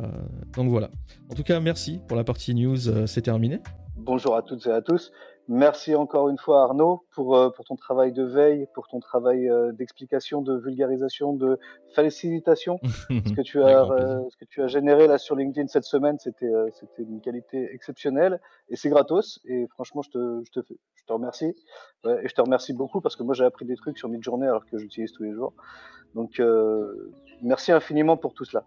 donc 0.55 0.68
voilà. 0.68 0.90
En 1.31 1.35
tout 1.35 1.42
cas, 1.42 1.61
merci 1.61 2.01
pour 2.09 2.16
la 2.16 2.25
partie 2.25 2.55
news, 2.55 3.07
c'est 3.07 3.22
terminé. 3.22 3.61
Bonjour 3.96 4.37
à 4.37 4.42
toutes 4.42 4.66
et 4.66 4.70
à 4.70 4.82
tous. 4.82 5.11
Merci 5.48 5.94
encore 5.94 6.28
une 6.28 6.37
fois 6.37 6.64
Arnaud 6.64 7.06
pour, 7.14 7.37
euh, 7.37 7.50
pour 7.50 7.64
ton 7.64 7.76
travail 7.76 8.12
de 8.12 8.24
veille, 8.24 8.66
pour 8.74 8.88
ton 8.88 9.00
travail 9.00 9.48
euh, 9.48 9.72
d'explication, 9.72 10.42
de 10.42 10.54
vulgarisation, 10.54 11.32
de 11.32 11.59
facilitation. 11.94 12.78
ce, 12.82 13.32
que 13.32 13.40
tu 13.40 13.62
as, 13.62 13.90
euh, 13.90 14.20
ce 14.28 14.37
que 14.37 14.44
tu 14.44 14.61
as 14.62 14.66
généré 14.66 15.06
là 15.06 15.16
sur 15.16 15.35
LinkedIn 15.35 15.68
cette 15.68 15.85
semaine, 15.85 16.18
c'était 16.18 16.50
c'était 16.72 17.04
une 17.04 17.20
qualité 17.20 17.72
exceptionnelle 17.72 18.40
et 18.68 18.76
c'est 18.76 18.90
gratos. 18.90 19.40
Et 19.46 19.66
franchement, 19.68 20.02
je 20.02 20.11
te, 20.11 20.42
je 20.44 20.61
te, 20.61 20.74
je 20.94 21.04
te 21.04 21.12
remercie. 21.12 21.54
et 22.04 22.28
je 22.28 22.35
te 22.35 22.40
remercie 22.42 22.74
beaucoup 22.74 23.00
parce 23.00 23.16
que 23.16 23.22
moi 23.22 23.35
j'ai 23.35 23.44
appris 23.44 23.64
des 23.64 23.76
trucs 23.76 23.96
sur 23.96 24.09
Midjourney 24.09 24.46
alors 24.46 24.66
que 24.66 24.76
j'utilise 24.76 25.12
tous 25.12 25.22
les 25.22 25.32
jours. 25.32 25.54
Donc 26.14 26.42
merci 27.42 27.72
infiniment 27.72 28.16
pour 28.16 28.35
tout 28.35 28.44
cela. 28.44 28.64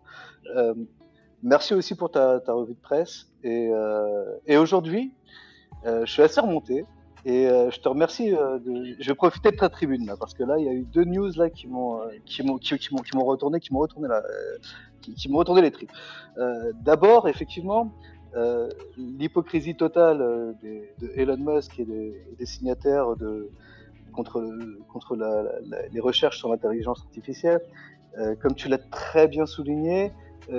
Merci 1.44 1.74
aussi 1.74 1.96
pour 1.96 2.12
ta, 2.12 2.40
ta 2.40 2.54
revue 2.54 2.74
de 2.74 2.80
presse. 2.80 3.28
Et, 3.44 3.72
et 4.46 4.58
aujourd'hui, 4.58 5.14
euh, 5.86 6.06
je 6.06 6.12
suis 6.12 6.22
assez 6.22 6.42
remonté 6.42 6.86
et 7.26 7.48
euh, 7.48 7.70
je 7.72 7.80
te 7.80 7.88
remercie. 7.88 8.34
Euh, 8.34 8.60
de... 8.60 8.96
Je 9.00 9.10
vais 9.10 9.16
profiter 9.16 9.52
de 9.52 9.56
ta 9.56 9.70
tribune 9.70 10.06
là 10.06 10.16
parce 10.18 10.34
que 10.34 10.44
là, 10.44 10.58
il 10.58 10.66
y 10.66 10.70
a 10.70 10.74
eu 10.74 10.84
deux 10.84 11.06
news 11.06 11.32
là 11.36 11.50
qui 11.50 11.68
m'ont 11.68 12.00
qui 12.26 12.44
m'ont 12.44 12.58
qui, 12.58 12.74
m'ont 12.92 13.02
qui 13.02 13.16
m'ont 13.16 13.26
retourné, 13.26 13.60
qui 13.60 13.74
m'ont 13.74 13.80
retourné 13.80 14.08
là, 14.08 14.22
qui, 15.02 15.30
m'ont 15.30 15.40
retourné 15.40 15.62
les 15.62 15.72
tripes. 15.72 15.92
D'abord, 16.84 17.28
effectivement. 17.28 17.92
l'hypocrisie 18.98 19.76
totale 19.76 20.20
de 20.62 21.12
Elon 21.16 21.38
Musk 21.38 21.80
et 21.80 21.86
des, 21.86 22.46
signataires 22.46 23.16
de, 23.16 23.50
contre, 24.14 24.44
contre 24.92 25.16
les 25.92 26.00
recherches 26.00 26.38
sur 26.38 26.50
l'intelligence 26.50 27.02
artificielle. 27.02 27.62
comme 28.42 28.54
tu 28.54 28.68
l'as 28.68 28.78
très 28.78 29.28
bien 29.28 29.46
souligné, 29.46 30.12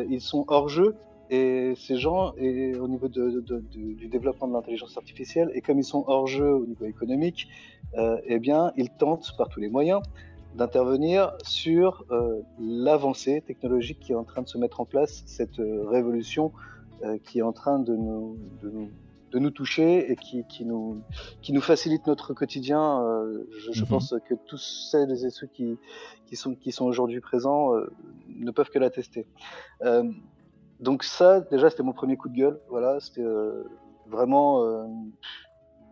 ils 0.09 0.21
sont 0.21 0.45
hors 0.49 0.69
jeu 0.69 0.95
et 1.31 1.75
ces 1.77 1.97
gens, 1.97 2.35
et 2.37 2.75
au 2.75 2.89
niveau 2.89 3.09
du 3.09 4.09
développement 4.09 4.49
de 4.49 4.53
l'intelligence 4.53 4.97
artificielle, 4.97 5.51
et 5.55 5.61
comme 5.61 5.79
ils 5.79 5.85
sont 5.85 6.05
hors 6.09 6.27
jeu 6.27 6.53
au 6.53 6.67
niveau 6.67 6.87
économique, 6.87 7.49
euh, 7.97 8.19
eh 8.25 8.39
bien, 8.41 8.73
ils 8.77 8.91
tentent 8.91 9.33
par 9.39 9.49
tous 9.49 9.61
les 9.61 9.69
moyens 9.69 10.03
d'intervenir 10.57 11.33
sur 11.45 12.05
euh, 12.11 12.41
l'avancée 12.59 13.43
technologique 13.47 14.01
qui 14.01 14.13
est 14.13 14.17
en 14.17 14.25
train 14.25 14.43
de 14.43 14.49
se 14.49 14.59
mettre 14.59 14.81
en 14.81 14.85
place, 14.85 15.23
cette 15.27 15.61
euh, 15.61 15.85
révolution 15.89 16.53
euh, 17.05 17.19
qui 17.23 17.39
est 17.39 17.43
en 17.43 17.53
train 17.53 17.79
de 17.79 17.95
nous, 17.95 18.37
de 19.31 19.39
nous 19.39 19.51
toucher 19.51 20.11
et 20.11 20.17
qui, 20.17 20.45
qui, 20.49 20.65
nous, 20.65 21.03
qui 21.43 21.53
nous 21.53 21.61
facilite 21.61 22.07
notre 22.07 22.35
quotidien. 22.35 23.03
Euh, 23.03 23.49
je, 23.59 23.73
je 23.73 23.83
mhm. 23.83 23.89
pense 23.89 24.15
que 24.29 24.35
tous 24.47 24.89
celles 24.91 25.13
et 25.25 25.31
ceux 25.31 25.47
qui, 25.47 25.79
qui 26.27 26.37
sont, 26.37 26.55
qui 26.55 26.73
sont 26.73 26.85
aujourd'hui 26.85 27.21
présents 27.21 27.73
ne 28.29 28.51
peuvent 28.51 28.71
que 28.71 28.79
l'attester. 28.79 29.27
Donc 30.81 31.05
ça, 31.05 31.41
déjà, 31.41 31.69
c'était 31.69 31.83
mon 31.83 31.93
premier 31.93 32.17
coup 32.17 32.29
de 32.29 32.37
gueule. 32.37 32.59
Voilà, 32.69 32.99
c'était 33.01 33.21
euh, 33.21 33.65
vraiment... 34.09 34.65
Euh, 34.65 34.85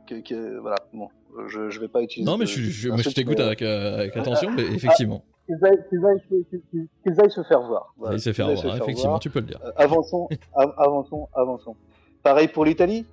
que, 0.07 0.59
voilà, 0.59 0.77
bon, 0.95 1.09
je 1.49 1.61
ne 1.61 1.81
vais 1.81 1.89
pas 1.89 2.03
utiliser... 2.03 2.31
Non, 2.31 2.39
mais 2.39 2.47
je, 2.47 2.63
je, 2.63 2.97
je 2.97 3.11
t'écoute 3.11 3.39
avec, 3.39 3.61
euh, 3.61 3.99
avec, 3.99 4.17
attention, 4.17 4.51
mais 4.51 4.63
effectivement. 4.75 5.23
Qu'ils 5.47 7.21
aillent, 7.21 7.31
se 7.31 7.43
faire 7.43 7.61
voir. 7.61 7.93
Voilà. 7.99 8.17
Ils 8.17 8.21
se 8.21 8.33
faire 8.33 8.51
voir, 8.51 8.77
effectivement, 8.77 9.19
tu 9.19 9.29
peux 9.29 9.41
le 9.41 9.47
dire. 9.47 9.61
avançons, 9.77 10.29
avançons, 10.55 11.29
avançons. 11.35 11.77
Pareil 12.23 12.49
pour 12.49 12.65
l'Italie. 12.65 13.07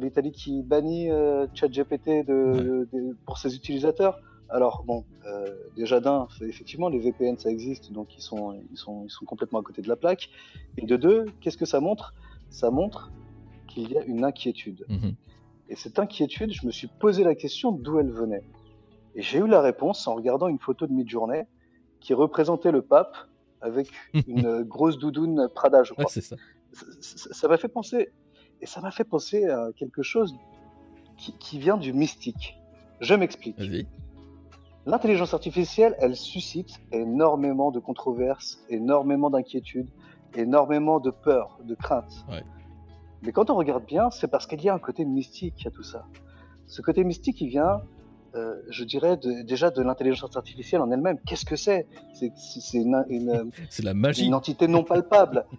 L'Italie 0.00 0.32
qui 0.32 0.62
bannit 0.62 1.08
ChatGPT 1.54 2.26
de, 2.26 2.88
de, 2.92 3.16
pour 3.24 3.38
ses 3.38 3.54
utilisateurs. 3.56 4.20
Alors 4.50 4.82
bon, 4.84 5.04
euh, 5.26 5.54
déjà 5.76 6.00
d'un, 6.00 6.26
effectivement, 6.40 6.88
les 6.88 6.98
VPN 6.98 7.38
ça 7.38 7.50
existe, 7.50 7.92
donc 7.92 8.16
ils 8.16 8.20
sont, 8.20 8.60
ils 8.70 8.76
sont, 8.76 9.04
ils 9.04 9.10
sont 9.10 9.24
complètement 9.24 9.60
à 9.60 9.62
côté 9.62 9.80
de 9.80 9.88
la 9.88 9.96
plaque. 9.96 10.28
Et 10.76 10.86
de 10.86 10.96
deux, 10.96 11.26
qu'est-ce 11.40 11.56
que 11.56 11.64
ça 11.66 11.80
montre? 11.80 12.14
Ça 12.50 12.70
montre 12.70 13.12
qu'il 13.68 13.90
y 13.90 13.96
a 13.96 14.04
une 14.04 14.24
inquiétude. 14.24 14.84
Mhm. 14.88 15.14
Et 15.68 15.76
cette 15.76 16.00
inquiétude, 16.00 16.52
je 16.52 16.66
me 16.66 16.72
suis 16.72 16.88
posé 16.88 17.22
la 17.22 17.36
question 17.36 17.70
d'où 17.70 18.00
elle 18.00 18.10
venait. 18.10 18.42
Et 19.14 19.22
j'ai 19.22 19.38
eu 19.38 19.46
la 19.46 19.60
réponse 19.60 20.06
en 20.08 20.16
regardant 20.16 20.48
une 20.48 20.58
photo 20.58 20.86
de 20.88 20.92
mid-journée 20.92 21.44
qui 22.00 22.12
représentait 22.12 22.72
le 22.72 22.82
pape 22.82 23.16
avec 23.60 23.88
une 24.26 24.62
grosse 24.62 24.98
doudoune 24.98 25.48
Prada, 25.54 25.84
je 25.84 25.92
crois. 25.92 26.08
ça. 26.08 26.36
Ça 26.72 27.48
m'a 27.48 27.56
fait 27.56 27.68
penser, 27.68 28.10
et 28.60 28.66
ça 28.66 28.80
m'a 28.80 28.90
fait 28.90 29.04
penser 29.04 29.46
à 29.46 29.68
quelque 29.76 30.02
chose 30.02 30.36
qui, 31.16 31.32
qui 31.38 31.58
vient 31.58 31.76
du 31.76 31.92
mystique. 31.92 32.56
Je 33.00 33.14
m'explique. 33.14 33.56
L'intelligence 34.86 35.34
artificielle, 35.34 35.94
elle 35.98 36.16
suscite 36.16 36.80
énormément 36.92 37.70
de 37.70 37.78
controverses, 37.80 38.64
énormément 38.68 39.30
d'inquiétudes, 39.30 39.88
énormément 40.34 41.00
de 41.00 41.10
peur, 41.10 41.58
de 41.64 41.74
crainte. 41.74 42.24
Mais 43.22 43.32
quand 43.32 43.50
on 43.50 43.56
regarde 43.56 43.84
bien, 43.84 44.10
c'est 44.10 44.28
parce 44.28 44.46
qu'il 44.46 44.62
y 44.62 44.68
a 44.68 44.74
un 44.74 44.78
côté 44.78 45.04
mystique 45.04 45.66
à 45.66 45.70
tout 45.70 45.82
ça. 45.82 46.06
Ce 46.66 46.80
côté 46.80 47.04
mystique, 47.04 47.40
il 47.42 47.48
vient, 47.48 47.82
euh, 48.34 48.54
je 48.70 48.84
dirais, 48.84 49.18
déjà 49.44 49.70
de 49.70 49.82
l'intelligence 49.82 50.36
artificielle 50.36 50.80
en 50.80 50.90
elle-même. 50.90 51.18
Qu'est-ce 51.26 51.44
que 51.44 51.56
c'est? 51.56 51.86
C'est 52.14 52.32
une, 52.78 53.04
une, 53.08 53.50
la 53.82 53.92
magie. 53.92 54.26
une 54.26 54.34
entité 54.34 54.68
non 54.68 54.84
palpable. 54.84 55.44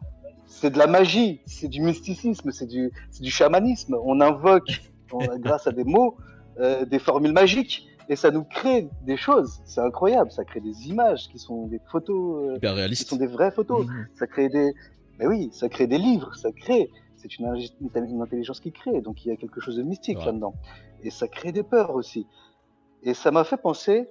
c'est 0.51 0.69
de 0.69 0.77
la 0.77 0.87
magie, 0.87 1.39
c'est 1.45 1.69
du 1.69 1.81
mysticisme, 1.81 2.51
c'est 2.51 2.67
du, 2.67 2.91
du 3.21 3.31
chamanisme. 3.31 3.97
On 4.03 4.19
invoque, 4.19 4.81
grâce 5.39 5.65
à 5.65 5.71
des 5.71 5.85
mots, 5.85 6.17
euh, 6.59 6.85
des 6.85 6.99
formules 6.99 7.31
magiques 7.31 7.87
et 8.09 8.17
ça 8.17 8.31
nous 8.31 8.43
crée 8.43 8.89
des 9.03 9.15
choses. 9.15 9.61
C'est 9.63 9.79
incroyable. 9.79 10.29
Ça 10.31 10.43
crée 10.43 10.59
des 10.59 10.89
images 10.89 11.29
qui 11.29 11.39
sont 11.39 11.67
des 11.67 11.79
photos, 11.89 12.59
euh, 12.61 12.87
qui 12.89 12.95
sont 12.95 13.15
des 13.15 13.27
vraies 13.27 13.51
photos. 13.51 13.85
Mmh. 13.85 14.05
Ça 14.15 14.27
crée 14.27 14.49
des, 14.49 14.73
mais 15.19 15.27
oui, 15.27 15.49
ça 15.53 15.69
crée 15.69 15.87
des 15.87 15.97
livres. 15.97 16.35
Ça 16.35 16.51
crée. 16.51 16.91
C'est 17.15 17.39
une, 17.39 17.45
une, 17.79 18.21
intelligence 18.21 18.59
qui 18.59 18.73
crée. 18.73 18.99
Donc 18.99 19.23
il 19.25 19.29
y 19.29 19.31
a 19.31 19.37
quelque 19.37 19.61
chose 19.61 19.77
de 19.77 19.83
mystique 19.83 20.23
là-dedans. 20.25 20.55
Et 21.03 21.11
ça 21.11 21.29
crée 21.29 21.53
des 21.53 21.63
peurs 21.63 21.95
aussi. 21.95 22.27
Et 23.03 23.13
ça 23.13 23.31
m'a 23.31 23.45
fait 23.45 23.57
penser 23.57 24.09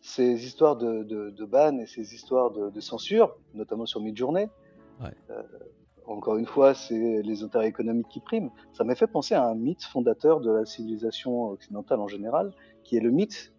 ces 0.00 0.46
histoires 0.46 0.76
de, 0.76 1.02
de, 1.02 1.30
de 1.30 1.44
ban 1.44 1.78
et 1.78 1.86
ces 1.86 2.14
histoires 2.14 2.50
de, 2.50 2.70
de, 2.70 2.80
censure, 2.80 3.36
notamment 3.54 3.86
sur 3.86 4.00
Midjourney. 4.00 4.48
Euh, 5.02 5.42
encore 6.06 6.36
une 6.36 6.46
fois, 6.46 6.74
c'est 6.74 7.22
les 7.22 7.42
intérêts 7.42 7.68
économiques 7.68 8.08
qui 8.08 8.20
priment. 8.20 8.50
Ça 8.72 8.84
m'a 8.84 8.94
fait 8.94 9.06
penser 9.06 9.34
à 9.34 9.46
un 9.46 9.54
mythe 9.54 9.84
fondateur 9.84 10.40
de 10.40 10.50
la 10.50 10.64
civilisation 10.64 11.50
occidentale 11.50 12.00
en 12.00 12.08
général, 12.08 12.52
qui 12.84 12.96
est 12.96 13.00
le 13.00 13.10
mythe 13.10 13.52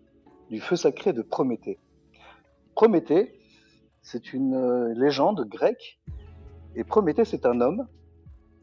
du 0.50 0.60
feu 0.60 0.76
sacré 0.76 1.12
de 1.13 1.21
Prométhée. 1.21 1.80
Prométhée, 2.76 3.39
c'est 4.02 4.34
une 4.34 4.54
euh, 4.54 4.93
légende 4.93 5.48
grecque, 5.48 6.00
et 6.76 6.84
Prométhée, 6.84 7.26
c'est 7.26 7.45
un 7.45 7.62
homme 7.62 7.88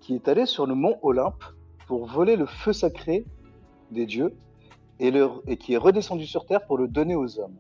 qui 0.00 0.14
est 0.14 0.28
allé 0.28 0.46
sur 0.46 0.66
le 0.66 0.74
mont 0.74 0.98
Olympe 1.02 1.42
pour 1.86 2.06
voler 2.06 2.36
le 2.36 2.46
feu 2.46 2.72
sacré 2.72 3.24
des 3.90 4.06
dieux 4.06 4.34
et 5.00 5.56
qui 5.56 5.72
est 5.74 5.78
redescendu 5.78 6.26
sur 6.26 6.46
Terre 6.46 6.64
pour 6.66 6.78
le 6.78 6.86
donner 6.86 7.16
aux 7.16 7.40
hommes. 7.40 7.56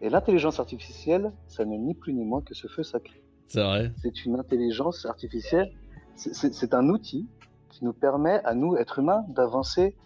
Et 0.00 0.08
l'intelligence 0.08 0.58
artificielle, 0.58 1.32
ça 1.46 1.64
n'est 1.64 1.78
ni 1.78 1.94
plus 1.94 2.12
ni 2.14 2.24
moins 2.24 2.42
que 2.42 2.54
ce 2.54 2.66
feu 2.66 2.82
sacré. 2.82 3.22
C'est 3.50 3.62
vrai. 3.62 3.90
C'est 4.00 4.24
une 4.24 4.38
intelligence 4.38 5.04
artificielle. 5.06 5.72
C'est 6.14 6.72
un 6.72 6.88
outil 6.88 7.26
qui 7.68 7.84
nous 7.84 7.92
permet 7.92 8.40
à 8.44 8.54
nous, 8.54 8.76
êtres 8.76 9.00
humains, 9.00 9.24
d'avancer 9.28 9.96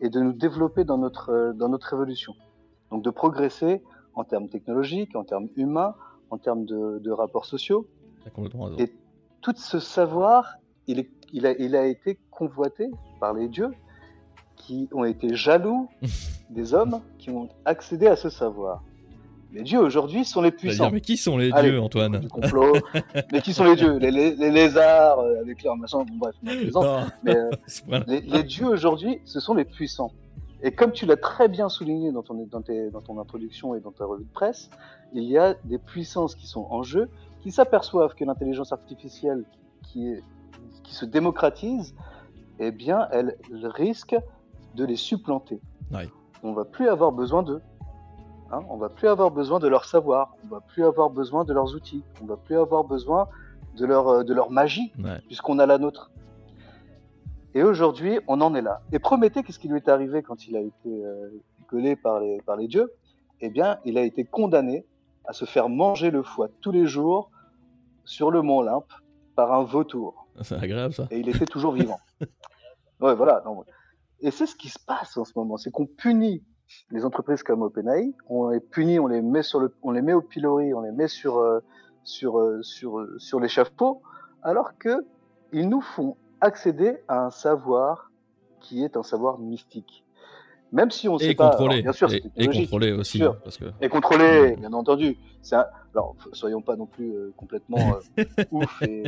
et 0.00 0.08
de 0.08 0.20
nous 0.20 0.32
développer 0.32 0.84
dans 0.84 0.98
notre, 0.98 1.30
euh, 1.30 1.52
dans 1.52 1.68
notre 1.68 1.92
évolution. 1.94 2.34
Donc 2.90 3.02
de 3.02 3.10
progresser 3.10 3.82
en 4.14 4.22
termes 4.24 4.48
technologiques, 4.48 5.16
en 5.16 5.24
termes 5.24 5.48
humains, 5.56 5.94
en 6.30 6.38
termes 6.38 6.64
de, 6.64 6.98
de 6.98 7.10
rapports 7.10 7.46
sociaux. 7.46 7.88
Et 8.78 8.92
tout 9.40 9.54
ce 9.56 9.80
savoir, 9.80 10.56
il, 10.86 11.00
est, 11.00 11.10
il, 11.32 11.46
a, 11.46 11.52
il 11.58 11.74
a 11.74 11.86
été 11.86 12.18
convoité 12.30 12.88
par 13.18 13.34
les 13.34 13.48
dieux 13.48 13.70
qui 14.56 14.88
ont 14.92 15.04
été 15.04 15.34
jaloux 15.34 15.88
des 16.50 16.72
hommes 16.74 17.00
qui 17.18 17.30
ont 17.30 17.48
accédé 17.64 18.06
à 18.06 18.14
ce 18.14 18.30
savoir. 18.30 18.82
Les 19.52 19.62
dieux 19.62 19.80
aujourd'hui 19.80 20.24
sont 20.24 20.40
les 20.40 20.50
puissants. 20.50 20.90
mais 20.90 21.00
qui 21.00 21.16
sont 21.16 21.36
les 21.36 21.52
dieux, 21.52 21.80
Antoine 21.80 22.18
du 22.18 22.28
complot. 22.28 22.74
mais 23.32 23.42
qui 23.42 23.52
sont 23.52 23.64
les 23.64 23.76
dieux 23.76 23.98
les, 23.98 24.10
les, 24.10 24.50
lézards 24.50 25.20
euh, 25.20 25.40
avec 25.42 25.62
leurs 25.62 25.76
machins. 25.76 26.04
Bon, 26.04 26.16
bref, 26.16 26.34
mais, 26.42 27.36
euh, 27.36 27.50
les, 28.06 28.42
dieux 28.42 28.66
aujourd'hui, 28.66 29.20
ce 29.24 29.40
sont 29.40 29.54
les 29.54 29.64
puissants. 29.64 30.12
Et 30.62 30.72
comme 30.72 30.92
tu 30.92 31.06
l'as 31.06 31.16
très 31.16 31.48
bien 31.48 31.68
souligné 31.68 32.12
dans 32.12 32.22
ton, 32.22 32.34
dans, 32.34 32.60
dans 32.60 33.00
ton 33.00 33.20
introduction 33.20 33.74
et 33.74 33.80
dans 33.80 33.90
ta 33.90 34.06
revue 34.06 34.24
de 34.24 34.32
presse, 34.32 34.70
il 35.12 35.24
y 35.24 35.36
a 35.36 35.54
des 35.64 35.78
puissances 35.78 36.34
qui 36.34 36.46
sont 36.46 36.66
en 36.70 36.82
jeu, 36.82 37.08
qui 37.42 37.50
s'aperçoivent 37.50 38.14
que 38.14 38.24
l'intelligence 38.24 38.72
artificielle 38.72 39.44
qui, 39.82 40.08
est, 40.08 40.22
qui 40.84 40.94
se 40.94 41.04
démocratise, 41.04 41.94
eh 42.58 42.70
bien, 42.70 43.08
elle, 43.10 43.36
risque 43.50 44.16
de 44.76 44.84
les 44.84 44.96
supplanter. 44.96 45.60
Ouais. 45.90 46.08
On 46.42 46.52
va 46.52 46.64
plus 46.64 46.88
avoir 46.88 47.12
besoin 47.12 47.42
d'eux. 47.42 47.60
Hein, 48.52 48.64
on 48.68 48.76
va 48.76 48.90
plus 48.90 49.08
avoir 49.08 49.30
besoin 49.30 49.58
de 49.60 49.66
leur 49.66 49.86
savoir, 49.86 50.36
on 50.44 50.48
va 50.48 50.60
plus 50.60 50.84
avoir 50.84 51.08
besoin 51.08 51.44
de 51.44 51.54
leurs 51.54 51.74
outils, 51.74 52.04
on 52.20 52.26
va 52.26 52.36
plus 52.36 52.58
avoir 52.58 52.84
besoin 52.84 53.26
de 53.78 53.86
leur, 53.86 54.08
euh, 54.08 54.24
de 54.24 54.34
leur 54.34 54.50
magie, 54.50 54.92
puisqu'on 55.26 55.58
a 55.58 55.64
la 55.64 55.78
nôtre. 55.78 56.10
Et 57.54 57.62
aujourd'hui, 57.62 58.20
on 58.28 58.42
en 58.42 58.54
est 58.54 58.60
là. 58.60 58.82
Et 58.92 58.98
Prométhée, 58.98 59.42
qu'est-ce 59.42 59.58
qui 59.58 59.68
lui 59.68 59.78
est 59.78 59.88
arrivé 59.88 60.22
quand 60.22 60.46
il 60.46 60.56
a 60.56 60.60
été 60.60 60.88
euh, 60.88 61.30
collé 61.66 61.96
par 61.96 62.20
les, 62.20 62.42
par 62.42 62.56
les 62.56 62.68
dieux? 62.68 62.92
Eh 63.40 63.48
bien, 63.48 63.78
il 63.86 63.96
a 63.96 64.02
été 64.02 64.24
condamné 64.24 64.84
à 65.24 65.32
se 65.32 65.46
faire 65.46 65.70
manger 65.70 66.10
le 66.10 66.22
foie 66.22 66.48
tous 66.60 66.72
les 66.72 66.86
jours 66.86 67.30
sur 68.04 68.30
le 68.30 68.42
mont 68.42 68.58
Olympe 68.58 68.92
par 69.34 69.52
un 69.52 69.62
vautour. 69.62 70.26
C'est 70.42 70.62
agréable 70.62 70.92
ça. 70.92 71.08
Et 71.10 71.20
il 71.20 71.28
était 71.30 71.46
toujours 71.46 71.72
vivant. 71.72 72.00
ouais, 73.00 73.14
voilà. 73.14 73.42
Non, 73.46 73.64
et 74.20 74.30
c'est 74.30 74.46
ce 74.46 74.54
qui 74.54 74.68
se 74.68 74.78
passe 74.78 75.16
en 75.16 75.24
ce 75.24 75.32
moment, 75.36 75.56
c'est 75.56 75.70
qu'on 75.70 75.86
punit 75.86 76.42
les 76.90 77.04
entreprises 77.04 77.42
comme 77.42 77.62
OpenAI, 77.62 78.12
on 78.28 78.48
les 78.48 78.60
punit, 78.60 78.98
on 78.98 79.06
les 79.08 79.22
met 79.22 80.12
au 80.12 80.22
pilori, 80.22 80.74
on 80.74 80.80
les 80.80 80.92
met 80.92 81.08
sur 81.08 81.38
euh, 81.38 81.60
sur 82.04 82.38
euh, 82.38 82.60
euh, 82.84 83.18
sur 83.18 83.40
l'échafaud, 83.40 84.02
alors 84.42 84.76
que 84.78 85.04
ils 85.52 85.68
nous 85.68 85.80
font 85.80 86.16
accéder 86.40 86.98
à 87.08 87.24
un 87.24 87.30
savoir 87.30 88.10
qui 88.60 88.84
est 88.84 88.96
un 88.96 89.02
savoir 89.02 89.38
mystique. 89.38 90.04
Même 90.72 90.90
si 90.90 91.08
on 91.08 91.18
sait 91.18 91.34
pas, 91.34 91.54
bien 91.68 91.92
sûr, 91.92 92.10
et, 92.12 92.22
et 92.36 92.46
contrôlé 92.48 92.92
aussi, 92.92 93.22
parce 93.44 93.58
que... 93.58 93.66
et 93.80 93.88
contrôlé, 93.88 94.56
bien 94.56 94.72
entendu. 94.72 95.18
Un... 95.52 95.66
Alors, 95.94 96.16
soyons 96.32 96.62
pas 96.62 96.76
non 96.76 96.86
plus 96.86 97.14
complètement 97.36 97.98
ouf 98.50 98.82
et, 98.82 99.04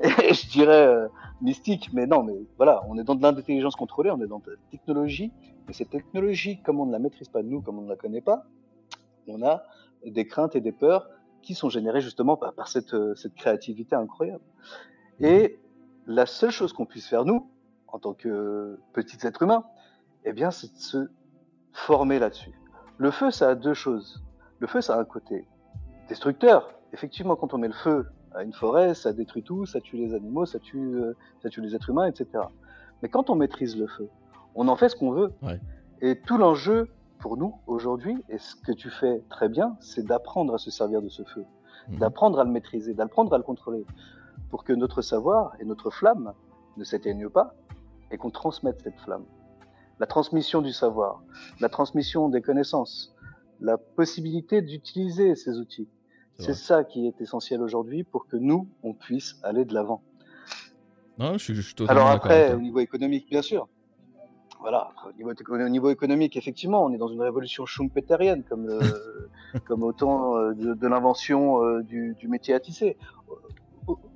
et, 0.00 0.34
je 0.34 0.48
dirais 0.48 1.08
mystique, 1.42 1.90
mais 1.92 2.06
non, 2.06 2.22
mais 2.22 2.34
voilà, 2.56 2.82
on 2.88 2.98
est 2.98 3.04
dans 3.04 3.14
de 3.14 3.22
l'intelligence 3.22 3.76
contrôlée, 3.76 4.10
on 4.10 4.20
est 4.22 4.26
dans 4.26 4.38
de 4.38 4.52
la 4.52 4.56
technologie 4.70 5.30
mais 5.66 5.72
cette 5.72 5.90
technologie, 5.90 6.60
comme 6.62 6.80
on 6.80 6.86
ne 6.86 6.92
la 6.92 6.98
maîtrise 6.98 7.28
pas 7.28 7.42
nous, 7.42 7.60
comme 7.60 7.78
on 7.78 7.82
ne 7.82 7.88
la 7.88 7.96
connaît 7.96 8.20
pas, 8.20 8.44
on 9.28 9.42
a 9.42 9.64
des 10.04 10.26
craintes 10.26 10.56
et 10.56 10.60
des 10.60 10.72
peurs 10.72 11.08
qui 11.42 11.54
sont 11.54 11.68
générées 11.68 12.00
justement 12.00 12.36
par, 12.36 12.68
cette, 12.68 12.94
euh, 12.94 13.14
cette, 13.14 13.34
créativité 13.34 13.96
incroyable. 13.96 14.44
Mhm. 15.20 15.26
Et 15.26 15.58
la 16.06 16.26
seule 16.26 16.50
chose 16.50 16.72
qu'on 16.72 16.86
puisse 16.86 17.06
faire 17.06 17.24
nous, 17.24 17.48
en 17.88 17.98
tant 17.98 18.14
que 18.14 18.78
petits 18.92 19.24
êtres 19.26 19.42
humains, 19.42 19.64
eh 20.24 20.32
bien, 20.32 20.50
c'est 20.50 20.72
de 20.72 20.78
se 20.78 21.08
former 21.72 22.18
là-dessus. 22.18 22.52
Le 22.98 23.10
feu, 23.10 23.30
ça 23.30 23.50
a 23.50 23.54
deux 23.54 23.74
choses. 23.74 24.22
Le 24.58 24.66
feu, 24.66 24.80
ça 24.80 24.96
a 24.96 25.00
un 25.00 25.04
côté 25.04 25.46
destructeur. 26.08 26.72
Effectivement, 26.92 27.36
quand 27.36 27.54
on 27.54 27.58
met 27.58 27.68
le 27.68 27.74
feu 27.74 28.06
à 28.34 28.42
une 28.42 28.52
forêt, 28.52 28.94
ça 28.94 29.12
détruit 29.12 29.42
tout, 29.42 29.66
ça 29.66 29.80
tue 29.80 29.96
les 29.96 30.14
animaux, 30.14 30.46
ça 30.46 30.58
tue, 30.58 30.78
euh, 30.78 31.16
ça 31.42 31.48
tue 31.48 31.60
les 31.60 31.74
êtres 31.74 31.90
humains, 31.90 32.06
etc. 32.06 32.44
Mais 33.02 33.08
quand 33.08 33.30
on 33.30 33.34
maîtrise 33.34 33.76
le 33.76 33.86
feu, 33.86 34.08
on 34.54 34.68
en 34.68 34.76
fait 34.76 34.88
ce 34.88 34.96
qu'on 34.96 35.10
veut. 35.10 35.32
Et 36.00 36.20
tout 36.20 36.36
l'enjeu 36.36 36.88
pour 37.18 37.36
nous 37.36 37.54
aujourd'hui, 37.66 38.22
et 38.28 38.38
ce 38.38 38.56
que 38.56 38.72
tu 38.72 38.90
fais 38.90 39.22
très 39.30 39.48
bien, 39.48 39.76
c'est 39.80 40.04
d'apprendre 40.04 40.54
à 40.54 40.58
se 40.58 40.70
servir 40.70 41.00
de 41.02 41.08
ce 41.08 41.22
feu, 41.22 41.44
mhm. 41.88 41.98
d'apprendre 41.98 42.40
à 42.40 42.44
le 42.44 42.50
maîtriser, 42.50 42.94
d'apprendre 42.94 43.32
à 43.34 43.38
le 43.38 43.44
contrôler, 43.44 43.84
pour 44.50 44.64
que 44.64 44.72
notre 44.72 45.02
savoir 45.02 45.54
et 45.60 45.64
notre 45.64 45.90
flamme 45.90 46.32
ne 46.76 46.84
s'éteignent 46.84 47.28
pas 47.28 47.54
et 48.10 48.18
qu'on 48.18 48.30
transmette 48.30 48.80
cette 48.82 48.98
flamme. 49.00 49.24
La 50.02 50.08
transmission 50.08 50.62
du 50.62 50.72
savoir, 50.72 51.22
la 51.60 51.68
transmission 51.68 52.28
des 52.28 52.42
connaissances, 52.42 53.14
la 53.60 53.78
possibilité 53.78 54.60
d'utiliser 54.60 55.36
ces 55.36 55.60
outils. 55.60 55.86
C'est 56.38 56.54
ça 56.54 56.82
qui 56.82 57.06
est 57.06 57.20
essentiel 57.20 57.62
aujourd'hui 57.62 58.02
pour 58.02 58.26
que 58.26 58.36
nous, 58.36 58.66
on 58.82 58.94
puisse 58.94 59.36
aller 59.44 59.64
de 59.64 59.72
l'avant. 59.72 60.02
Non, 61.18 61.38
je, 61.38 61.54
je 61.54 61.60
suis 61.60 61.76
Alors 61.86 62.08
après, 62.08 62.52
au 62.52 62.58
niveau 62.58 62.80
économique, 62.80 63.30
bien 63.30 63.42
sûr, 63.42 63.68
voilà, 64.60 64.90
au 65.06 65.68
niveau, 65.68 65.90
économique, 65.90 66.36
effectivement, 66.36 66.84
on 66.84 66.92
est 66.92 66.98
dans 66.98 67.06
une 67.06 67.22
révolution 67.22 67.64
schumpeterienne, 67.64 68.42
comme, 68.42 68.66
comme 69.66 69.84
autant 69.84 70.36
euh, 70.36 70.52
de, 70.52 70.88
l'invention 70.88 71.62
euh, 71.62 71.84
du, 71.84 72.26
métier 72.26 72.54
à 72.54 72.58
tisser. 72.58 72.96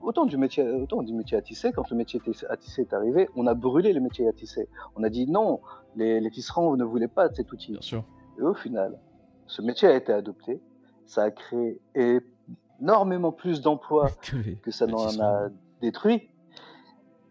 Autant 0.00 0.26
du, 0.26 0.36
métier, 0.36 0.62
autant 0.62 1.02
du 1.02 1.12
métier 1.12 1.36
à 1.36 1.42
tisser, 1.42 1.72
quand 1.72 1.90
le 1.90 1.96
métier 1.96 2.20
à 2.48 2.56
tisser 2.56 2.82
est 2.82 2.92
arrivé, 2.92 3.28
on 3.34 3.46
a 3.46 3.54
brûlé 3.54 3.92
le 3.92 4.00
métier 4.00 4.28
à 4.28 4.32
tisser. 4.32 4.68
On 4.94 5.02
a 5.02 5.08
dit 5.08 5.26
non, 5.26 5.60
les, 5.96 6.20
les 6.20 6.30
tisserands 6.30 6.76
ne 6.76 6.84
voulaient 6.84 7.08
pas 7.08 7.28
de 7.28 7.34
cet 7.34 7.52
outil. 7.52 7.72
Bien 7.72 7.80
sûr. 7.80 8.04
Et 8.38 8.42
au 8.42 8.54
final, 8.54 8.98
ce 9.46 9.62
métier 9.62 9.88
a 9.88 9.96
été 9.96 10.12
adopté, 10.12 10.60
ça 11.06 11.24
a 11.24 11.30
créé 11.30 11.80
énormément 12.80 13.32
plus 13.32 13.60
d'emplois 13.60 14.10
que 14.62 14.70
ça 14.70 14.86
n'en 14.86 15.20
a 15.20 15.48
détruit. 15.80 16.28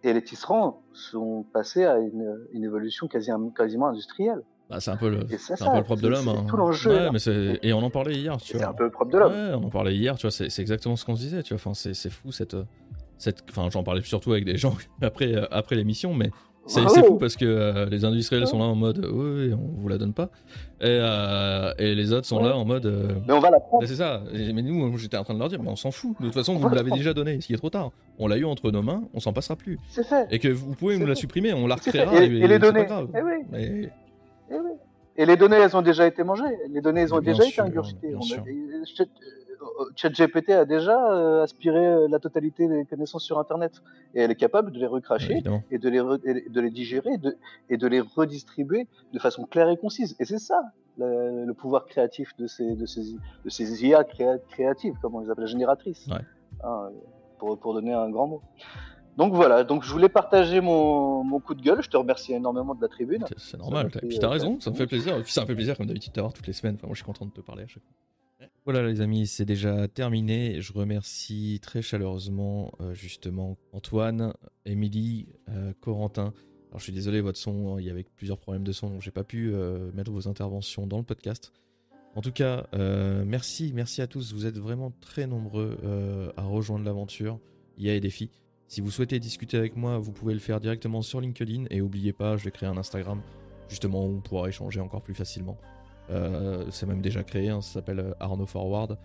Et 0.03 0.13
les 0.13 0.23
tisserands 0.23 0.83
sont 0.93 1.43
passés 1.53 1.85
à 1.85 1.97
une, 1.97 2.47
une 2.51 2.63
évolution 2.63 3.07
quasi, 3.07 3.31
quasiment 3.55 3.87
industrielle. 3.87 4.43
Bah, 4.69 4.79
c'est 4.79 4.89
un 4.89 4.97
peu 4.97 5.09
le, 5.09 5.27
c'est 5.37 5.61
un 5.61 5.71
peu 5.71 5.77
le 5.77 5.83
propre 5.83 6.01
de 6.01 6.07
l'homme. 6.07 6.27
Hein. 6.27 6.45
tout 6.47 6.57
l'enjeu. 6.57 6.91
Ouais, 6.91 7.09
mais 7.11 7.59
et 7.61 7.73
on 7.73 7.79
en 7.79 7.91
parlait 7.91 8.15
hier. 8.15 8.35
C'est 8.41 8.63
un 8.63 8.73
peu 8.73 8.85
le 8.85 8.89
propre 8.89 9.11
de 9.11 9.17
l'homme. 9.19 9.31
Ouais, 9.31 9.53
on 9.53 9.65
en 9.65 9.69
parlait 9.69 9.95
hier, 9.95 10.15
tu 10.17 10.23
vois, 10.23 10.31
c'est 10.31 10.59
exactement 10.59 10.95
ce 10.95 11.05
qu'on 11.05 11.15
se 11.15 11.21
disait, 11.21 11.43
tu 11.43 11.53
vois. 11.53 11.61
Enfin, 11.63 11.73
c'est 11.73 12.09
fou 12.09 12.31
cette. 12.31 12.57
cette... 13.17 13.43
Enfin, 13.49 13.69
j'en 13.71 13.83
parlais 13.83 14.01
surtout 14.01 14.31
avec 14.31 14.45
des 14.45 14.57
gens 14.57 14.75
après, 15.01 15.35
euh, 15.35 15.45
après 15.51 15.75
l'émission, 15.75 16.15
mais 16.15 16.31
C'est 16.65 16.81
fou 16.81 17.17
parce 17.19 17.35
que 17.35 17.45
euh, 17.45 17.85
les 17.91 18.05
industriels 18.05 18.47
sont 18.47 18.57
là 18.57 18.65
en 18.65 18.73
mode 18.73 19.07
oui, 19.13 19.53
on 19.53 19.79
vous 19.79 19.87
la 19.87 19.99
donne 19.99 20.13
pas. 20.13 20.29
Et, 20.81 20.85
euh, 20.87 21.71
et 21.77 21.93
les 21.93 22.11
autres 22.11 22.25
sont 22.25 22.41
là 22.41 22.57
en 22.57 22.65
mode. 22.65 23.21
Mais 23.27 23.33
on 23.33 23.39
va 23.39 23.51
la 23.51 23.59
prendre. 23.59 23.85
C'est 23.85 23.97
ça. 23.97 24.23
Mais 24.33 24.63
nous, 24.63 24.97
j'étais 24.97 25.17
en 25.17 25.23
train 25.23 25.35
de 25.35 25.39
leur 25.39 25.49
dire, 25.49 25.61
mais 25.61 25.69
on 25.69 25.75
s'en 25.75 25.91
fout. 25.91 26.17
De 26.19 26.25
toute 26.25 26.33
façon, 26.33 26.55
vous 26.55 26.67
me 26.67 26.73
l'avez 26.73 26.89
déjà 26.89 27.13
donné, 27.13 27.39
ce 27.39 27.45
qui 27.45 27.53
est 27.53 27.57
trop 27.57 27.69
tard. 27.69 27.91
On 28.17 28.27
l'a 28.27 28.37
eu 28.37 28.45
entre 28.45 28.71
nos 28.71 28.81
mains, 28.81 29.03
on 29.13 29.19
s'en 29.19 29.31
passera 29.31 29.55
plus. 29.55 29.77
C'est 29.89 30.07
fait. 30.07 30.25
Et 30.31 30.39
que 30.39 30.47
vous 30.47 30.73
pouvez 30.73 30.97
nous 30.97 31.05
la 31.05 31.13
supprimer, 31.13 31.53
on 31.53 31.67
la 31.67 31.75
recréera. 31.75 32.15
Et, 32.23 32.25
et, 32.25 32.47
les 32.47 32.57
données. 32.57 32.85
Pas 32.85 33.03
grave. 33.03 33.09
Eh 33.15 33.21
oui. 33.21 33.45
Mais... 33.51 33.91
Eh 34.51 34.55
oui. 34.55 34.71
Et 35.17 35.25
les 35.25 35.37
données, 35.37 35.57
elles 35.57 35.75
ont 35.77 35.81
déjà 35.81 36.05
été 36.05 36.23
mangées. 36.23 36.43
Les 36.69 36.81
données, 36.81 37.01
elles 37.01 37.13
ont 37.13 37.21
déjà 37.21 37.45
été 37.45 37.61
ingurgitées. 37.61 38.15
ChatGPT 39.95 40.51
a 40.51 40.65
déjà 40.65 41.11
euh, 41.11 41.43
aspiré 41.43 41.85
euh, 41.85 42.07
la 42.09 42.19
totalité 42.19 42.67
des 42.67 42.85
connaissances 42.85 43.23
sur 43.23 43.39
Internet 43.39 43.81
et 44.13 44.21
elle 44.21 44.31
est 44.31 44.35
capable 44.35 44.71
de 44.71 44.79
les 44.79 44.85
recracher 44.85 45.43
et 45.71 45.77
de 45.77 45.89
les, 45.89 46.49
de 46.49 46.61
les 46.61 46.69
digérer 46.69 47.11
et 47.69 47.77
de, 47.77 47.87
les 47.87 48.01
redistribuer 48.01 48.87
de 49.13 49.19
façon 49.19 49.45
claire 49.45 49.69
et 49.69 49.77
concise. 49.77 50.15
Et 50.19 50.25
c'est 50.25 50.39
ça 50.39 50.61
le, 50.97 51.51
pouvoir 51.53 51.85
créatif 51.85 52.31
de 52.37 52.47
ces, 52.47 52.75
de 52.75 52.85
ces, 52.85 53.15
de 53.43 53.49
ces 53.49 53.85
IA 53.85 54.03
créatives, 54.03 54.95
comme 55.01 55.15
on 55.15 55.19
les 55.19 55.29
appelle, 55.29 55.47
génératrices, 55.47 56.07
hein, 56.63 56.89
pour, 57.37 57.57
pour 57.57 57.73
donner 57.73 57.93
un 57.93 58.09
grand 58.09 58.27
mot. 58.27 58.41
Donc 59.17 59.33
voilà, 59.33 59.63
donc 59.63 59.83
je 59.83 59.91
voulais 59.91 60.09
partager 60.09 60.59
mon, 60.59 61.23
mon, 61.23 61.39
coup 61.39 61.55
de 61.55 61.61
gueule. 61.61 61.81
Je 61.81 61.89
te 61.89 61.95
remercie 61.95 62.33
énormément 62.33 62.75
de 62.75 62.81
la 62.81 62.89
tribune. 62.89 63.25
C'est 63.37 63.57
normal. 63.57 63.89
Et 64.01 64.07
puis 64.07 64.19
t'as 64.19 64.29
raison, 64.29 64.59
ça 64.59 64.71
me 64.71 64.75
fait 64.75 64.87
plaisir. 64.87 65.17
Et 65.17 65.23
puis 65.23 65.31
ça 65.31 65.41
me 65.41 65.47
fait 65.47 65.55
plaisir 65.55 65.77
comme 65.77 65.85
d'habitude 65.85 66.13
d'avoir 66.13 66.33
toutes 66.33 66.47
les 66.47 66.53
semaines. 66.53 66.75
Enfin, 66.75 66.87
moi 66.87 66.93
je 66.93 66.99
suis 66.99 67.05
content 67.05 67.25
de 67.25 67.31
te 67.31 67.41
parler 67.41 67.63
à 67.63 67.67
chaque 67.67 67.83
fois. 67.83 67.93
Voilà 68.65 68.81
les 68.81 68.99
amis, 69.01 69.27
c'est 69.27 69.45
déjà 69.45 69.87
terminé. 69.87 70.59
Je 70.59 70.73
remercie 70.73 71.59
très 71.61 71.83
chaleureusement 71.83 72.71
euh, 72.81 72.93
justement 72.95 73.57
Antoine, 73.73 74.33
Émilie, 74.65 75.27
euh, 75.49 75.71
Corentin. 75.81 76.33
Alors 76.69 76.79
je 76.79 76.85
suis 76.85 76.93
désolé, 76.93 77.21
votre 77.21 77.37
son, 77.37 77.77
il 77.77 77.85
y 77.85 77.91
avait 77.91 78.03
plusieurs 78.03 78.39
problèmes 78.39 78.63
de 78.63 78.71
son, 78.71 78.89
donc 78.89 79.01
j'ai 79.01 79.11
pas 79.11 79.23
pu 79.23 79.53
euh, 79.53 79.91
mettre 79.93 80.11
vos 80.11 80.27
interventions 80.27 80.87
dans 80.87 80.97
le 80.97 81.03
podcast. 81.03 81.53
En 82.15 82.21
tout 82.21 82.31
cas, 82.31 82.65
merci, 83.25 83.73
merci 83.75 84.01
à 84.01 84.07
tous. 84.07 84.33
Vous 84.33 84.45
êtes 84.45 84.57
vraiment 84.57 84.93
très 85.01 85.27
nombreux 85.27 85.77
à 86.37 86.43
rejoindre 86.43 86.85
l'aventure. 86.85 87.41
Il 87.77 87.83
y 87.83 87.89
a 87.89 87.91
des 87.91 87.99
défis. 87.99 88.31
Si 88.67 88.81
vous 88.81 88.91
souhaitez 88.91 89.19
discuter 89.19 89.57
avec 89.57 89.75
moi, 89.75 89.99
vous 89.99 90.11
pouvez 90.11 90.33
le 90.33 90.39
faire 90.39 90.59
directement 90.59 91.01
sur 91.01 91.21
LinkedIn 91.21 91.65
et 91.69 91.79
n'oubliez 91.79 92.13
pas, 92.13 92.35
je 92.37 92.45
vais 92.45 92.51
créer 92.51 92.67
un 92.67 92.77
Instagram 92.77 93.21
justement 93.69 94.05
où 94.05 94.17
on 94.17 94.21
pourra 94.21 94.49
échanger 94.49 94.79
encore 94.79 95.01
plus 95.01 95.13
facilement. 95.13 95.57
Euh, 96.09 96.65
c'est 96.69 96.85
même 96.85 97.01
déjà 97.01 97.23
créé, 97.23 97.49
hein, 97.49 97.61
ça 97.61 97.73
s'appelle 97.73 97.99
euh, 97.99 98.13
Arnaud 98.19 98.45
Forward. 98.45 98.97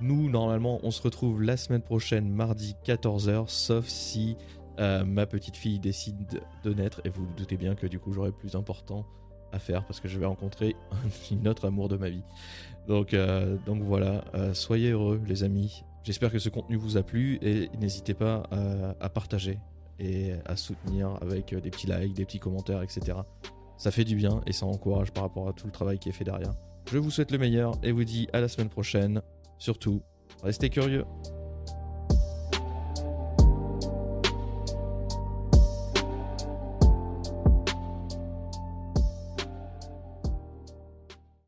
Nous, 0.00 0.28
normalement, 0.30 0.80
on 0.82 0.90
se 0.90 1.02
retrouve 1.02 1.42
la 1.42 1.56
semaine 1.56 1.82
prochaine, 1.82 2.28
mardi 2.28 2.74
14h, 2.84 3.44
sauf 3.48 3.86
si 3.86 4.36
euh, 4.80 5.04
ma 5.04 5.26
petite 5.26 5.56
fille 5.56 5.78
décide 5.78 6.40
de 6.64 6.74
naître. 6.74 7.00
Et 7.04 7.08
vous, 7.08 7.24
vous 7.24 7.34
doutez 7.34 7.56
bien 7.56 7.74
que 7.74 7.86
du 7.86 7.98
coup, 7.98 8.12
j'aurai 8.12 8.32
plus 8.32 8.56
important 8.56 9.06
à 9.52 9.58
faire 9.58 9.84
parce 9.84 10.00
que 10.00 10.08
je 10.08 10.18
vais 10.18 10.26
rencontrer 10.26 10.74
une 11.30 11.46
autre 11.46 11.66
amour 11.66 11.88
de 11.88 11.96
ma 11.96 12.08
vie. 12.08 12.24
Donc 12.88 13.14
voilà, 13.82 14.24
soyez 14.54 14.90
heureux, 14.90 15.20
les 15.26 15.44
amis. 15.44 15.84
J'espère 16.04 16.32
que 16.32 16.38
ce 16.38 16.48
contenu 16.48 16.76
vous 16.76 16.96
a 16.96 17.02
plu 17.02 17.38
et 17.42 17.70
n'hésitez 17.78 18.14
pas 18.14 18.42
à 19.00 19.08
partager 19.08 19.58
et 19.98 20.32
à 20.46 20.56
soutenir 20.56 21.16
avec 21.20 21.54
des 21.54 21.70
petits 21.70 21.86
likes, 21.86 22.14
des 22.14 22.24
petits 22.24 22.40
commentaires, 22.40 22.82
etc. 22.82 23.18
Ça 23.76 23.90
fait 23.90 24.04
du 24.04 24.16
bien 24.16 24.40
et 24.46 24.52
ça 24.52 24.66
encourage 24.66 25.12
par 25.12 25.22
rapport 25.24 25.48
à 25.48 25.52
tout 25.52 25.66
le 25.66 25.72
travail 25.72 25.98
qui 25.98 26.08
est 26.08 26.12
fait 26.12 26.24
derrière. 26.24 26.54
Je 26.90 26.98
vous 26.98 27.10
souhaite 27.10 27.30
le 27.30 27.38
meilleur 27.38 27.74
et 27.82 27.92
vous 27.92 28.04
dis 28.04 28.28
à 28.32 28.40
la 28.40 28.48
semaine 28.48 28.68
prochaine. 28.68 29.22
Surtout, 29.58 30.02
restez 30.42 30.70
curieux. 30.70 31.04